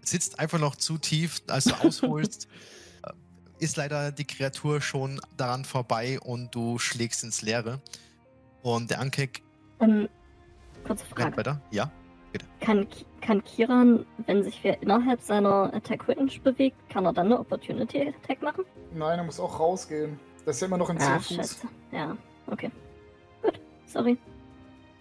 [0.02, 2.48] sitzt einfach noch zu tief, als du ausholst.
[3.60, 7.80] ist leider die Kreatur schon daran vorbei und du schlägst ins Leere.
[8.62, 9.42] Und der Ankek
[9.80, 10.10] Ähm,
[10.86, 11.38] kurze Frage.
[11.38, 11.62] weiter.
[11.72, 11.92] Ja.
[12.62, 17.28] Kann, Ki- kann Kiran, wenn sich wer innerhalb seiner Attack Range bewegt, kann er dann
[17.28, 18.66] eine Opportunity Attack machen?
[18.94, 20.20] Nein, er muss auch rausgehen.
[20.46, 21.58] Das ist ja immer noch in 10 Ah, Fuß.
[21.92, 22.18] Ja,
[22.48, 22.72] okay.
[23.94, 24.18] Sorry.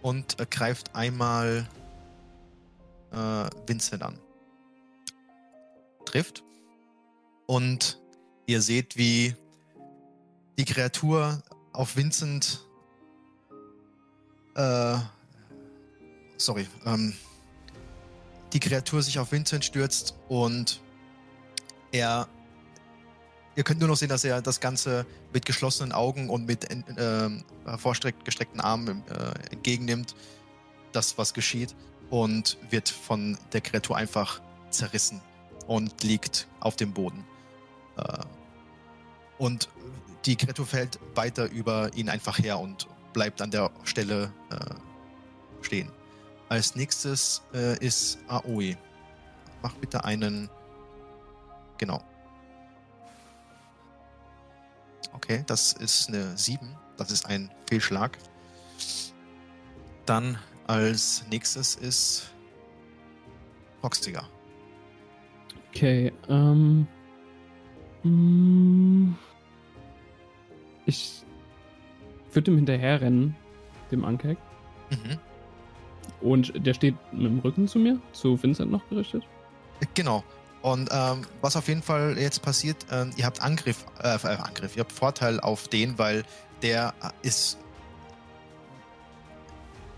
[0.03, 1.67] Und äh, greift einmal
[3.11, 4.19] äh, Vincent an.
[6.05, 6.43] Trifft.
[7.47, 7.99] Und
[8.45, 9.35] ihr seht, wie
[10.59, 11.41] die Kreatur
[11.71, 12.63] auf Vincent.
[14.55, 14.97] Äh,
[16.37, 16.67] sorry.
[16.85, 17.15] Ähm,
[18.53, 20.79] die Kreatur sich auf Vincent stürzt und
[21.91, 22.27] er.
[23.55, 26.83] Ihr könnt nur noch sehen, dass er das Ganze mit geschlossenen Augen und mit en-
[26.97, 30.15] ähm, hervorstreckt- gestreckten Armen äh, entgegennimmt,
[30.91, 31.75] das, was geschieht,
[32.09, 35.21] und wird von der Kreatur einfach zerrissen
[35.67, 37.23] und liegt auf dem Boden.
[37.97, 38.17] Äh,
[39.37, 39.69] und
[40.25, 45.91] die Kreatur fällt weiter über ihn einfach her und bleibt an der Stelle äh, stehen.
[46.49, 48.77] Als nächstes äh, ist Aoi.
[49.61, 50.49] Mach bitte einen.
[51.77, 52.03] Genau.
[55.13, 56.75] Okay, das ist eine 7.
[56.97, 58.17] Das ist ein Fehlschlag.
[60.05, 60.37] Dann
[60.67, 62.31] als nächstes ist
[63.81, 64.27] Proxiger.
[65.69, 66.87] Okay, ähm.
[68.03, 69.15] mm,
[70.85, 71.23] Ich
[72.31, 73.35] würde ihm hinterherrennen,
[73.91, 74.37] dem Ankek.
[74.89, 75.19] Mhm.
[76.21, 79.23] Und der steht mit dem Rücken zu mir, zu Vincent noch gerichtet.
[79.93, 80.23] Genau.
[80.63, 84.77] Und ähm, was auf jeden Fall jetzt passiert, ähm, ihr habt Angriff, äh, äh, Angriff,
[84.77, 86.23] ihr habt Vorteil auf den, weil
[86.61, 87.57] der ist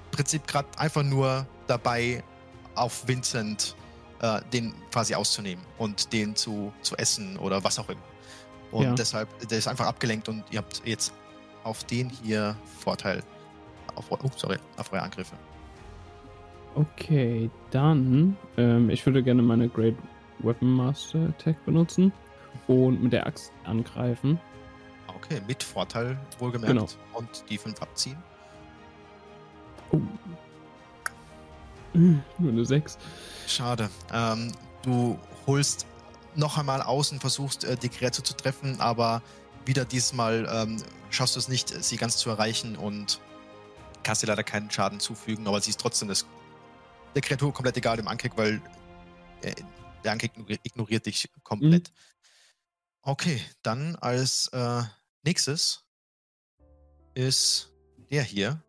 [0.06, 2.24] im Prinzip gerade einfach nur dabei,
[2.74, 3.76] auf Vincent
[4.22, 8.02] äh, den quasi auszunehmen und den zu, zu essen oder was auch immer.
[8.72, 8.94] Und Ja.
[8.96, 11.14] deshalb, der ist einfach abgelenkt und ihr habt jetzt
[11.64, 13.22] auf den hier Vorteil.
[13.96, 15.36] Auf, oh, sorry, auf eure Angriffe.
[16.74, 18.36] Okay, dann.
[18.58, 19.96] Ähm, ich würde gerne meine Great
[20.40, 22.12] Weapon Master Attack benutzen
[22.68, 24.40] und mit der Axt angreifen.
[25.16, 26.74] Okay, mit Vorteil wohlgemerkt.
[26.74, 26.88] Genau.
[27.14, 28.18] Und die 5 abziehen.
[29.92, 30.00] Oh.
[31.94, 32.98] Nur eine 6.
[33.48, 33.90] Schade.
[34.12, 34.52] Ähm,
[34.84, 35.18] du
[35.48, 35.86] holst
[36.36, 39.22] noch einmal aus und versuchst, äh, die Kreatur zu treffen, aber
[39.66, 43.22] wieder diesmal ähm, schaffst du es nicht, sie ganz zu erreichen und
[44.04, 46.26] kannst dir leider keinen Schaden zufügen, aber sie ist trotzdem das,
[47.16, 48.62] der Kreatur komplett egal dem Ankick, weil
[49.42, 49.54] äh,
[50.14, 51.92] ignori- ignoriert dich komplett.
[53.02, 54.82] Okay, dann als äh,
[55.24, 55.84] nächstes
[57.14, 57.72] ist
[58.10, 58.64] der hier,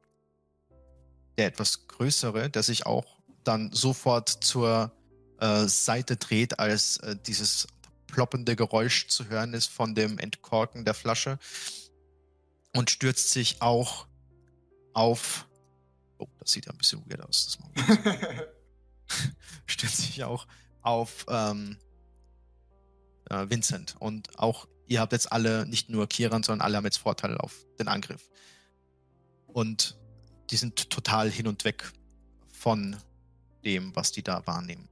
[1.39, 4.93] der etwas größere, der sich auch dann sofort zur
[5.41, 7.67] äh, Seite dreht, als äh, dieses
[8.07, 11.39] ploppende Geräusch zu hören ist von dem Entkorken der Flasche
[12.75, 14.07] und stürzt sich auch
[14.93, 15.47] auf.
[16.19, 17.59] Oh, das sieht ja ein bisschen weird aus.
[17.77, 17.87] Das
[19.67, 20.47] stürzt sich auch
[20.87, 21.77] auf ähm,
[23.29, 23.97] äh, Vincent.
[23.99, 27.67] Und auch ihr habt jetzt alle, nicht nur Kiran, sondern alle haben jetzt Vorteil auf
[27.79, 28.31] den Angriff.
[29.47, 29.99] Und
[30.51, 31.91] die sind total hin und weg
[32.53, 32.97] von
[33.65, 34.89] dem, was die da wahrnehmen.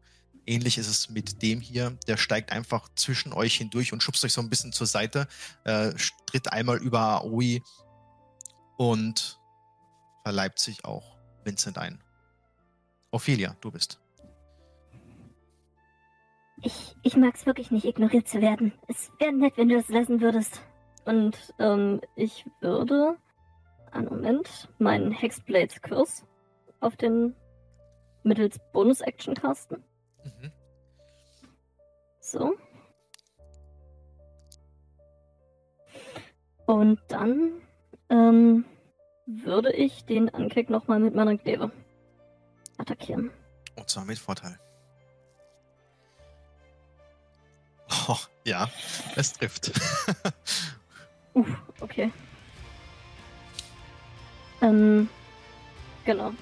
[0.46, 4.32] Ähnlich ist es mit dem hier, der steigt einfach zwischen euch hindurch und schubst euch
[4.32, 5.28] so ein bisschen zur Seite,
[5.64, 5.92] äh,
[6.26, 7.62] tritt einmal über Aoi
[8.76, 9.38] und
[10.24, 12.02] verleibt sich auch Vincent ein.
[13.10, 14.03] Ophelia, du bist.
[16.64, 18.72] Ich, ich mag es wirklich nicht, ignoriert zu werden.
[18.88, 20.62] Es wäre nett, wenn du das lassen würdest.
[21.04, 23.18] Und ähm, ich würde,
[23.92, 26.24] einen Moment, meinen Hexblades-Kurs
[26.80, 27.36] auf den
[28.22, 29.84] mittels Bonus-Action casten.
[30.24, 30.52] Mhm.
[32.20, 32.54] So.
[36.64, 37.60] Und dann
[38.08, 38.64] ähm,
[39.26, 41.70] würde ich den Ankick nochmal mit meiner Glebe
[42.78, 43.30] attackieren.
[43.76, 44.58] Und zwar mit Vorteil.
[48.06, 48.68] Oh, ja,
[49.16, 49.72] es trifft.
[51.36, 51.44] Uh,
[51.80, 52.12] okay.
[54.62, 55.08] Ähm,
[56.04, 56.32] genau.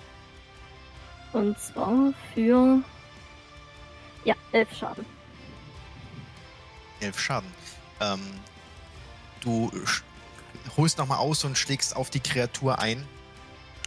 [1.33, 2.83] Und zwar für.
[4.27, 5.07] Ja, elf Schaden.
[7.01, 7.51] Elf Schaden.
[8.01, 8.21] Ähm,
[9.41, 9.73] du
[10.77, 13.09] holst nochmal aus und schlägst auf die Kreatur ein.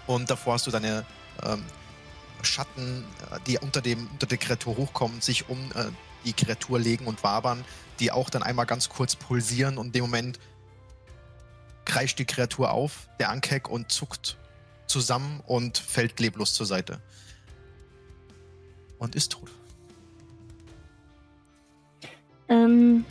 [0.07, 1.05] Und davor hast du deine
[1.43, 1.63] ähm,
[2.41, 5.85] Schatten, äh, die unter, dem, unter der Kreatur hochkommen, sich um äh,
[6.25, 7.63] die Kreatur legen und wabern,
[7.99, 10.39] die auch dann einmal ganz kurz pulsieren und in dem Moment
[11.85, 14.37] kreischt die Kreatur auf, der Ankeck, und zuckt
[14.87, 16.99] zusammen und fällt leblos zur Seite.
[18.97, 19.51] Und ist tot.
[22.49, 23.05] Ähm.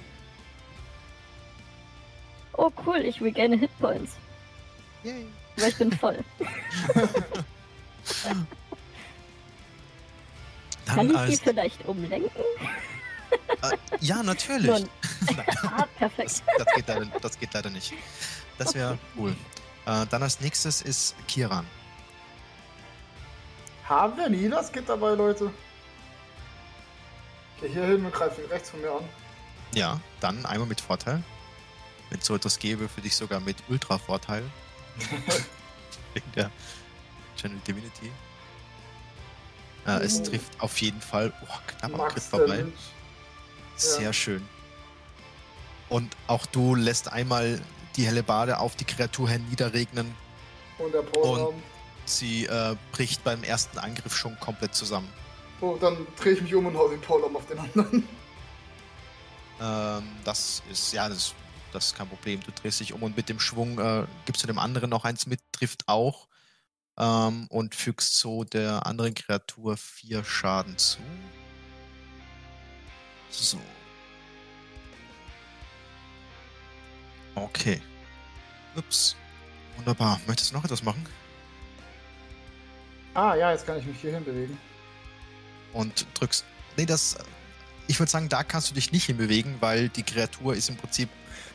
[2.57, 4.12] Oh, cool, ich regaine Hitpoints.
[5.03, 5.27] Yay.
[5.57, 6.19] Weil ich bin voll.
[10.86, 12.31] Kann Dann ich die vielleicht umlenken?
[13.62, 14.86] Äh, ja, natürlich.
[15.62, 16.43] Ah, perfekt.
[16.59, 17.93] Das, das, geht leider, das geht leider nicht.
[18.59, 19.35] Das wäre cool.
[19.86, 21.66] Äh, dann als nächstes ist Kiran.
[23.89, 25.51] Haben wir nie das geht dabei, Leute?
[27.61, 29.05] Geh hier hin und greif ihn rechts von mir an.
[29.74, 31.23] Ja, dann einmal mit Vorteil.
[32.11, 34.44] Wenn es so etwas gäbe, für dich sogar mit Ultra-Vorteil.
[36.15, 36.51] Wegen der
[37.36, 38.11] Channel Divinity.
[39.86, 40.24] Äh, es Oh.
[40.24, 41.32] trifft auf jeden Fall.
[41.43, 42.59] Oh, knapp am Griff vorbei.
[42.59, 42.73] Damage.
[43.77, 44.13] Sehr Ja.
[44.13, 44.47] schön.
[45.89, 47.61] Und auch du lässt einmal
[47.97, 50.15] die Hellebarde auf die Kreatur herniederregnen.
[50.79, 51.63] Und der Powerarm.
[52.07, 55.09] Sie äh, bricht beim ersten Angriff schon komplett zusammen.
[55.61, 58.09] Oh, dann drehe ich mich um und hau den Powerarm auf den anderen.
[59.61, 61.35] Ähm, das ist, ja, das,
[61.73, 62.41] das ist kein Problem.
[62.41, 65.27] Du drehst dich um und mit dem Schwung äh, gibst du dem anderen noch eins
[65.27, 66.29] mit, trifft auch.
[66.99, 70.99] Ähm, und fügst so der anderen Kreatur vier Schaden zu.
[73.36, 73.59] So.
[77.35, 77.81] Okay.
[78.77, 79.16] Ups.
[79.77, 80.20] Wunderbar.
[80.27, 81.05] Möchtest du noch etwas machen?
[83.15, 84.59] Ah, ja, jetzt kann ich mich hier hinbewegen.
[85.73, 86.44] und drückst.
[86.77, 87.16] Nee, das.
[87.86, 91.09] Ich würde sagen, da kannst du dich nicht hinbewegen, weil die Kreatur ist im Prinzip.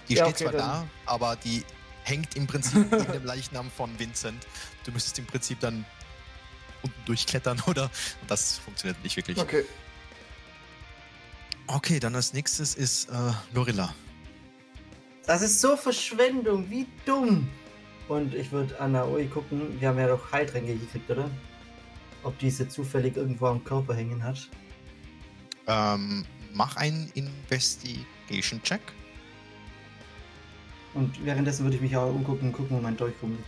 [0.07, 1.63] Die Ja, steht okay, zwar da, aber die
[2.03, 4.45] hängt im Prinzip in dem Leichnam von Vincent.
[4.83, 5.85] Du müsstest im Prinzip dann
[6.83, 7.83] unten durchklettern, oder?
[8.21, 9.37] Und das funktioniert nicht wirklich.
[9.37, 9.65] Okay.
[11.71, 13.93] Okay, dann als nächstes ist äh, Lorilla.
[15.27, 17.47] Das ist so Verschwendung, wie dumm.
[18.07, 21.29] Und ich würde an Aoi gucken, wir haben ja doch Heiltränke gekriegt, oder?
[22.23, 24.49] Ob diese zufällig irgendwo am Körper hängen hat.
[25.67, 28.81] Ähm, mach einen Investigation-Check.
[30.95, 33.45] Und währenddessen würde ich mich auch umgucken und gucken, wo mein Dolch rumliegt.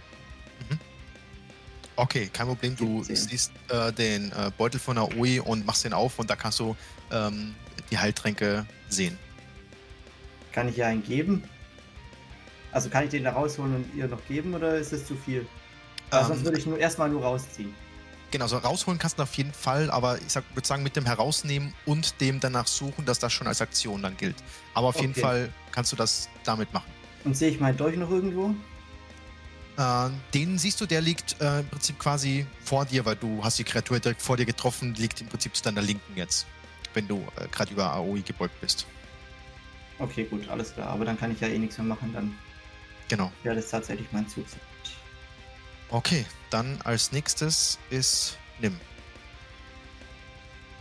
[1.95, 2.75] Okay, kein Problem.
[2.75, 3.29] Du 17.
[3.29, 6.75] siehst äh, den äh, Beutel von Aoi und machst den auf und da kannst du
[7.11, 7.53] ähm,
[7.91, 9.17] die Heiltränke sehen.
[10.51, 11.43] Kann ich ihr einen geben?
[12.71, 15.45] Also kann ich den da rausholen und ihr noch geben oder ist es zu viel?
[16.09, 17.73] Also sonst Ähm, würde ich nur erstmal nur rausziehen.
[18.31, 21.05] Genau, so rausholen kannst du auf jeden Fall, aber ich sag, würde sagen, mit dem
[21.05, 24.37] Herausnehmen und dem danach suchen, dass das schon als Aktion dann gilt.
[24.73, 25.21] Aber auf jeden Okay.
[25.21, 26.89] Fall kannst du das damit machen.
[27.25, 28.55] Und sehe ich meinen Dolch noch irgendwo?
[29.77, 33.59] Äh, den siehst du, der liegt äh, im Prinzip quasi vor dir, weil du hast
[33.59, 36.45] die Kreatur direkt vor dir getroffen, liegt im Prinzip zu deiner Linken jetzt,
[36.93, 38.85] wenn du äh, gerade über Aoi gebeugt bist.
[39.99, 40.89] Okay, gut, alles klar.
[40.89, 42.11] Aber dann kann ich ja eh nichts mehr machen.
[42.13, 42.37] Dann
[43.07, 43.31] Genau.
[43.43, 44.45] wäre das tatsächlich mein Zug.
[45.89, 48.79] Okay, dann als nächstes ist Nim.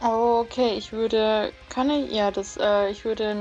[0.00, 1.52] Okay, ich würde.
[1.68, 2.10] Kann ich.
[2.12, 2.56] Ja, das.
[2.56, 3.34] Äh, ich würde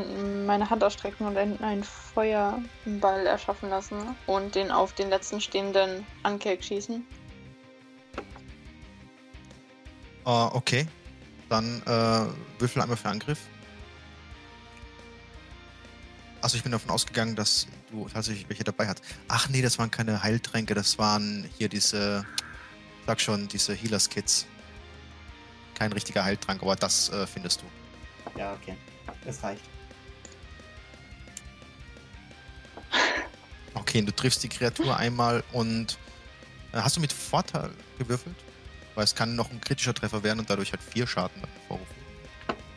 [0.46, 6.06] meine Hand ausstrecken und einen, einen Feuerball erschaffen lassen und den auf den letzten stehenden
[6.24, 7.06] Ankek schießen.
[10.26, 10.86] Äh, okay,
[11.50, 13.40] dann äh, würfel einmal für Angriff.
[16.42, 19.04] Also ich bin davon ausgegangen, dass du tatsächlich welche dabei hast.
[19.28, 22.26] Ach nee, das waren keine Heiltränke, das waren hier diese,
[23.06, 24.46] sag schon, diese Healers-Kits.
[25.74, 28.40] Kein richtiger Heiltrank, aber das äh, findest du.
[28.40, 28.78] Ja, okay.
[29.26, 29.64] Das reicht.
[33.74, 35.98] Okay, du triffst die Kreatur einmal und
[36.74, 38.36] äh, hast du mit Vorteil gewürfelt?
[39.00, 41.96] Weil es kann noch ein kritischer Treffer werden und dadurch hat vier Schaden dann hervorrufen.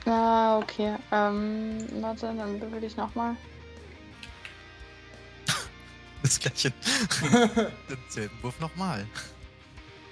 [0.06, 0.94] Ah, okay.
[1.10, 3.34] Ähm, warte, dann würfel ich nochmal.
[6.22, 6.72] Das gleiche.
[7.90, 9.04] Denselben Wurf nochmal.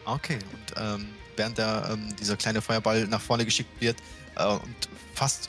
[0.05, 3.97] Okay, und ähm, während der, ähm, dieser kleine Feuerball nach vorne geschickt wird
[4.35, 5.49] äh, und fast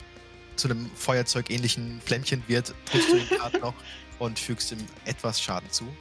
[0.54, 3.74] zu einem Feuerzeug-ähnlichen Flämmchen wird, triffst du ihn gerade noch
[4.20, 5.82] und fügst ihm etwas Schaden zu.
[5.82, 5.96] Und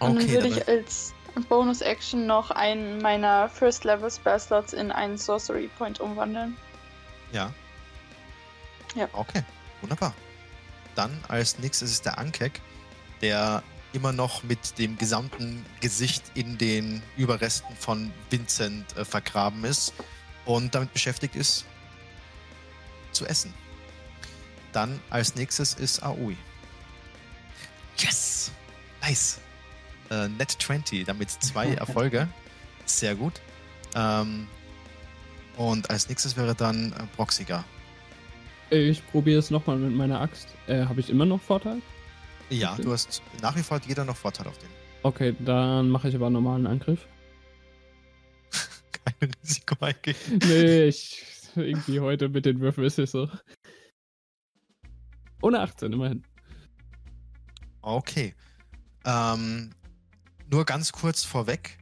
[0.00, 1.12] dann Okay, würde ich als
[1.48, 6.56] Bonus-Action noch einen meiner First-Level-Spell-Slots in einen Sorcery-Point umwandeln.
[7.32, 7.52] ja.
[8.96, 9.08] Ja.
[9.12, 9.44] Okay,
[9.82, 10.12] wunderbar.
[10.96, 12.60] Dann als nächstes ist der Ankek,
[13.20, 13.62] der
[13.92, 19.92] immer noch mit dem gesamten Gesicht in den Überresten von Vincent äh, vergraben ist
[20.44, 21.64] und damit beschäftigt ist,
[23.12, 23.54] zu essen.
[24.72, 26.36] Dann als nächstes ist Aoi.
[27.98, 28.50] Yes!
[29.02, 29.40] Nice!
[30.10, 32.28] Äh, Net 20, damit zwei Erfolge.
[32.84, 33.40] Sehr gut.
[33.94, 34.46] Ähm,
[35.56, 37.64] und als nächstes wäre dann äh, Broxiger.
[38.70, 40.48] Ich probiere es nochmal mit meiner Axt.
[40.68, 41.82] Äh, Habe ich immer noch Vorteil?
[42.50, 42.82] Ja, Okay.
[42.82, 44.68] du hast nach wie vor hat jeder noch Vorteil auf den.
[45.02, 47.06] Okay, dann mache ich aber einen normalen Angriff.
[48.92, 50.16] Kein Risiko eingehen.
[50.46, 51.24] Nee, ich.
[51.56, 53.28] Irgendwie heute mit den Würfeln ist es so.
[55.42, 56.22] Ohne 18, immerhin.
[57.82, 58.34] Okay.
[59.04, 59.70] Ähm,
[60.50, 61.78] nur ganz kurz vorweg.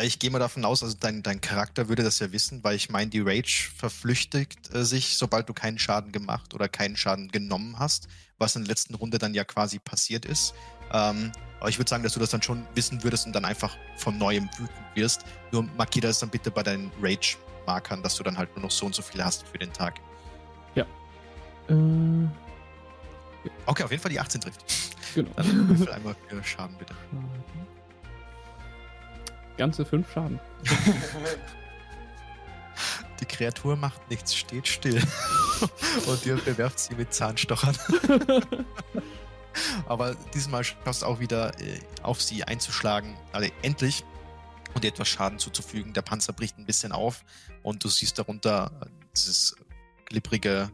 [0.00, 2.90] Ich gehe mal davon aus, also dein, dein Charakter würde das ja wissen, weil ich
[2.90, 7.78] meine, die Rage verflüchtigt äh, sich, sobald du keinen Schaden gemacht oder keinen Schaden genommen
[7.78, 8.08] hast,
[8.38, 10.52] was in der letzten Runde dann ja quasi passiert ist.
[10.92, 11.30] Ähm,
[11.60, 14.18] aber ich würde sagen, dass du das dann schon wissen würdest und dann einfach von
[14.18, 15.24] neuem wütend wirst.
[15.52, 18.86] Nur markier das dann bitte bei deinen Rage-Markern, dass du dann halt nur noch so
[18.86, 20.00] und so viele hast für den Tag.
[21.68, 21.74] Äh,
[23.66, 24.64] Okay, auf jeden Fall die 18 trifft.
[25.14, 25.30] genau.
[25.36, 26.94] Dann einmal für Schaden, bitte.
[29.56, 30.40] Ganze 5 Schaden.
[33.20, 35.00] Die Kreatur macht nichts, steht still.
[36.06, 37.76] Und ihr bewerft sie mit Zahnstochern.
[39.86, 43.16] Aber diesmal schaffst du auch wieder äh, auf sie einzuschlagen.
[43.32, 44.04] Also endlich.
[44.74, 45.92] Und etwas Schaden zuzufügen.
[45.92, 47.24] Der Panzer bricht ein bisschen auf
[47.62, 49.54] und du siehst darunter äh, dieses
[50.06, 50.68] glibbrige,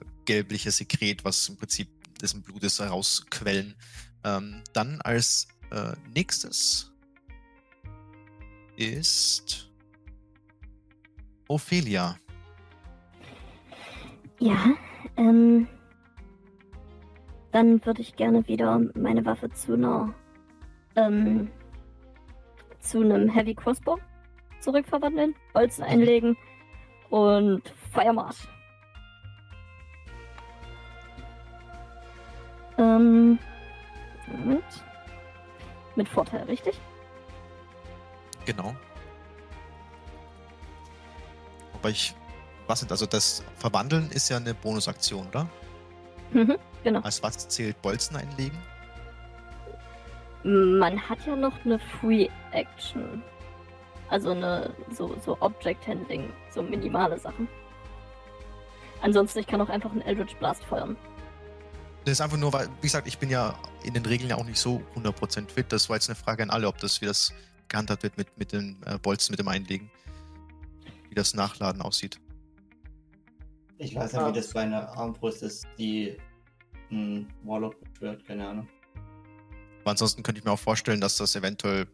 [0.00, 1.88] äh, gelbliche Sekret, was im Prinzip
[2.22, 3.76] dessen Blutes herausquellen.
[4.24, 6.93] Ähm, dann als äh, nächstes
[8.76, 9.70] ist
[11.48, 12.16] Ophelia.
[14.38, 14.74] Ja,
[15.16, 15.68] ähm.
[17.52, 20.12] Dann würde ich gerne wieder meine Waffe zu einer.
[20.96, 21.50] Ähm.
[22.80, 23.98] zu einem Heavy Crossbow
[24.60, 26.36] zurückverwandeln, Bolzen einlegen
[27.10, 28.48] und Feuermarsch.
[32.78, 33.38] Ähm.
[34.26, 34.84] Moment.
[35.96, 36.74] Mit Vorteil, richtig?
[38.44, 38.74] Genau.
[41.72, 42.14] Wobei ich.
[42.66, 45.46] Was sind also das Verwandeln ist ja eine Bonusaktion, oder?
[46.30, 47.00] Mhm, genau.
[47.00, 48.58] Als was zählt Bolzen einlegen?
[50.44, 53.22] Man hat ja noch eine Free Action.
[54.08, 57.48] Also eine so, so Object Handling, so minimale Sachen.
[59.02, 60.96] Ansonsten, ich kann auch einfach einen Eldritch Blast feuern.
[62.04, 64.44] Das ist einfach nur, weil, wie gesagt, ich bin ja in den Regeln ja auch
[64.44, 65.66] nicht so 100% fit.
[65.70, 67.32] Das war jetzt eine Frage an alle, ob das, wie das
[67.68, 69.90] gehandhabt wird mit, mit den äh, Bolzen, mit dem Einlegen.
[71.08, 72.18] Wie das Nachladen aussieht.
[73.78, 76.16] Ich weiß nicht, wie das bei einer Armbrust ist, die
[76.90, 78.68] ein Warlock beschwört, keine Ahnung.
[79.82, 81.86] Aber ansonsten könnte ich mir auch vorstellen, dass das eventuell.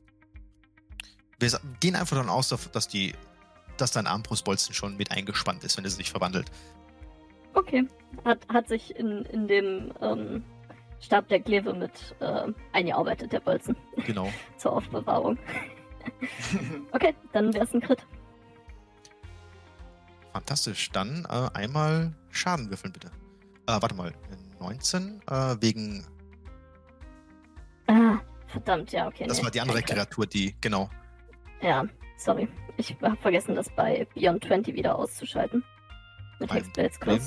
[1.38, 3.14] Wir gehen einfach davon aus, dass die,
[3.78, 6.50] dass dein Armbrustbolzen schon mit eingespannt ist, wenn es sich verwandelt.
[7.54, 7.88] Okay.
[8.24, 10.44] Hat, hat sich in, in dem ähm,
[11.00, 14.30] Stab der Kleve mit äh, eingearbeitet, der Bolzen, Genau.
[14.56, 15.38] zur Aufbewahrung.
[16.92, 18.06] Okay, dann wär's ein Crit.
[20.32, 20.90] Fantastisch.
[20.90, 23.08] Dann äh, einmal Schaden würfeln, bitte.
[23.66, 24.12] Äh, warte mal.
[24.60, 26.06] 19 äh, wegen.
[27.86, 29.26] Ah, verdammt, ja, okay.
[29.26, 29.82] Das nee, war die andere.
[29.82, 30.54] Kreatur, die.
[30.60, 30.88] Genau.
[31.60, 31.84] Ja,
[32.16, 32.48] sorry.
[32.76, 35.62] Ich habe vergessen, das bei Beyond 20 wieder auszuschalten.
[36.38, 37.20] Mit Hexblades Problem.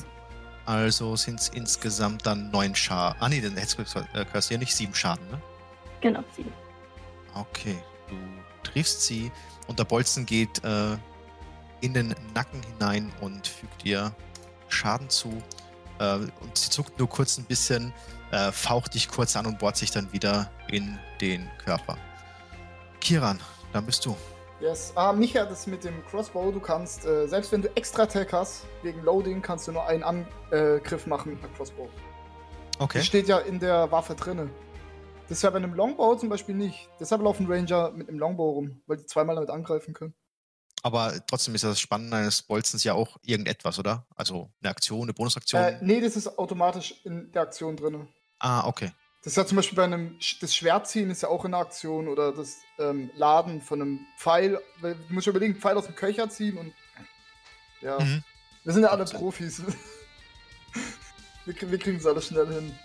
[0.66, 3.22] Also sind es insgesamt dann neun Schaden.
[3.22, 5.42] Ah, nee, den Hexblade äh, Curse hier nicht sieben Schaden, ne?
[6.02, 6.52] Genau, sieben.
[7.34, 7.78] Okay,
[8.08, 8.16] du
[8.64, 9.32] triffst sie
[9.68, 10.98] und der Bolzen geht äh,
[11.82, 14.16] in den Nacken hinein und fügt ihr
[14.70, 15.42] Schaden zu.
[16.00, 17.94] Äh, und sie zuckt nur kurz ein bisschen,
[18.32, 21.98] äh, faucht dich kurz an und bohrt sich dann wieder in den Körper.
[23.02, 23.40] Kiran,
[23.74, 24.16] dann bist du.
[24.64, 24.94] Yes.
[24.96, 28.64] Ah, Micha, das mit dem Crossbow, du kannst, äh, selbst wenn du extra Attack hast,
[28.82, 31.90] wegen Loading, kannst du nur einen Angriff machen mit einer Crossbow.
[32.80, 33.00] Okay.
[33.00, 34.50] Das steht ja in der Waffe drinne.
[35.24, 36.90] Das ist ja bei einem Longbow zum Beispiel nicht.
[36.98, 40.14] Deshalb laufen Ranger mit einem Longbow rum, weil die zweimal damit angreifen können.
[40.82, 44.08] Aber trotzdem ist das Spannende eines Bolzens ja auch irgendetwas, oder?
[44.16, 45.62] Also eine Aktion, eine Bonusaktion.
[45.62, 48.08] Äh, nee, das ist automatisch in der Aktion drinne.
[48.40, 48.94] Ah, okay.
[49.24, 52.10] Das ist ja zum Beispiel bei einem, das Schwertziehen ist ja auch in der Aktion
[52.10, 54.60] oder das ähm, Laden von einem Pfeil.
[54.82, 56.74] Du musst ja überlegen, Pfeil aus dem Köcher ziehen und.
[57.80, 58.00] Ja.
[58.00, 58.22] Mhm.
[58.66, 59.06] Wir sind ja alle.
[59.06, 59.62] Profis.
[61.46, 62.78] wir, wir kriegen es alle schnell hin.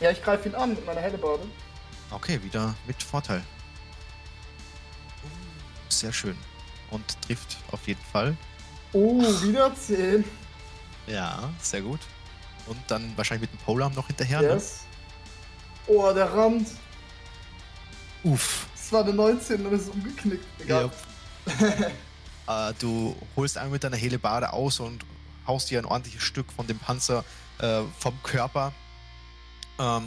[0.00, 1.46] Ja, ich greife ihn an mit meiner Hellebade.
[2.10, 3.42] Okay, wieder mit Vorteil.
[5.90, 6.36] Sehr schön.
[6.90, 8.34] Und trifft auf jeden Fall.
[8.94, 10.24] Oh, wieder 10.
[11.06, 12.00] Ja, sehr gut.
[12.66, 14.40] Und dann wahrscheinlich mit dem Polearm noch hinterher.
[14.40, 14.48] Ne?
[14.48, 14.80] Yes.
[15.86, 16.68] Oh, der Rand.
[18.22, 18.66] Uff.
[18.74, 20.44] Das war eine 19 und ist umgeknickt.
[20.60, 20.90] Egal.
[22.48, 25.04] äh, du holst einmal mit deiner Helebade aus und
[25.46, 27.24] haust dir ein ordentliches Stück von dem Panzer
[27.58, 28.72] äh, vom Körper.
[29.78, 30.04] Ähm,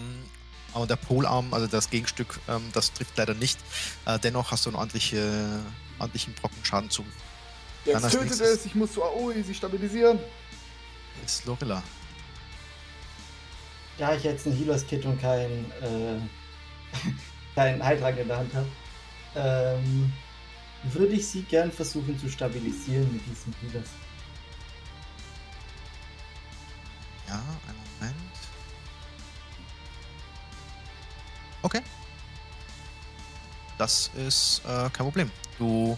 [0.74, 3.60] aber der Polarm, also das Gegenstück, ähm, das trifft leider nicht.
[4.06, 5.60] Äh, dennoch hast du einen ordentliche,
[6.00, 7.04] ordentlichen Brockenschaden zu.
[7.86, 8.66] Jetzt tötet es.
[8.66, 10.20] Ich muss zu Aoi sie stabilisieren.
[11.26, 11.82] Ist Lorilla.
[13.98, 16.20] Da ich jetzt ein Healers Kit und kein, äh,
[17.56, 18.68] kein Heiltrank in der Hand habe,
[19.36, 20.14] ähm,
[20.84, 23.90] würde ich sie gern versuchen zu stabilisieren mit diesem Healers.
[27.28, 27.36] Ja,
[27.68, 28.32] einen Moment.
[31.64, 31.82] Okay.
[33.78, 35.32] Das ist äh, kein Problem.
[35.58, 35.98] Du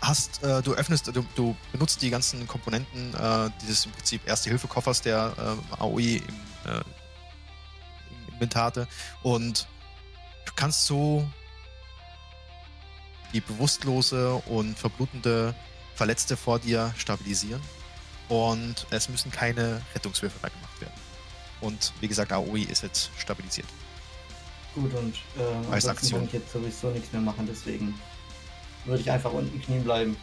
[0.00, 5.02] hast, äh, du öffnest, du, du benutzt die ganzen Komponenten äh, dieses im Prinzip Erste-Hilfe-Koffers,
[5.02, 6.22] der äh, AOE im,
[6.64, 6.80] äh,
[8.28, 8.88] im Inventar hatte
[9.22, 9.66] und
[10.46, 11.28] du kannst so
[13.32, 15.54] die bewusstlose und verblutende
[15.94, 17.60] Verletzte vor dir stabilisieren
[18.28, 20.94] und es müssen keine Rettungswürfe mehr gemacht werden.
[21.60, 23.66] Und wie gesagt, AOE ist jetzt stabilisiert.
[24.74, 26.20] Gut, und äh, Als Aktion.
[26.20, 27.94] kann ich jetzt sowieso nichts mehr machen, deswegen
[28.84, 30.16] würde ich einfach unten knien bleiben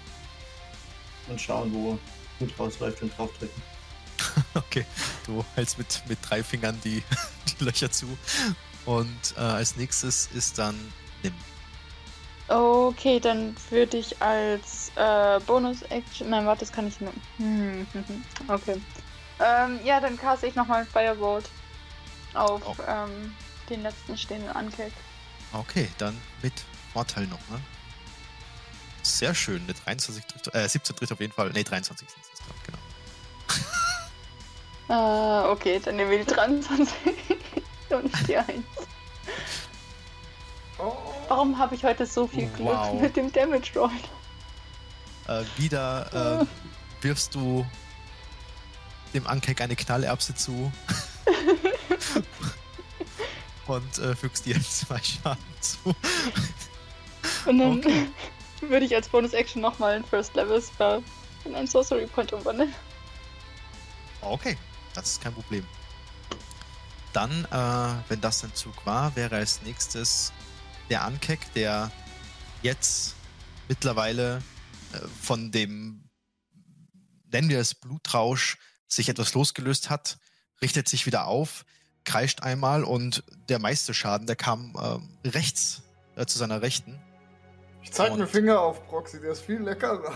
[1.27, 1.97] und schauen, wo
[2.39, 3.61] Blut rausläuft und draufdrücken.
[4.53, 4.85] Okay,
[5.25, 7.03] du hältst mit, mit drei Fingern die,
[7.59, 8.17] die Löcher zu.
[8.85, 10.75] Und äh, als nächstes ist dann
[11.23, 11.33] Nim.
[12.47, 16.29] Okay, dann würde ich als äh, Bonus-Action.
[16.29, 17.11] Nein, warte, das kann ich nur.
[17.37, 18.23] Hm, hm, hm.
[18.47, 18.81] Okay.
[19.39, 21.49] Ähm, ja, dann caste ich nochmal Firebolt
[22.33, 22.75] auf Oh.
[22.87, 23.33] ähm,
[23.69, 24.93] den letzten stehenden Ankeck.
[25.53, 26.53] Okay, dann mit
[26.93, 27.59] Vorteil noch, ne?
[29.05, 31.51] Sehr schön, eine 23 trifft, äh, 17 trifft auf jeden Fall.
[31.51, 32.79] Ne, 23 sind es gerade,
[34.87, 35.45] genau.
[35.47, 36.91] Äh, okay, dann nehmen wir die 23
[37.91, 38.49] und die 1.
[40.79, 40.91] Oh.
[41.27, 42.99] Warum habe ich heute so viel Glück Wow.
[42.99, 43.91] mit dem Damage Roll?
[45.27, 46.45] Äh, wieder äh,
[47.03, 47.63] wirfst du
[49.13, 50.71] dem Ankeck eine Knallerbse zu
[53.67, 55.95] und äh, fügst dir zwei Schaden zu.
[57.45, 58.07] Und dann Okay.
[58.61, 61.03] würde ich als Bonus-Action nochmal ein First Level Spell
[61.45, 62.73] in einen Sorcery Point umwandeln.
[64.21, 64.57] Okay,
[64.93, 65.65] das ist kein Problem.
[67.13, 70.33] Dann, äh, wenn das ein Zug war, wäre als nächstes
[70.89, 71.91] der Ankeck, der
[72.61, 73.15] jetzt
[73.67, 74.41] mittlerweile
[74.93, 76.09] äh, von dem,
[77.31, 78.57] nennen wir es Blutrausch,
[78.87, 80.17] sich etwas losgelöst hat,
[80.61, 81.65] richtet sich wieder auf,
[82.03, 85.83] kreischt einmal und der meiste Schaden, der kam ähm, rechts
[86.15, 86.99] äh, zu seiner Rechten.
[87.85, 90.11] Ich zeig Und- mir Finger auf Proxy, der ist viel leckerer.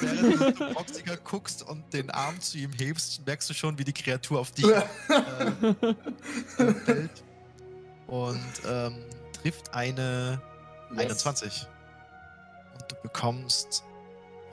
[0.00, 3.92] Während du Proxiger guckst und den Arm zu ihm hebst, merkst du schon, wie die
[3.92, 4.82] Kreatur auf dich äh,
[6.84, 7.22] fällt.
[8.06, 9.04] Und ähm,
[9.42, 10.40] trifft eine
[10.90, 11.00] Yes.
[11.00, 11.66] 21.
[12.72, 13.84] Und du bekommst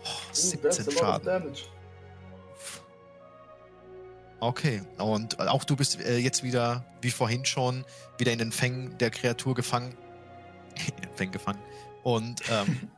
[0.04, 1.26] oh, Ooh, that's 17 a lot of Schaden.
[1.26, 1.62] damage.
[4.42, 7.86] Okay, und auch du bist äh, jetzt wieder, wie vorhin schon,
[8.18, 9.96] wieder in den Fängen der Kreatur gefangen.
[10.95, 11.60] in den Fängen gefangen.
[12.03, 12.89] Und ähm,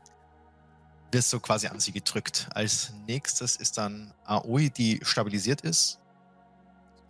[1.12, 2.48] wirst so quasi an sie gedrückt.
[2.54, 6.00] Als nächstes ist dann Aoi, die stabilisiert ist.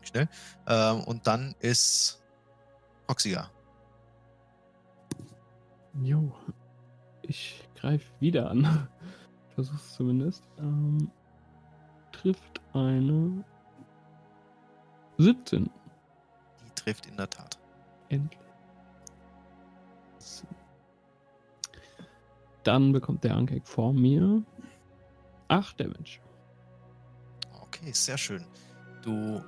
[0.02, 0.30] Schnell.
[0.68, 2.22] Ähm, und dann ist
[3.08, 3.50] Proxiga.
[6.04, 6.32] Jo.
[7.24, 8.88] Ich greife wieder an.
[9.56, 10.44] Versuch's zumindest.
[10.60, 11.12] Ähm,
[12.12, 13.44] trifft eine
[15.18, 15.66] 17.
[15.66, 17.58] Die trifft in der Tat.
[18.10, 18.40] Endlich.
[20.20, 20.46] So.
[22.68, 24.44] Dann bekommt der Ankeck vor mir
[25.48, 26.20] 8 Damage.
[27.62, 28.44] Okay, sehr schön.
[29.04, 29.42] Du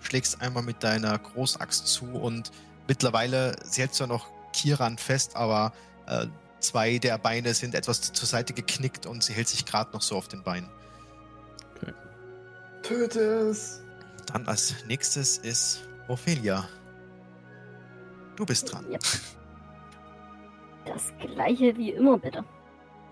[0.00, 2.50] schlägst einmal mit deiner Großaxt zu und
[2.86, 5.72] mittlerweile, sie hält zwar noch Kiran fest, aber
[6.06, 6.26] äh,
[6.60, 10.14] zwei der Beine sind etwas zur Seite geknickt und sie hält sich gerade noch so
[10.14, 10.68] auf den Beinen.
[12.82, 13.80] Töte es.
[14.26, 16.68] Dann als nächstes ist Ophelia.
[18.36, 18.84] Du bist dran.
[18.90, 18.98] Ja.
[20.88, 22.44] Das gleiche wie immer, bitte.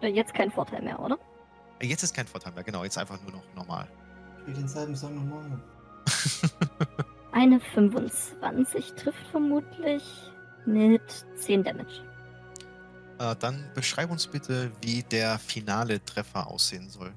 [0.01, 1.19] Äh, Jetzt kein Vorteil mehr, oder?
[1.82, 3.86] Jetzt ist kein Vorteil mehr, genau, jetzt einfach nur noch normal.
[4.40, 5.61] Spiel denselben Song nochmal.
[7.32, 10.03] Eine 25 trifft vermutlich
[10.65, 11.03] mit
[11.36, 12.03] 10 Damage.
[13.19, 17.12] äh, dann beschreib uns bitte, wie der finale Treffer aussehen soll.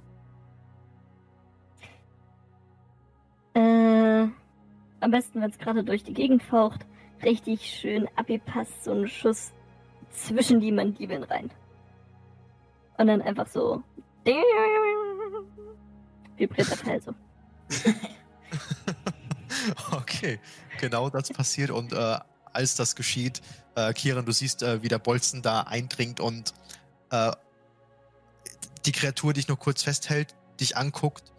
[3.53, 4.27] Äh,
[4.99, 6.86] am besten, wenn es gerade durch die Gegend faucht,
[7.23, 9.53] richtig schön abgepasst, so ein Schuss
[10.11, 11.49] zwischen die Mandibeln rein.
[12.98, 13.84] Und dann einfach so.
[16.36, 17.14] Vibriert der Pfeil so.
[19.91, 20.40] okay,
[20.80, 22.19] genau das passiert und äh,
[22.53, 23.41] als das geschieht,
[23.76, 26.53] äh, Kiran, du siehst, äh, wie der Bolzen da eindringt und
[27.11, 27.31] äh,
[28.86, 31.31] die Kreatur dich nur kurz festhält, dich anguckt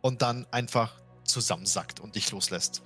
[0.00, 2.82] und dann einfach zusammensackt und dich loslässt.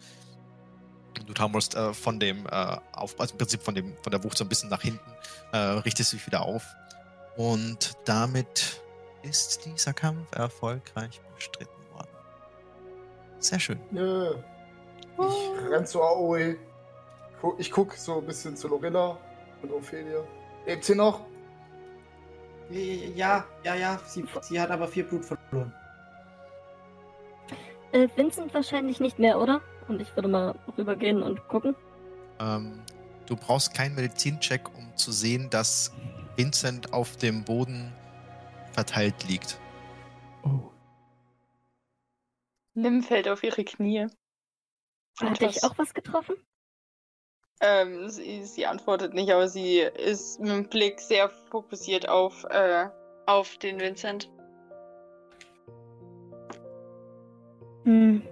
[1.28, 4.38] Du taumelst äh, von dem, äh, auf, also im Prinzip von, dem, von der Wucht
[4.38, 5.12] so ein bisschen nach hinten,
[5.52, 6.64] äh, richtest dich wieder auf
[7.36, 8.80] und damit
[9.22, 12.08] ist dieser Kampf erfolgreich bestritten worden.
[13.40, 13.78] Sehr schön.
[13.90, 14.36] Nö.
[15.18, 16.56] Ich renn zu Aoi.
[17.42, 19.18] Gu- Ich guck so ein bisschen zu Lorilla
[19.62, 20.20] und Ophelia.
[20.64, 21.26] Lebt sie noch?
[22.70, 25.74] Ja, ja, ja, sie, sie hat aber viel Blut verloren.
[27.92, 29.60] Äh, Vincent wahrscheinlich nicht mehr, oder?
[29.88, 31.74] Und ich würde mal rübergehen und gucken.
[32.40, 32.82] Ähm,
[33.26, 35.92] du brauchst keinen Medizincheck, um zu sehen, dass
[36.36, 37.92] Vincent auf dem Boden
[38.72, 39.58] verteilt liegt.
[40.44, 40.70] Oh.
[42.74, 44.06] Lim fällt auf ihre Knie.
[45.20, 46.36] Hatte ich auch was getroffen?
[47.60, 52.88] Ähm, sie, sie antwortet nicht, aber sie ist mit dem Blick sehr fokussiert auf, äh,
[53.26, 54.30] auf den Vincent.
[57.84, 58.22] Hm.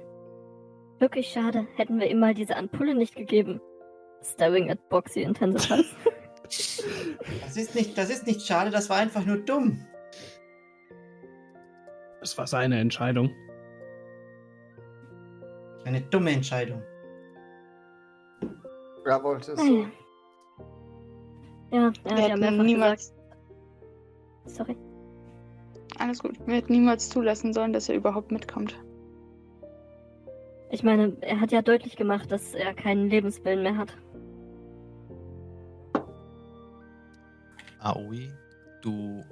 [0.98, 1.66] Wirklich schade.
[1.76, 3.60] Hätten wir ihm mal diese Ampulle nicht gegeben.
[4.22, 5.86] Staring at Boxy Intensive Health.
[7.42, 9.84] Das ist nicht, das ist nicht schade, das war einfach nur dumm.
[12.20, 13.34] Das war seine Entscheidung.
[15.84, 16.82] Eine dumme Entscheidung.
[19.04, 19.64] Ja, wollte es so.
[19.64, 19.90] ja.
[21.72, 23.12] Ja, er Wir ja hätten mehrfach niemals,
[24.44, 24.56] gesagt.
[24.56, 24.76] Sorry.
[25.98, 28.78] alles gut, wir hätten niemals zulassen sollen, dass er überhaupt mitkommt.
[30.70, 33.96] Ich meine, er hat ja deutlich gemacht, dass er keinen Lebenswillen mehr hat.
[37.78, 38.28] Aoi,
[38.82, 39.24] du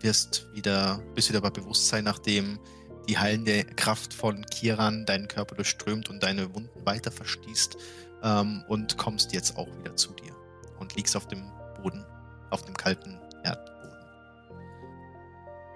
[0.00, 2.60] wirst wieder, bist wieder bei Bewusstsein, nachdem
[3.08, 7.76] die heilende Kraft von Kiran deinen Körper durchströmt und deine Wunden weiter verschließt
[8.22, 10.34] ähm, und kommst jetzt auch wieder zu dir
[10.78, 11.50] und liegst auf dem
[11.82, 12.04] Boden,
[12.50, 13.74] auf dem kalten Erdboden.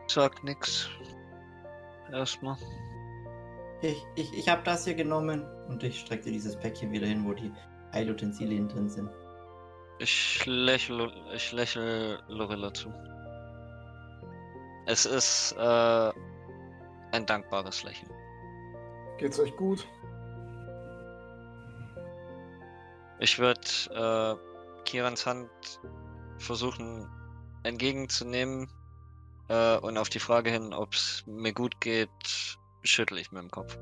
[0.06, 0.88] Sagt nix.
[2.12, 2.56] Erstmal.
[3.82, 7.24] Ich, ich, ich habe das hier genommen und ich strecke dir dieses Päckchen wieder hin,
[7.24, 7.52] wo die
[7.92, 9.10] Heilutensilien drin sind.
[10.00, 12.92] Ich lächle, ich lächle Lorilla zu.
[14.86, 16.12] Es ist äh,
[17.12, 18.10] ein dankbares Lächeln.
[19.18, 19.86] Geht's euch gut?
[23.20, 23.60] Ich würde
[23.90, 25.50] äh, Kirans Hand
[26.38, 27.08] versuchen
[27.64, 28.68] entgegenzunehmen
[29.48, 32.10] Äh, und auf die Frage hin, ob es mir gut geht,
[32.82, 33.78] schüttel ich mit dem Kopf.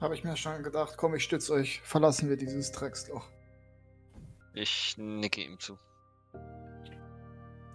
[0.00, 0.94] Habe ich mir schon gedacht.
[0.96, 1.80] Komm, ich stütze euch.
[1.82, 3.26] Verlassen wir dieses Drecksloch.
[4.54, 5.78] Ich nicke ihm zu.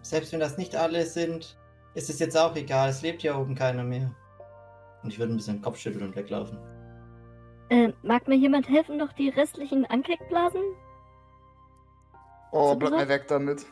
[0.02, 1.58] Selbst wenn das nicht alle sind,
[1.94, 2.90] ist es jetzt auch egal.
[2.90, 4.14] Es lebt hier oben keiner mehr.
[5.04, 6.58] Und ich würde ein bisschen den Kopf schütteln und weglaufen.
[7.70, 10.62] Äh, mag mir jemand helfen, noch die restlichen Ankeckblasen?
[12.52, 13.66] Oh, bleib mir weg damit.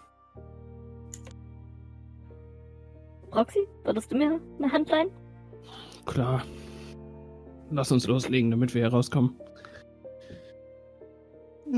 [3.33, 5.11] Roxy, würdest du mir eine Hand leihen?
[6.05, 6.43] Klar.
[7.71, 9.39] Lass uns loslegen, damit wir hier rauskommen.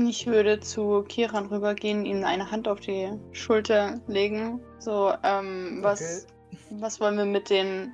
[0.08, 4.60] Ich würde zu Kiran rübergehen, ihm eine Hand auf die Schulter legen.
[4.78, 6.26] So, ähm, was,
[6.70, 7.92] was wollen wir mit den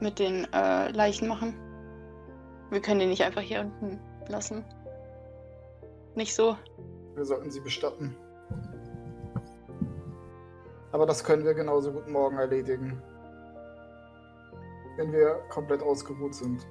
[0.00, 1.54] mit den äh, Leichen machen?
[2.70, 4.64] Wir können die nicht einfach hier unten lassen.
[6.16, 6.56] Nicht so.
[7.14, 8.16] Wir sollten sie bestatten.
[10.92, 13.02] Aber das können wir genauso gut morgen erledigen.
[14.96, 16.66] Wenn wir komplett ausgeruht sind.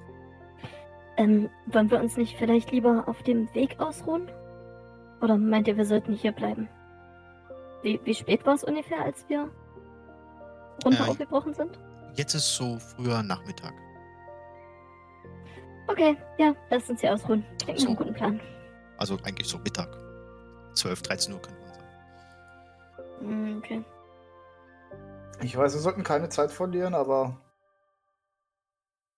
[1.16, 4.30] Ähm, wollen wir uns nicht vielleicht lieber auf dem Weg ausruhen?
[5.22, 6.68] Oder meint ihr, wir sollten hier bleiben?
[7.82, 9.50] Wie, wie spät war es ungefähr, als wir
[10.84, 11.78] runter Äh, aufgebrochen sind?
[12.14, 13.72] Jetzt ist so früher Nachmittag.
[15.88, 17.44] Okay, ja, lasst uns hier ausruhen.
[17.62, 17.86] Klingt So.
[17.88, 18.40] einem guten Plan.
[18.98, 19.88] Also eigentlich so Mittag.
[20.74, 21.86] 12, 13 Uhr könnte man sagen.
[23.20, 23.84] Hm, Okay.
[25.42, 27.36] Ich weiß, wir sollten keine Zeit verlieren, aber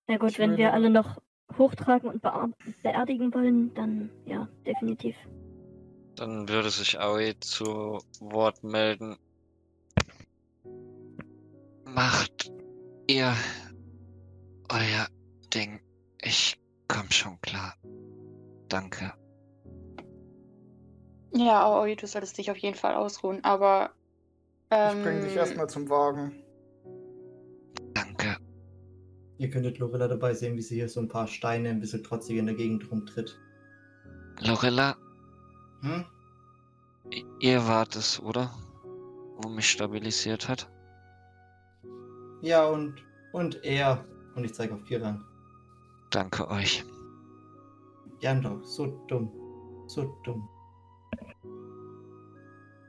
[0.08, 1.20] Na gut, Ich wenn wir würde- alle noch
[1.58, 2.22] hochtragen und
[2.82, 5.16] beerdigen wollen, dann ja, definitiv.
[6.16, 9.16] Dann würde sich Aoi zu Wort melden.
[11.84, 12.50] Macht
[13.06, 13.34] ihr
[14.70, 15.06] euer
[15.54, 15.80] Ding.
[16.20, 16.58] Ich
[16.88, 17.74] komm schon klar.
[18.68, 19.12] Danke.
[21.34, 23.90] Ja, Aoi, du solltest dich auf jeden Fall ausruhen, aber.
[24.70, 26.42] Ähm, ich bringe dich erstmal zum Wagen.
[29.38, 32.36] Ihr könntet Lorella dabei sehen, wie sie hier so ein paar Steine ein bisschen trotzig
[32.36, 33.38] in der Gegend rumtritt.
[34.40, 34.96] Lorella,
[35.82, 36.04] Hm?
[37.40, 38.50] ihr wart es, oder?
[39.40, 40.68] Wo mich stabilisiert hat?
[42.42, 42.94] Ja, und,
[43.32, 44.04] und er.
[44.34, 45.24] Und ich zeige auf Kiran.
[46.10, 46.84] Danke euch.
[48.20, 49.30] Gern doch, so dumm.
[49.86, 50.48] So dumm.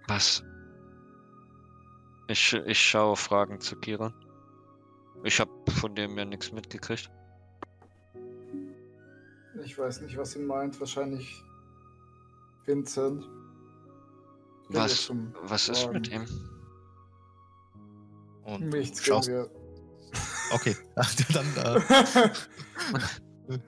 [0.08, 0.44] Was?
[2.28, 4.14] Ich, ich schaue Fragen zu Kiran.
[5.24, 7.10] Ich habe von dem ja nichts mitgekriegt.
[9.64, 10.80] Ich weiß nicht, was ihn meint.
[10.80, 11.44] Wahrscheinlich
[12.66, 13.26] Vincent.
[14.70, 15.12] Was,
[15.42, 16.26] was ist mit ihm?
[18.44, 19.30] Und Nichts schaust.
[19.30, 19.50] wir.
[20.52, 20.76] Okay,
[21.34, 22.30] dann äh,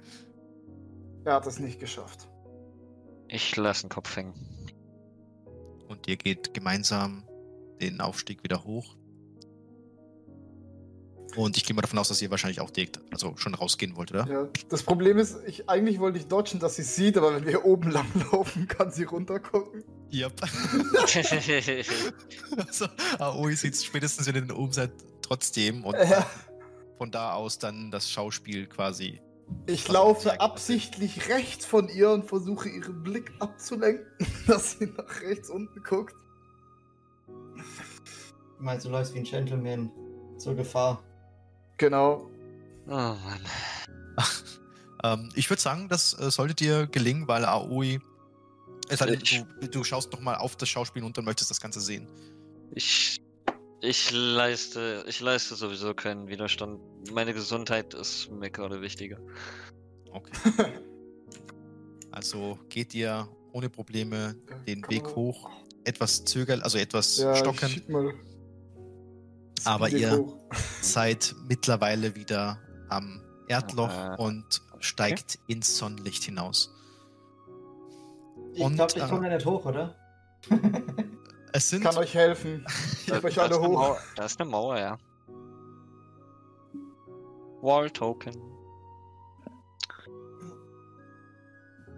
[1.25, 2.27] Er hat es nicht geschafft.
[3.27, 4.33] Ich lasse den Kopf hängen.
[5.87, 7.23] und ihr geht gemeinsam
[7.81, 8.95] den Aufstieg wieder hoch.
[11.35, 14.11] Und ich gehe mal davon aus, dass ihr wahrscheinlich auch direkt, also schon rausgehen wollt,
[14.11, 14.27] oder?
[14.27, 14.47] Ja.
[14.69, 17.65] Das Problem ist, ich, eigentlich wollte ich dodgen, dass sie sieht, aber wenn wir hier
[17.65, 19.83] oben lang laufen, kann sie runtergucken.
[20.11, 20.33] Yep.
[22.57, 22.85] also,
[23.19, 24.91] Aoi sieht spätestens, wenn ihr den oben seid,
[25.21, 25.85] trotzdem.
[25.85, 26.25] Und Ja.
[26.97, 29.21] von da aus dann das Schauspiel quasi.
[29.67, 34.05] Ich laufe absichtlich rechts von ihr und versuche ihren Blick abzulenken,
[34.47, 36.15] dass sie nach rechts unten guckt.
[38.59, 39.91] Meinst, du läufst wie ein Gentleman
[40.37, 41.03] zur Gefahr.
[41.81, 42.29] Genau.
[42.87, 43.41] oh Mann.
[45.03, 47.97] Ähm, ich würde sagen, das äh, sollte dir gelingen, weil Aoi.
[48.91, 52.07] Ich- du, du schaust nochmal auf das Schauspiel und dann möchtest das Ganze sehen.
[52.75, 53.19] Ich,
[53.81, 56.79] ich leiste, ich leiste sowieso keinen Widerstand.
[57.11, 59.17] Meine Gesundheit ist mir gerade wichtiger.
[60.11, 60.33] Okay.
[62.11, 64.35] Also geht ihr ohne Probleme
[64.67, 65.49] den Weg hoch,
[65.85, 67.41] etwas zögern, also etwas Ja, ich
[69.65, 70.37] Aber ihr- hoch.
[70.81, 72.59] seid mittlerweile wieder
[72.89, 76.73] am Erdloch Ah, und steigt ins Sonnenlicht hinaus.
[78.53, 79.95] Ich glaube, ich äh, komme da nicht hoch, oder?
[81.53, 82.65] Es sind Kann euch helfen.
[83.05, 83.73] Ich hab euch alle hoch.
[83.73, 84.97] Mauer, da ist eine Mauer, ja.
[87.61, 88.31] Wall Token.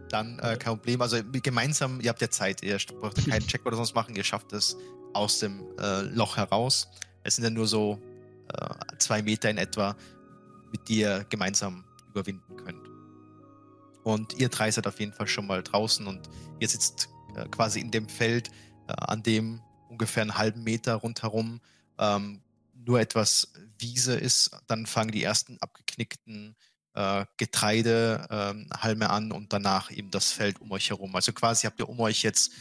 [0.09, 1.01] dann äh, kein Problem.
[1.01, 4.23] Also gemeinsam, ihr habt ja Zeit, ihr braucht ja keinen Check oder sonst machen, ihr
[4.23, 4.77] schafft es
[5.13, 6.87] aus dem äh, Loch heraus.
[7.23, 7.99] Es sind ja nur so
[8.53, 9.95] äh, zwei Meter in etwa,
[10.71, 12.89] mit die ihr gemeinsam überwinden könnt.
[14.03, 16.29] Und ihr drei seid auf jeden Fall schon mal draußen und
[16.59, 18.49] ihr sitzt äh, quasi in dem Feld,
[18.87, 21.61] äh, an dem ungefähr einen halben Meter rundherum
[21.99, 22.41] ähm,
[22.73, 24.51] nur etwas Wiese ist.
[24.67, 26.55] Dann fangen die ersten abgeknickten
[26.95, 31.15] äh, Getreidehalme an und danach eben das Feld um euch herum.
[31.15, 32.51] Also quasi habt ihr um euch jetzt,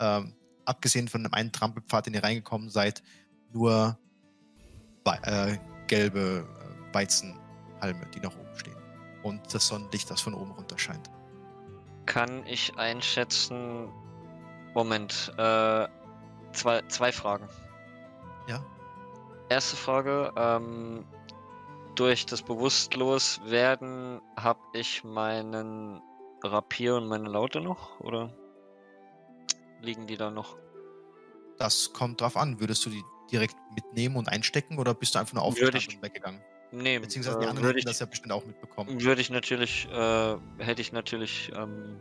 [0.00, 0.34] ähm,
[0.64, 3.02] abgesehen von dem einen Trampelpfad, den ihr reingekommen seid,
[3.52, 3.98] nur
[5.04, 8.76] äh, gelbe äh, Weizenhalme, die nach oben stehen.
[9.22, 11.10] Und das Sonnenlicht, das von oben runter scheint.
[12.06, 13.88] Kann ich einschätzen.
[14.74, 15.88] Moment, äh,
[16.52, 17.48] zwei, zwei Fragen.
[18.46, 18.64] Ja.
[19.48, 21.04] Erste Frage, ähm,
[21.96, 26.00] durch das Bewusstloswerden habe ich meinen
[26.42, 28.32] Rapier und meine Laute noch, oder
[29.80, 30.56] liegen die da noch?
[31.58, 32.60] Das kommt drauf an.
[32.60, 36.02] Würdest du die direkt mitnehmen und einstecken oder bist du einfach nur aufgestanden ich- und
[36.02, 36.40] weggegangen?
[36.72, 39.02] Nee, Beziehungsweise die äh, anderen hätten ich, das ja bestimmt auch mitbekommen.
[39.02, 42.00] würde ich natürlich, äh, hätte ich natürlich ähm,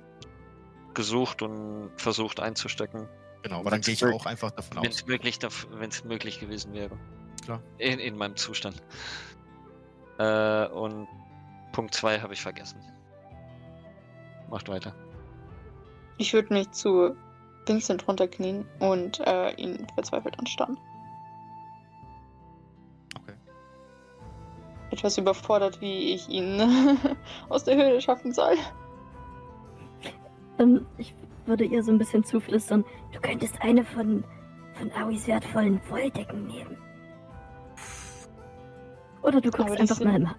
[0.93, 3.07] gesucht und versucht einzustecken.
[3.41, 4.95] Genau, aber dann gehe ich auch einfach davon Wenn aus.
[4.95, 5.39] es möglich,
[5.71, 6.97] wenn es möglich gewesen wäre.
[7.43, 7.63] Klar.
[7.77, 8.83] In, in meinem Zustand.
[10.19, 11.07] Äh, und
[11.71, 12.79] Punkt 2 habe ich vergessen.
[14.49, 14.93] Macht weiter.
[16.17, 17.15] Ich würde mich zu
[17.65, 20.77] Vincent runterknien und äh, ihn verzweifelt anstarren.
[24.91, 26.59] Etwas überfordert, wie ich ihn
[27.49, 28.55] aus der Höhle schaffen soll.
[30.57, 31.13] Ähm, ich
[31.45, 32.85] würde ihr so ein bisschen zuflüstern.
[33.11, 34.23] Du könntest eine von,
[34.73, 36.77] von Auis wertvollen Wolldecken nehmen.
[39.21, 40.29] Oder du guckst einfach mal im,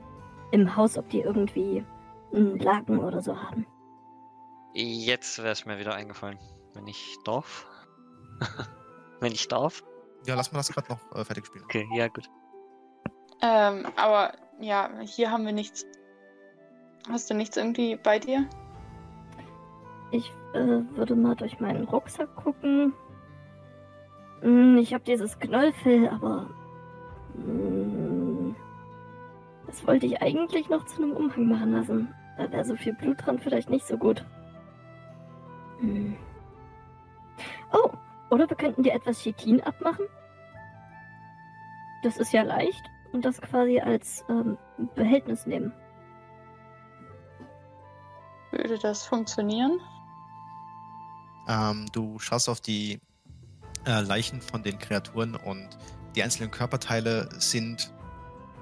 [0.52, 1.84] im Haus, ob die irgendwie
[2.32, 3.66] einen Laken oder so haben.
[4.72, 6.38] Jetzt wäre es mir wieder eingefallen.
[6.74, 7.66] Wenn ich darf.
[9.20, 9.82] wenn ich darf.
[10.26, 11.64] Ja, lass mal das gerade noch äh, fertig spielen.
[11.64, 12.30] Okay, ja, gut.
[13.42, 15.86] Ähm, aber ja, hier haben wir nichts.
[17.08, 18.46] Hast du nichts irgendwie bei dir?
[20.10, 22.92] Ich äh, würde mal durch meinen Rucksack gucken.
[24.42, 26.50] Hm, ich habe dieses Knollfell, aber.
[27.34, 28.54] hm,
[29.66, 32.14] das wollte ich eigentlich noch zu einem Umhang machen lassen.
[32.36, 34.24] Da wäre so viel Blut dran vielleicht nicht so gut.
[35.78, 36.16] Hm.
[37.72, 37.90] Oh,
[38.30, 40.06] oder wir könnten dir etwas Chitin abmachen.
[42.02, 44.56] Das ist ja leicht und das quasi als ähm,
[44.94, 45.72] Behältnis nehmen.
[48.50, 49.80] Würde das funktionieren?
[51.48, 53.00] Ähm, du schaust auf die
[53.86, 55.68] äh, Leichen von den Kreaturen und
[56.14, 57.92] die einzelnen Körperteile sind,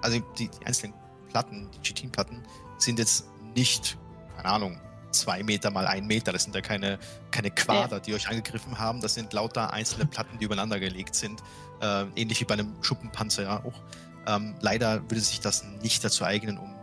[0.02, 0.94] also die, die einzelnen
[1.28, 2.42] Platten, die Chitinplatten,
[2.76, 3.98] sind jetzt nicht,
[4.36, 4.80] keine Ahnung,
[5.10, 6.32] zwei Meter mal ein Meter.
[6.32, 6.98] Das sind ja keine,
[7.30, 9.00] keine Quader, die euch angegriffen haben.
[9.00, 11.42] Das sind lauter einzelne Platten, die übereinander gelegt sind.
[11.80, 13.80] Äh, ähnlich wie bei einem Schuppenpanzer ja auch.
[14.28, 16.74] Ähm, leider würde sich das nicht dazu eignen, um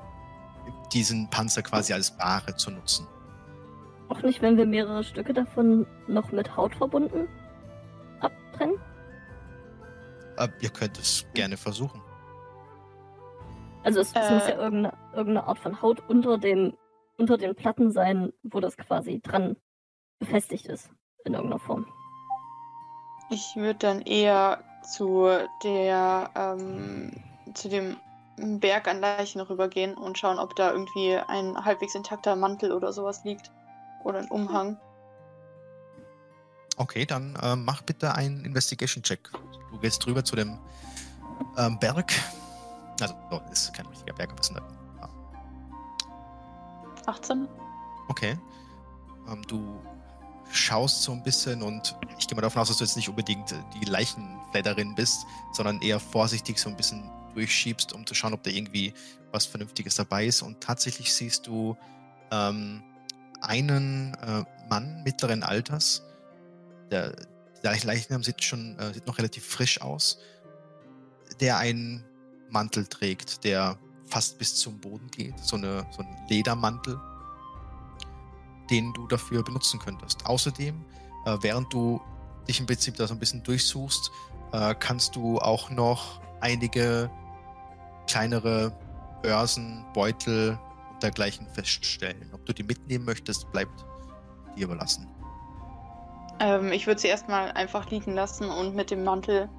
[0.92, 3.08] diesen Panzer quasi als Ware zu nutzen.
[4.10, 7.28] Auch nicht, wenn wir mehrere Stücke davon noch mit Haut verbunden
[8.20, 8.80] abtrennen.
[10.38, 12.02] Äh, ihr könnt es gerne versuchen.
[13.84, 14.34] Also es, es Äh.
[14.34, 16.74] muss ja irgendeine, irgendeine Art von Haut unter dem
[17.18, 19.56] unter den Platten sein, wo das quasi dran
[20.20, 20.90] befestigt ist
[21.24, 21.86] in irgendeiner Form.
[23.30, 25.30] Ich würde dann eher zu
[25.64, 27.12] der ähm,
[27.56, 27.98] zu dem
[28.38, 33.24] Berg an Leichen rübergehen und schauen, ob da irgendwie ein halbwegs intakter Mantel oder sowas
[33.24, 33.52] liegt.
[34.04, 34.78] Oder ein Umhang.
[36.78, 39.32] Okay, dann ähm, mach bitte einen Investigation-Check.
[39.72, 40.60] Du gehst drüber zu dem
[41.58, 42.14] ähm, Berg.
[43.02, 44.66] Also, oh, ist kein richtiger Berg, aber es ist eine,
[47.08, 47.48] 18?
[48.08, 48.38] Okay.
[49.30, 49.80] Ähm, du
[50.52, 53.52] schaust so ein bisschen und ich gehe mal davon aus, dass du jetzt nicht unbedingt
[53.52, 58.44] äh, die Leichenfledderin bist, sondern eher vorsichtig so ein bisschen durchschiebst, um zu schauen, ob
[58.44, 58.94] da irgendwie
[59.32, 60.42] was Vernünftiges dabei ist.
[60.42, 61.78] Und tatsächlich siehst du
[62.32, 62.84] ähm,
[63.42, 66.02] einen äh, Mann mittleren Alters.
[66.90, 67.16] Der,
[67.64, 70.20] der Leichnam sieht schon äh, sieht noch relativ frisch aus,
[71.40, 72.04] der einen
[72.50, 75.38] Mantel trägt, der fast bis zum Boden geht.
[75.40, 77.00] So, eine, so ein Ledermantel,
[78.70, 80.26] den du dafür benutzen könntest.
[80.26, 80.84] Außerdem,
[81.26, 82.02] äh, während du
[82.48, 84.12] dich im Prinzip da so ein bisschen durchsuchst,
[84.54, 87.10] äh, kannst du auch noch einige
[88.08, 88.72] kleinere
[89.22, 90.58] Börsen, Beutel
[90.92, 92.30] und dergleichen feststellen.
[92.34, 93.86] Ob du die mitnehmen möchtest, bleibt
[94.56, 95.08] dir überlassen.
[96.40, 99.50] Ähm, ich würde sie erstmal einfach liegen lassen und mit dem Mantel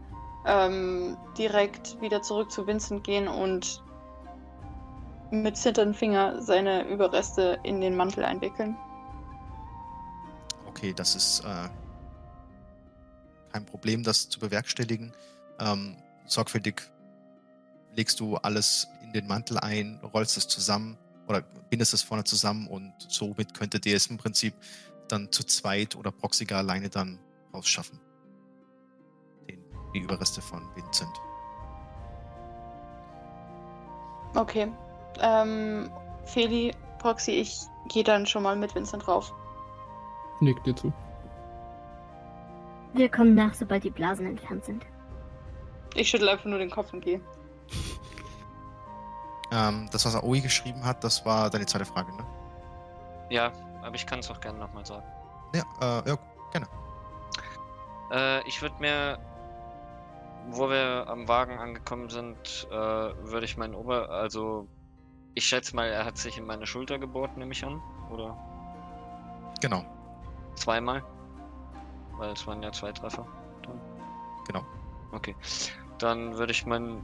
[0.47, 3.82] ähm, direkt wieder zurück zu Vincent gehen und
[5.31, 8.77] mit zitternden Finger seine Überreste in den Mantel einwickeln.
[10.68, 11.68] Okay, das ist äh,
[13.52, 15.12] kein Problem, das zu bewerkstelligen.
[15.59, 15.97] Ähm,
[16.27, 16.82] sorgfältig
[17.97, 22.68] legst du alles in den Mantel ein, rollst es zusammen oder bindest es vorne zusammen
[22.68, 24.55] und somit könntet ihr es im Prinzip
[25.09, 27.18] dann zu zweit oder Proxiger alleine dann
[27.52, 27.98] rausschaffen.
[29.48, 29.64] Den,
[29.94, 31.20] die Überreste von Vincent.
[34.35, 34.70] Okay.
[35.20, 35.90] Ähm,
[36.24, 37.56] Feli, Proxy, ich
[37.89, 39.32] gehe dann schon mal mit Vincent rauf.
[40.40, 40.93] Nick dir zu.
[42.93, 44.85] Wir kommen nach, sobald die Blasen entfernt sind.
[45.94, 47.20] Ich schüttel einfach nur den Kopf und gehe.
[49.52, 52.24] Ähm, das, was Aoi geschrieben hat, das war deine zweite Frage, ne?
[53.31, 53.52] Ja,
[53.82, 55.06] aber ich kann es auch gerne nochmal sagen.
[55.55, 56.18] Ja, äh, ja
[56.52, 56.66] gerne.
[58.10, 59.18] Äh, ich würde mir,
[60.48, 64.10] wo wir am Wagen angekommen sind, äh, würde ich meinen Ober...
[64.10, 64.66] Also,
[65.35, 67.81] ich schätze mal, er hat sich in meine Schulter gebohrt, nehme ich an.
[68.10, 68.36] Oder
[69.60, 69.85] Genau,
[70.55, 71.02] zweimal.
[72.18, 73.27] Weil es waren ja zwei Treffer.
[73.62, 73.81] Dann.
[74.47, 74.64] genau.
[75.12, 75.35] Okay.
[75.98, 77.02] Dann würde ich mein,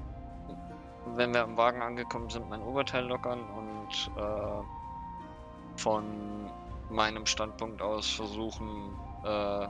[1.06, 4.62] wenn wir am Wagen angekommen sind, mein Oberteil lockern und äh,
[5.76, 6.50] von
[6.90, 9.68] meinem Standpunkt aus versuchen äh,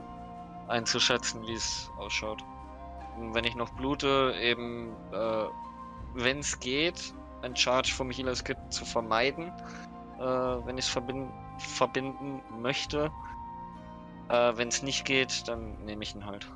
[0.69, 2.43] einzuschätzen, wie es ausschaut.
[3.17, 5.45] Und wenn ich noch blute, eben, äh,
[6.15, 9.53] wenn es geht, ein Charge vom Healer's Kit zu vermeiden,
[10.19, 13.11] äh, wenn ich es verbinden, verbinden möchte.
[14.29, 16.51] Äh, wenn es nicht geht, dann nehme ich ihn halt.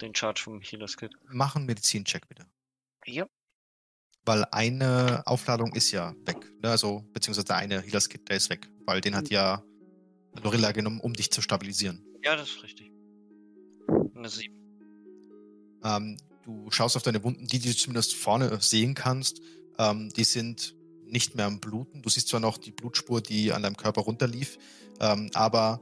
[0.00, 1.12] Den Charge vom Healer's Kit.
[1.28, 2.46] Mach einen Medizin-Check bitte.
[3.06, 3.26] Ja.
[4.26, 6.52] Weil eine Aufladung ist ja weg.
[6.62, 6.70] Ne?
[6.70, 8.68] Also, beziehungsweise der eine Healers Kit, der ist weg.
[8.84, 9.62] Weil den hat ja
[10.42, 12.04] Lorilla genommen, um dich zu stabilisieren.
[12.22, 12.90] Ja, das ist richtig.
[14.14, 14.54] Eine 7.
[15.84, 19.40] Ähm, du schaust auf deine Wunden, die, die du zumindest vorne sehen kannst.
[19.78, 20.74] Ähm, die sind
[21.04, 22.02] nicht mehr am Bluten.
[22.02, 24.58] Du siehst zwar noch die Blutspur, die an deinem Körper runterlief,
[25.00, 25.80] ähm, aber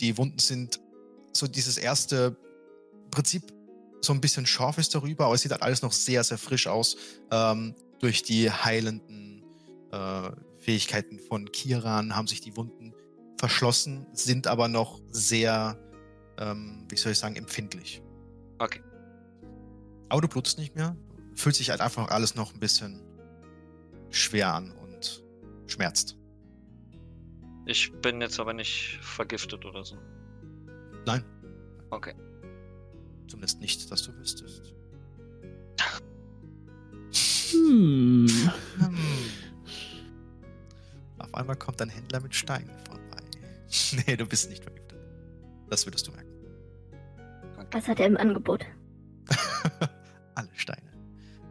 [0.00, 0.80] die Wunden sind
[1.32, 2.36] so dieses erste
[3.10, 3.42] Prinzip
[4.00, 6.66] so ein bisschen scharf ist darüber, aber es sieht halt alles noch sehr, sehr frisch
[6.66, 6.96] aus
[7.30, 9.44] ähm, durch die heilenden
[9.90, 12.94] äh, Fähigkeiten von Kiran haben sich die Wunden
[13.38, 15.78] verschlossen, sind aber noch sehr,
[16.38, 18.02] ähm, wie soll ich sagen, empfindlich.
[18.58, 18.80] Okay.
[20.08, 20.96] Aber du blutest nicht mehr.
[21.34, 23.00] Fühlt sich halt einfach alles noch ein bisschen
[24.10, 25.24] schwer an und
[25.66, 26.16] schmerzt.
[27.66, 29.96] Ich bin jetzt aber nicht vergiftet oder so.
[31.06, 31.24] Nein,
[31.90, 32.14] Okay.
[33.28, 34.74] Zumindest nicht, dass du wüsstest.
[37.52, 38.26] Hm.
[41.18, 43.22] Auf einmal kommt ein Händler mit Steinen vorbei.
[44.06, 44.98] nee, du bist nicht vergiftet.
[45.68, 46.28] Das würdest du merken.
[47.72, 48.64] Was hat er im Angebot?
[50.34, 50.90] Alle Steine.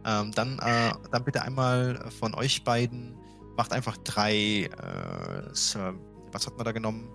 [0.06, 3.16] Ähm, dann, äh, dann bitte einmal von euch beiden,
[3.56, 7.10] macht einfach drei, äh, was hat man da genommen?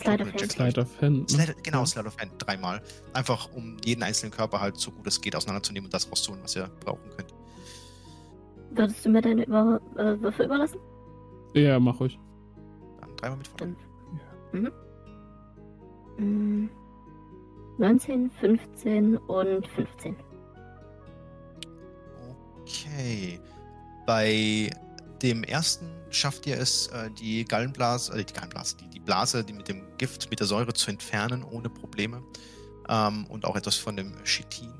[0.00, 0.40] Slide of Hand.
[0.40, 1.20] Jack- Slide of Hand.
[1.22, 1.28] ne?
[1.28, 2.82] Slide, genau, Slide of Hand, dreimal.
[3.12, 6.56] Einfach, um jeden einzelnen Körper halt so gut es geht auseinanderzunehmen und das rauszuholen, was
[6.56, 7.34] ihr brauchen könnt.
[8.70, 10.78] Würdest du mir deine Über äh, Würfe überlassen?
[11.54, 12.18] Ja, mach ruhig.
[13.00, 13.58] Dann dreimal mit voll.
[14.50, 14.72] Fünf.
[16.18, 16.66] Mhm.
[16.66, 16.70] Mm,
[17.78, 20.16] 19, 15 und 15.
[22.62, 23.40] Okay.
[24.06, 24.70] Bei
[25.22, 29.52] dem ersten schafft ihr es, äh, die Gallenblase, äh, die Gallenblase, die, die Blase, die
[29.52, 32.22] mit dem Gift, mit der Säure zu entfernen, ohne Probleme.
[32.88, 34.72] Ähm, und auch etwas von dem Chitin.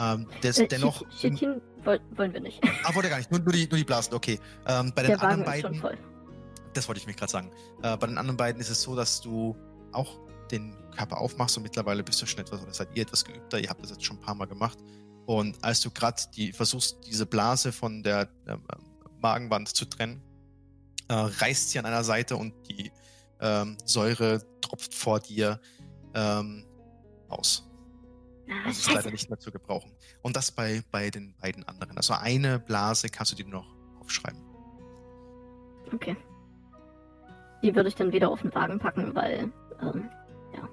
[0.00, 1.02] Ähm, des, Äh, dennoch.
[1.10, 2.60] Chitin- Chitin woll wollen wir nicht.
[2.84, 3.30] Ah, wollte gar nicht.
[3.30, 4.40] Nur, nur, die, nur die Blasen, okay.
[4.66, 5.80] Ähm, bei den Der Wagen anderen ist schon beiden.
[5.80, 5.98] voll.
[6.72, 7.50] Das wollte ich mir gerade sagen.
[7.82, 9.56] Äh, bei den anderen beiden ist es so, dass du
[9.92, 10.18] auch
[10.50, 13.68] den Körper aufmachst und mittlerweile bist du schon etwas, oder seid ihr etwas geübter, ihr
[13.68, 14.78] habt das jetzt schon ein paar Mal gemacht.
[15.26, 18.60] Und als du gerade die, versuchst, diese Blase von der ähm,
[19.24, 20.20] Magenwand zu trennen,
[21.08, 22.92] äh, reißt sie an einer Seite und die
[23.40, 25.60] ähm, Säure tropft vor dir
[26.14, 26.66] ähm,
[27.28, 27.66] aus.
[28.48, 29.92] Ah, Das ist leider nicht mehr zu gebrauchen.
[30.20, 31.96] Und das bei, bei den beiden anderen.
[31.96, 33.66] Also eine Blase kannst du dir noch
[33.98, 34.42] aufschreiben.
[35.94, 36.16] Okay.
[37.62, 40.10] Die würde ich dann wieder auf den Wagen packen, weil, ähm,
[40.54, 40.68] ja.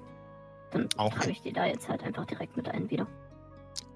[0.72, 3.06] Dann Auch trage ich die da jetzt halt einfach direkt mit ein wieder.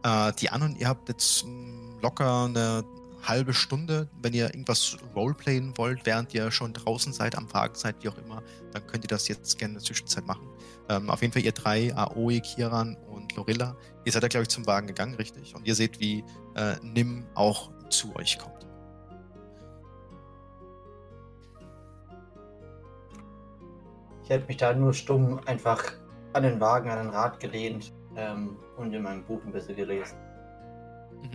[0.03, 2.83] Äh, die anderen, ihr habt jetzt mh, locker eine
[3.23, 7.97] halbe Stunde, wenn ihr irgendwas roleplayen wollt, während ihr schon draußen seid, am Wagen seid,
[8.03, 10.49] wie auch immer, dann könnt ihr das jetzt gerne in der Zwischenzeit machen.
[10.89, 14.49] Ähm, auf jeden Fall ihr drei, Aoi, Kiran und Lorilla, ihr seid ja, glaube ich,
[14.49, 15.55] zum Wagen gegangen, richtig?
[15.55, 16.25] Und ihr seht, wie
[16.55, 18.67] äh, Nim auch zu euch kommt.
[24.23, 25.93] Ich hätte mich da nur stumm einfach
[26.33, 30.19] an den Wagen, an den Rad gelehnt ähm, und in meinem Buch ein bisschen gelesen.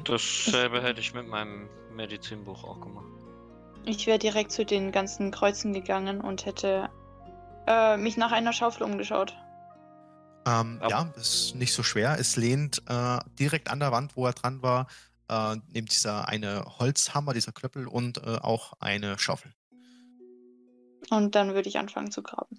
[0.05, 3.05] Dasselbe hätte ich mit meinem Medizinbuch auch gemacht.
[3.85, 6.89] Ich wäre direkt zu den ganzen Kreuzen gegangen und hätte
[7.67, 9.35] äh, mich nach einer Schaufel umgeschaut.
[10.47, 12.17] Ähm, Aber- ja, ist nicht so schwer.
[12.19, 14.87] Es lehnt äh, direkt an der Wand, wo er dran war,
[15.29, 19.53] äh, neben dieser eine Holzhammer, dieser Klöppel und äh, auch eine Schaufel.
[21.09, 22.57] Und dann würde ich anfangen zu graben.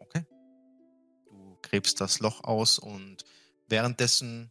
[0.00, 0.26] Okay.
[1.28, 3.24] Du gräbst das Loch aus und
[3.68, 4.50] währenddessen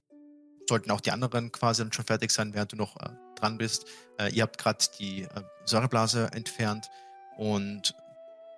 [0.68, 3.86] sollten auch die anderen quasi dann schon fertig sein, während du noch äh, dran bist.
[4.20, 5.28] Äh, ihr habt gerade die äh,
[5.66, 6.90] Säureblase entfernt
[7.38, 7.96] und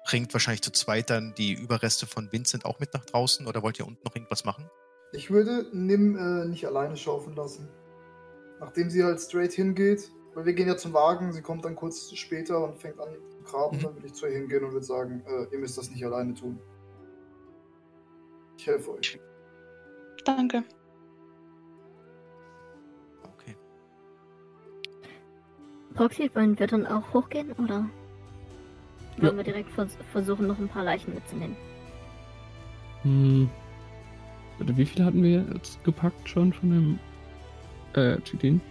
[0.06, 3.78] bringt wahrscheinlich zu zweit dann die Überreste von Vincent auch mit nach draußen oder wollt
[3.80, 4.70] ihr unten noch irgendwas machen?
[5.14, 7.68] Ich würde Nim äh, nicht alleine schaufeln lassen.
[8.60, 12.12] Nachdem sie halt straight hingeht, Weil wir gehen ja zum Wagen, sie kommt dann kurz
[12.14, 13.82] später und fängt an zu graben, Mhm.
[13.82, 16.36] dann würde ich zu ihr hingehen und würde sagen, äh, ihr müsst das nicht alleine
[16.36, 16.60] tun.
[18.58, 19.20] Ich helfe euch.
[20.24, 20.64] Danke.
[26.00, 27.86] Proxy, wollen wir dann auch hochgehen oder
[29.18, 29.24] Ja.
[29.24, 31.58] wollen wir direkt vers versuchen, noch ein paar Leichen mitzunehmen?
[33.02, 33.50] Hm.
[34.58, 37.00] Warte, wie viele hatten wir jetzt gepackt schon von dem
[38.02, 38.62] äh, Chitin?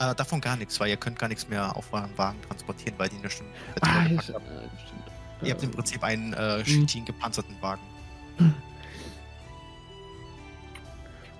[0.00, 3.08] Äh, davon gar nichts, weil ihr könnt gar nichts mehr auf euren Wagen transportieren, weil
[3.08, 3.46] die ja schon
[3.82, 4.18] Ah, ja, haben.
[4.18, 5.04] äh, stimmt.
[5.42, 7.82] Ihr habt im Äh, Prinzip einen äh, Chitin gepanzerten Wagen.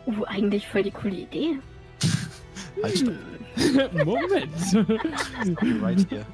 [0.06, 1.58] Uh, eigentlich voll die coole Idee.
[2.82, 3.14] Halt, stopp.
[4.04, 5.82] Moment!
[5.82, 6.26] right here.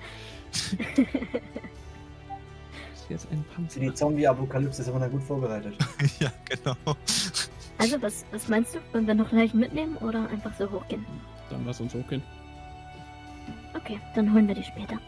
[2.95, 3.81] ist jetzt ein Für Panzer.
[3.81, 5.75] die Zombie-Apokalypse sind wir da gut vorbereitet.
[6.21, 6.77] ja, genau.
[7.79, 8.79] Also, was, was meinst du?
[8.93, 11.05] Wollen wir noch Leichen mitnehmen oder einfach so hochgehen?
[11.51, 12.23] Dann lass uns hochgehen.
[13.75, 14.99] Okay, dann holen wir die später.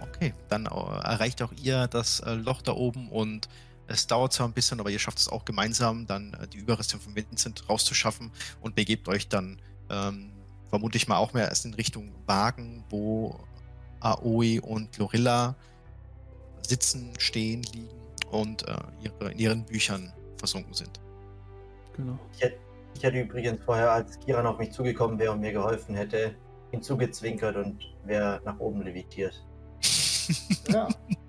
[0.00, 3.48] Okay, dann äh, erreicht auch ihr das äh, Loch da oben und
[3.86, 6.98] es dauert zwar ein bisschen, aber ihr schafft es auch gemeinsam, dann äh, die Überreste
[6.98, 8.30] von Vincent rauszuschaffen
[8.60, 10.32] und begebt euch dann ähm,
[10.68, 13.38] vermutlich mal auch mehr erst in Richtung Wagen, wo
[14.00, 15.54] Aoi und Lorilla
[16.62, 17.88] sitzen, stehen, liegen
[18.30, 21.00] und äh, ihre, in ihren Büchern versunken sind.
[21.96, 22.18] Genau.
[22.34, 22.58] Ich hätte,
[22.96, 26.34] ich hätte übrigens vorher, als Kiran auf mich zugekommen wäre und mir geholfen hätte,
[26.70, 29.44] hinzugezwinkert und wäre nach oben levitiert.
[30.70, 30.88] Ja.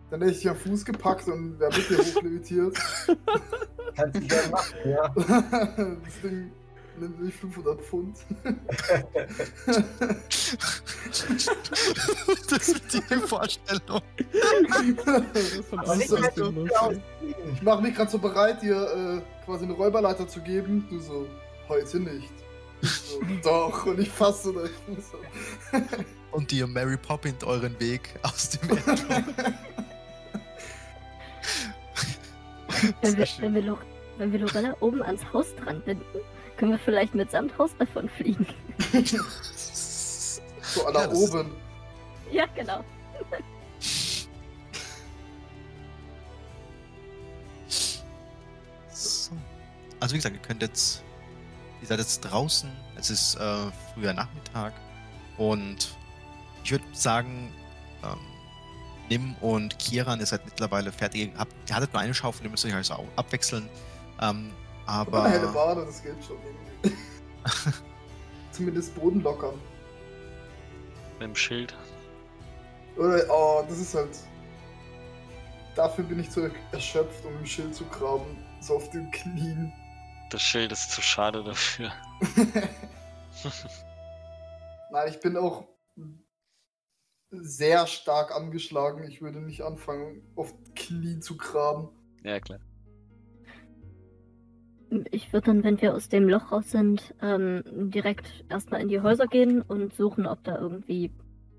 [0.10, 2.78] Dann hätte ich dich am Fuß gepackt und wäre mit dir hochlevitiert.
[3.96, 5.08] Kannst du gerne machen, ja.
[5.16, 6.52] das Ding
[7.00, 8.18] nimmt nicht 500 Pfund.
[12.50, 14.02] das ist die Vorstellung.
[15.72, 16.18] Aber nicht so,
[17.54, 20.86] ich mache mich gerade so bereit, dir äh, quasi eine Räuberleiter zu geben.
[20.90, 21.28] Du so,
[21.68, 22.32] heute nicht.
[22.82, 25.14] Ich so, doch, und ich fasse so deinen Fuß
[25.74, 25.86] an.
[26.32, 29.54] Und ihr Mary Poppins euren Weg aus dem Erdloch.
[33.02, 33.78] Wenn wir, wenn, wir Lo
[34.18, 36.04] wenn wir Lorella oben ans Haus dran binden,
[36.58, 38.46] können wir vielleicht mitsamt Haus davon fliegen.
[40.68, 41.52] So, Ja, das- oben.
[42.32, 42.84] ja, genau.
[48.90, 49.32] So.
[50.00, 51.04] Also wie gesagt, ihr könnt jetzt,
[51.82, 54.74] ihr seid jetzt draußen, es ist äh, früher Nachmittag
[55.38, 55.96] und
[56.64, 57.54] ich würde sagen,
[58.04, 58.18] ähm,
[59.10, 61.32] Nim und Kieran, ihr seid mittlerweile fertig.
[61.38, 63.70] Habt, ihr hattet nur eine Schaufel, ihr müsst euch also auch abwechseln.
[64.22, 64.52] Ähm,
[64.86, 66.38] Aber eine helle aber Bade, das geht schon
[66.84, 66.98] irgendwie.
[68.52, 69.56] Zumindest Boden lockern.
[71.20, 71.76] Mit dem Schild.
[72.98, 74.18] Oder, oh, das ist halt.
[75.76, 78.38] Dafür bin ich zu erschöpft, um im Schild zu graben.
[78.62, 79.74] So auf den Knien.
[80.30, 81.92] Das Schild ist zu schade dafür.
[84.92, 85.66] Nein, ich bin auch
[87.44, 89.04] sehr stark angeschlagen.
[89.04, 91.90] Ich würde nicht anfangen, auf Knie zu graben.
[92.24, 92.60] Ja, klar.
[95.12, 99.02] Ich würde dann, wenn wir aus dem Loch raus sind, ähm, direkt erstmal in die
[99.02, 101.12] Häuser gehen und suchen, ob da irgendwie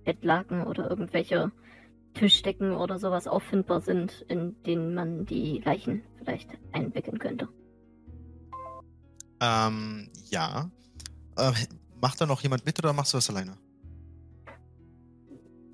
[0.04, 1.50] Bettlaken oder irgendwelche
[2.14, 7.48] Tischdecken oder sowas auffindbar sind, in denen man die Leichen vielleicht einwickeln könnte.
[9.40, 10.70] ähm, ja.
[11.36, 11.52] Äh,
[12.00, 13.58] macht da noch jemand mit oder machst du das alleine?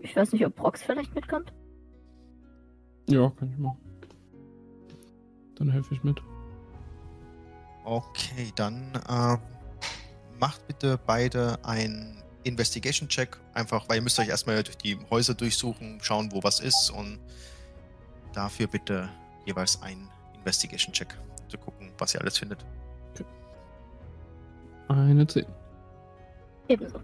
[0.02, 1.52] Ich weiß nicht, ob Brox vielleicht mitkommt.
[3.08, 3.78] Ja, kann ich machen.
[5.54, 6.20] Dann helfe ich mit.
[7.84, 9.36] Okay, dann äh,
[10.38, 13.38] macht bitte beide ein Investigation-Check.
[13.54, 17.20] Einfach, weil ihr müsst euch erstmal durch die Häuser durchsuchen, schauen, wo was ist und
[18.32, 19.08] dafür bitte
[19.46, 21.16] jeweils ein Investigation-Check,
[21.48, 22.64] zu gucken, was ihr alles findet.
[24.88, 25.46] Eine 10.
[26.68, 27.00] Ebenso.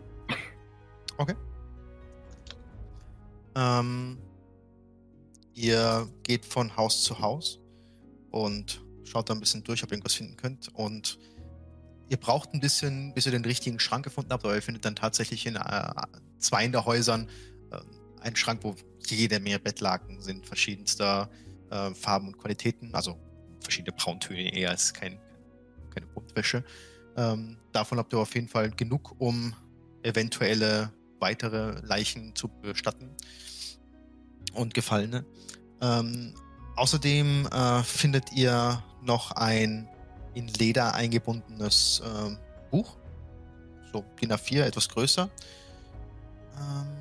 [3.54, 4.18] Ähm,
[5.54, 7.58] ihr geht von Haus zu Haus
[8.30, 10.68] und schaut da ein bisschen durch, ob ihr irgendwas finden könnt.
[10.74, 11.18] Und
[12.08, 14.96] ihr braucht ein bisschen, bis ihr den richtigen Schrank gefunden habt, aber ihr findet dann
[14.96, 15.92] tatsächlich in äh,
[16.38, 17.28] zwei der Häusern
[17.70, 18.74] äh, einen Schrank, wo
[19.06, 21.30] jede Menge Bettlaken sind, verschiedenster
[21.70, 23.18] äh, Farben und Qualitäten, also
[23.60, 25.18] verschiedene Brauntöne eher als kein,
[25.94, 26.64] keine Buntwäsche.
[27.16, 29.54] Ähm, davon habt ihr auf jeden Fall genug, um
[30.02, 33.10] eventuelle weitere Leichen zu bestatten
[34.54, 35.24] und Gefallene.
[35.80, 36.34] Ähm,
[36.76, 39.88] außerdem äh, findet ihr noch ein
[40.34, 42.38] in Leder eingebundenes ähm,
[42.70, 42.96] Buch.
[43.92, 45.28] So DIN A4, etwas größer.
[46.58, 46.98] Ähm.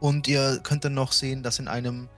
[0.00, 2.08] Und ihr könnt dann noch sehen, dass in einem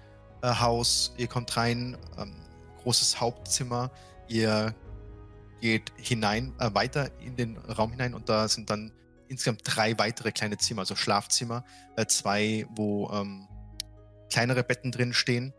[0.43, 2.35] äh, Haus, ihr kommt rein, ähm,
[2.83, 3.91] großes Hauptzimmer,
[4.29, 4.75] ihr
[5.61, 8.93] geht hinein, äh, weiter in den Raum hinein und da sind dann
[9.29, 11.65] insgesamt drei weitere kleine Zimmer, also Schlafzimmer,
[11.97, 13.47] äh, zwei, wo ähm,
[14.31, 15.53] kleinere Betten drin stehen.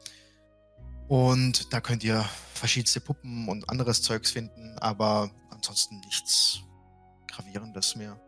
[1.08, 2.24] Und da könnt ihr
[2.54, 6.62] verschiedenste Puppen und anderes Zeugs finden, aber ansonsten nichts
[7.28, 8.20] Gravierendes mehr.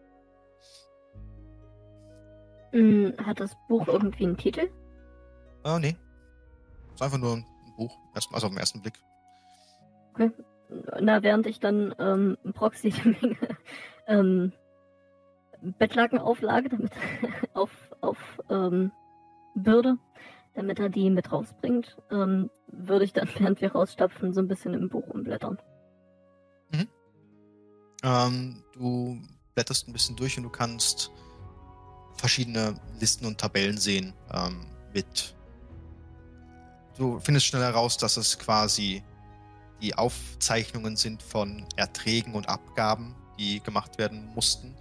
[2.71, 4.69] Hm, hat das Buch irgendwie einen Titel?
[5.63, 5.95] Ah, nee.
[6.93, 7.45] Ist einfach nur ein
[7.77, 8.99] Buch, erst- also auf den ersten Blick.
[10.13, 10.31] Okay.
[10.99, 13.37] Na, während ich dann ähm, Proxy eine Menge
[14.07, 14.53] ähm,
[15.61, 16.91] Bettlaken auflage, damit
[17.53, 17.71] auf,
[18.01, 18.17] auf
[18.49, 18.91] ähm,
[19.55, 19.97] Bürde,
[20.55, 24.73] damit er die mit rausbringt, ähm, würde ich dann, während wir rausstapfen, so ein bisschen
[24.73, 25.57] im Buch umblättern.
[28.03, 29.21] Ähm, du
[29.53, 31.11] blätterst ein bisschen durch und du kannst
[32.15, 35.35] verschiedene Listen und Tabellen sehen ähm, mit.
[36.97, 39.03] Du findest schnell heraus, dass es quasi
[39.81, 44.75] die Aufzeichnungen sind von Erträgen und Abgaben, die gemacht werden mussten.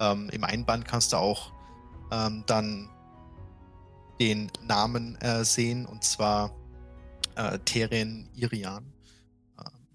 [0.00, 1.52] Ähm, Im Einband kannst du auch
[2.10, 2.88] ähm, dann
[4.20, 6.54] den Namen äh, sehen, und zwar
[7.36, 8.92] äh, Teren Irian.
[9.58, 9.88] Ähm,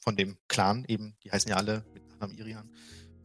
[0.00, 2.70] von dem Clan eben, die heißen ja alle mit Nachnamen Irian.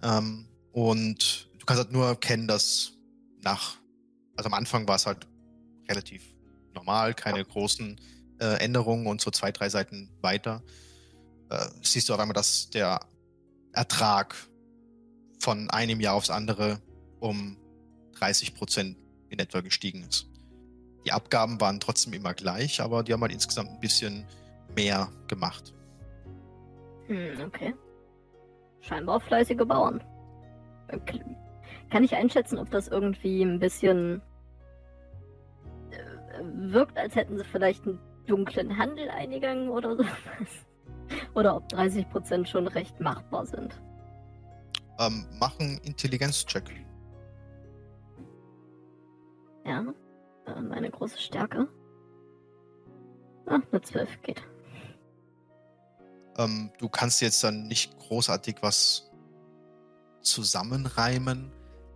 [0.04, 2.92] Ähm, und du kannst halt nur erkennen, dass
[3.42, 3.78] nach,
[4.36, 5.26] also am Anfang war es halt
[5.88, 6.36] relativ
[6.74, 8.00] normal, keine großen
[8.40, 10.62] äh, Änderungen und so zwei, drei Seiten weiter
[11.50, 13.00] äh, siehst du auf einmal, dass der
[13.74, 14.36] Ertrag
[15.40, 16.80] von einem Jahr aufs andere
[17.20, 17.58] um
[18.20, 18.98] 30 Prozent
[19.30, 20.30] in etwa gestiegen ist.
[21.06, 24.26] Die Abgaben waren trotzdem immer gleich, aber die haben halt insgesamt ein bisschen
[24.76, 25.74] mehr gemacht.
[27.08, 27.74] Hm, okay.
[28.82, 30.04] Scheinbar fleißige Bauern.
[30.88, 31.00] Äh,
[31.92, 34.22] Kann ich einschätzen, ob das irgendwie ein bisschen
[35.92, 36.42] äh,
[36.72, 40.10] wirkt, als hätten sie vielleicht einen dunklen Handel eingegangen oder sowas?
[41.36, 43.80] Oder ob 30% schon recht machbar sind.
[45.00, 46.64] Ähm, mach einen Intelligenzcheck.
[49.66, 49.86] Ja,
[50.48, 51.68] äh, meine große Stärke.
[53.46, 54.42] Ah, eine 12 geht.
[56.38, 59.12] Ähm, du kannst jetzt dann nicht großartig was
[60.22, 61.52] zusammenreimen.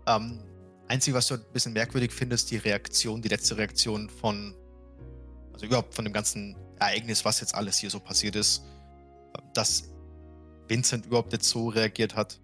[0.07, 0.43] Ähm,
[0.87, 4.55] einzige, was du ein bisschen merkwürdig findest, die Reaktion, die letzte Reaktion von,
[5.59, 8.63] also überhaupt von dem ganzen Ereignis, was jetzt alles hier so passiert ist,
[9.33, 9.89] äh, dass
[10.69, 12.39] Vincent überhaupt jetzt so reagiert hat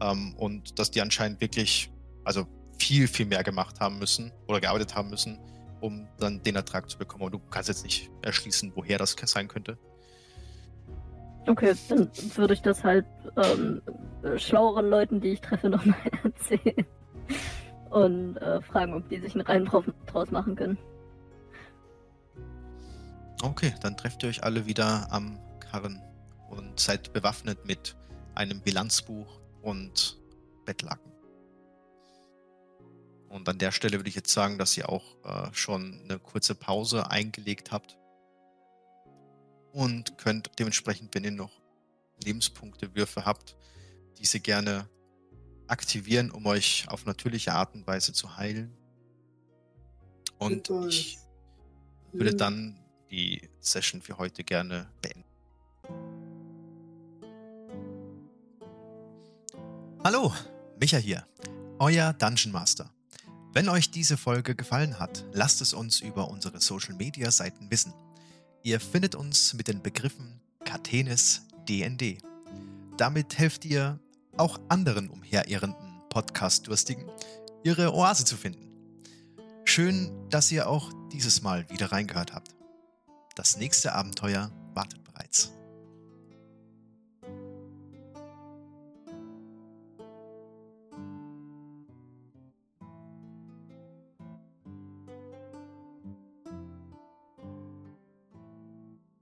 [0.00, 1.90] ähm, und dass die anscheinend wirklich,
[2.24, 2.46] also
[2.78, 5.38] viel, viel mehr gemacht haben müssen oder gearbeitet haben müssen,
[5.80, 7.22] um dann den Ertrag zu bekommen.
[7.22, 9.76] Aber du kannst jetzt nicht erschließen, woher das sein könnte.
[11.46, 13.06] Okay, dann würde ich das halt
[13.36, 13.82] ähm,
[14.36, 16.86] schlaueren Leuten, die ich treffe, nochmal erzählen.
[17.90, 20.78] Und äh, fragen, ob die sich einen Reim draus machen können.
[23.42, 26.02] Okay, dann trefft ihr euch alle wieder am Karren
[26.50, 27.96] und seid bewaffnet mit
[28.34, 30.20] einem Bilanzbuch und
[30.66, 31.10] Bettlaken.
[33.28, 36.54] Und an der Stelle würde ich jetzt sagen, dass ihr auch äh, schon eine kurze
[36.54, 37.96] Pause eingelegt habt.
[39.72, 41.60] Und könnt dementsprechend, wenn ihr noch
[42.24, 43.56] Lebenspunkte-Würfe habt,
[44.18, 44.88] diese gerne
[45.68, 48.76] aktivieren, um euch auf natürliche Art und Weise zu heilen.
[50.38, 51.18] Und ich
[52.12, 52.79] würde dann
[53.10, 55.24] die Session für heute gerne beenden.
[60.02, 60.32] Hallo,
[60.78, 61.26] Micha hier,
[61.78, 62.90] euer Dungeon Master.
[63.52, 67.92] Wenn euch diese Folge gefallen hat, lasst es uns über unsere Social Media Seiten wissen.
[68.62, 72.18] Ihr findet uns mit den Begriffen Katenis DND.
[72.96, 73.98] Damit helft ihr
[74.36, 77.10] auch anderen umherirrenden Podcast-Durstigen,
[77.64, 78.70] ihre Oase zu finden.
[79.64, 82.59] Schön, dass ihr auch dieses Mal wieder reingehört habt.
[83.40, 85.50] Das nächste Abenteuer wartet bereits.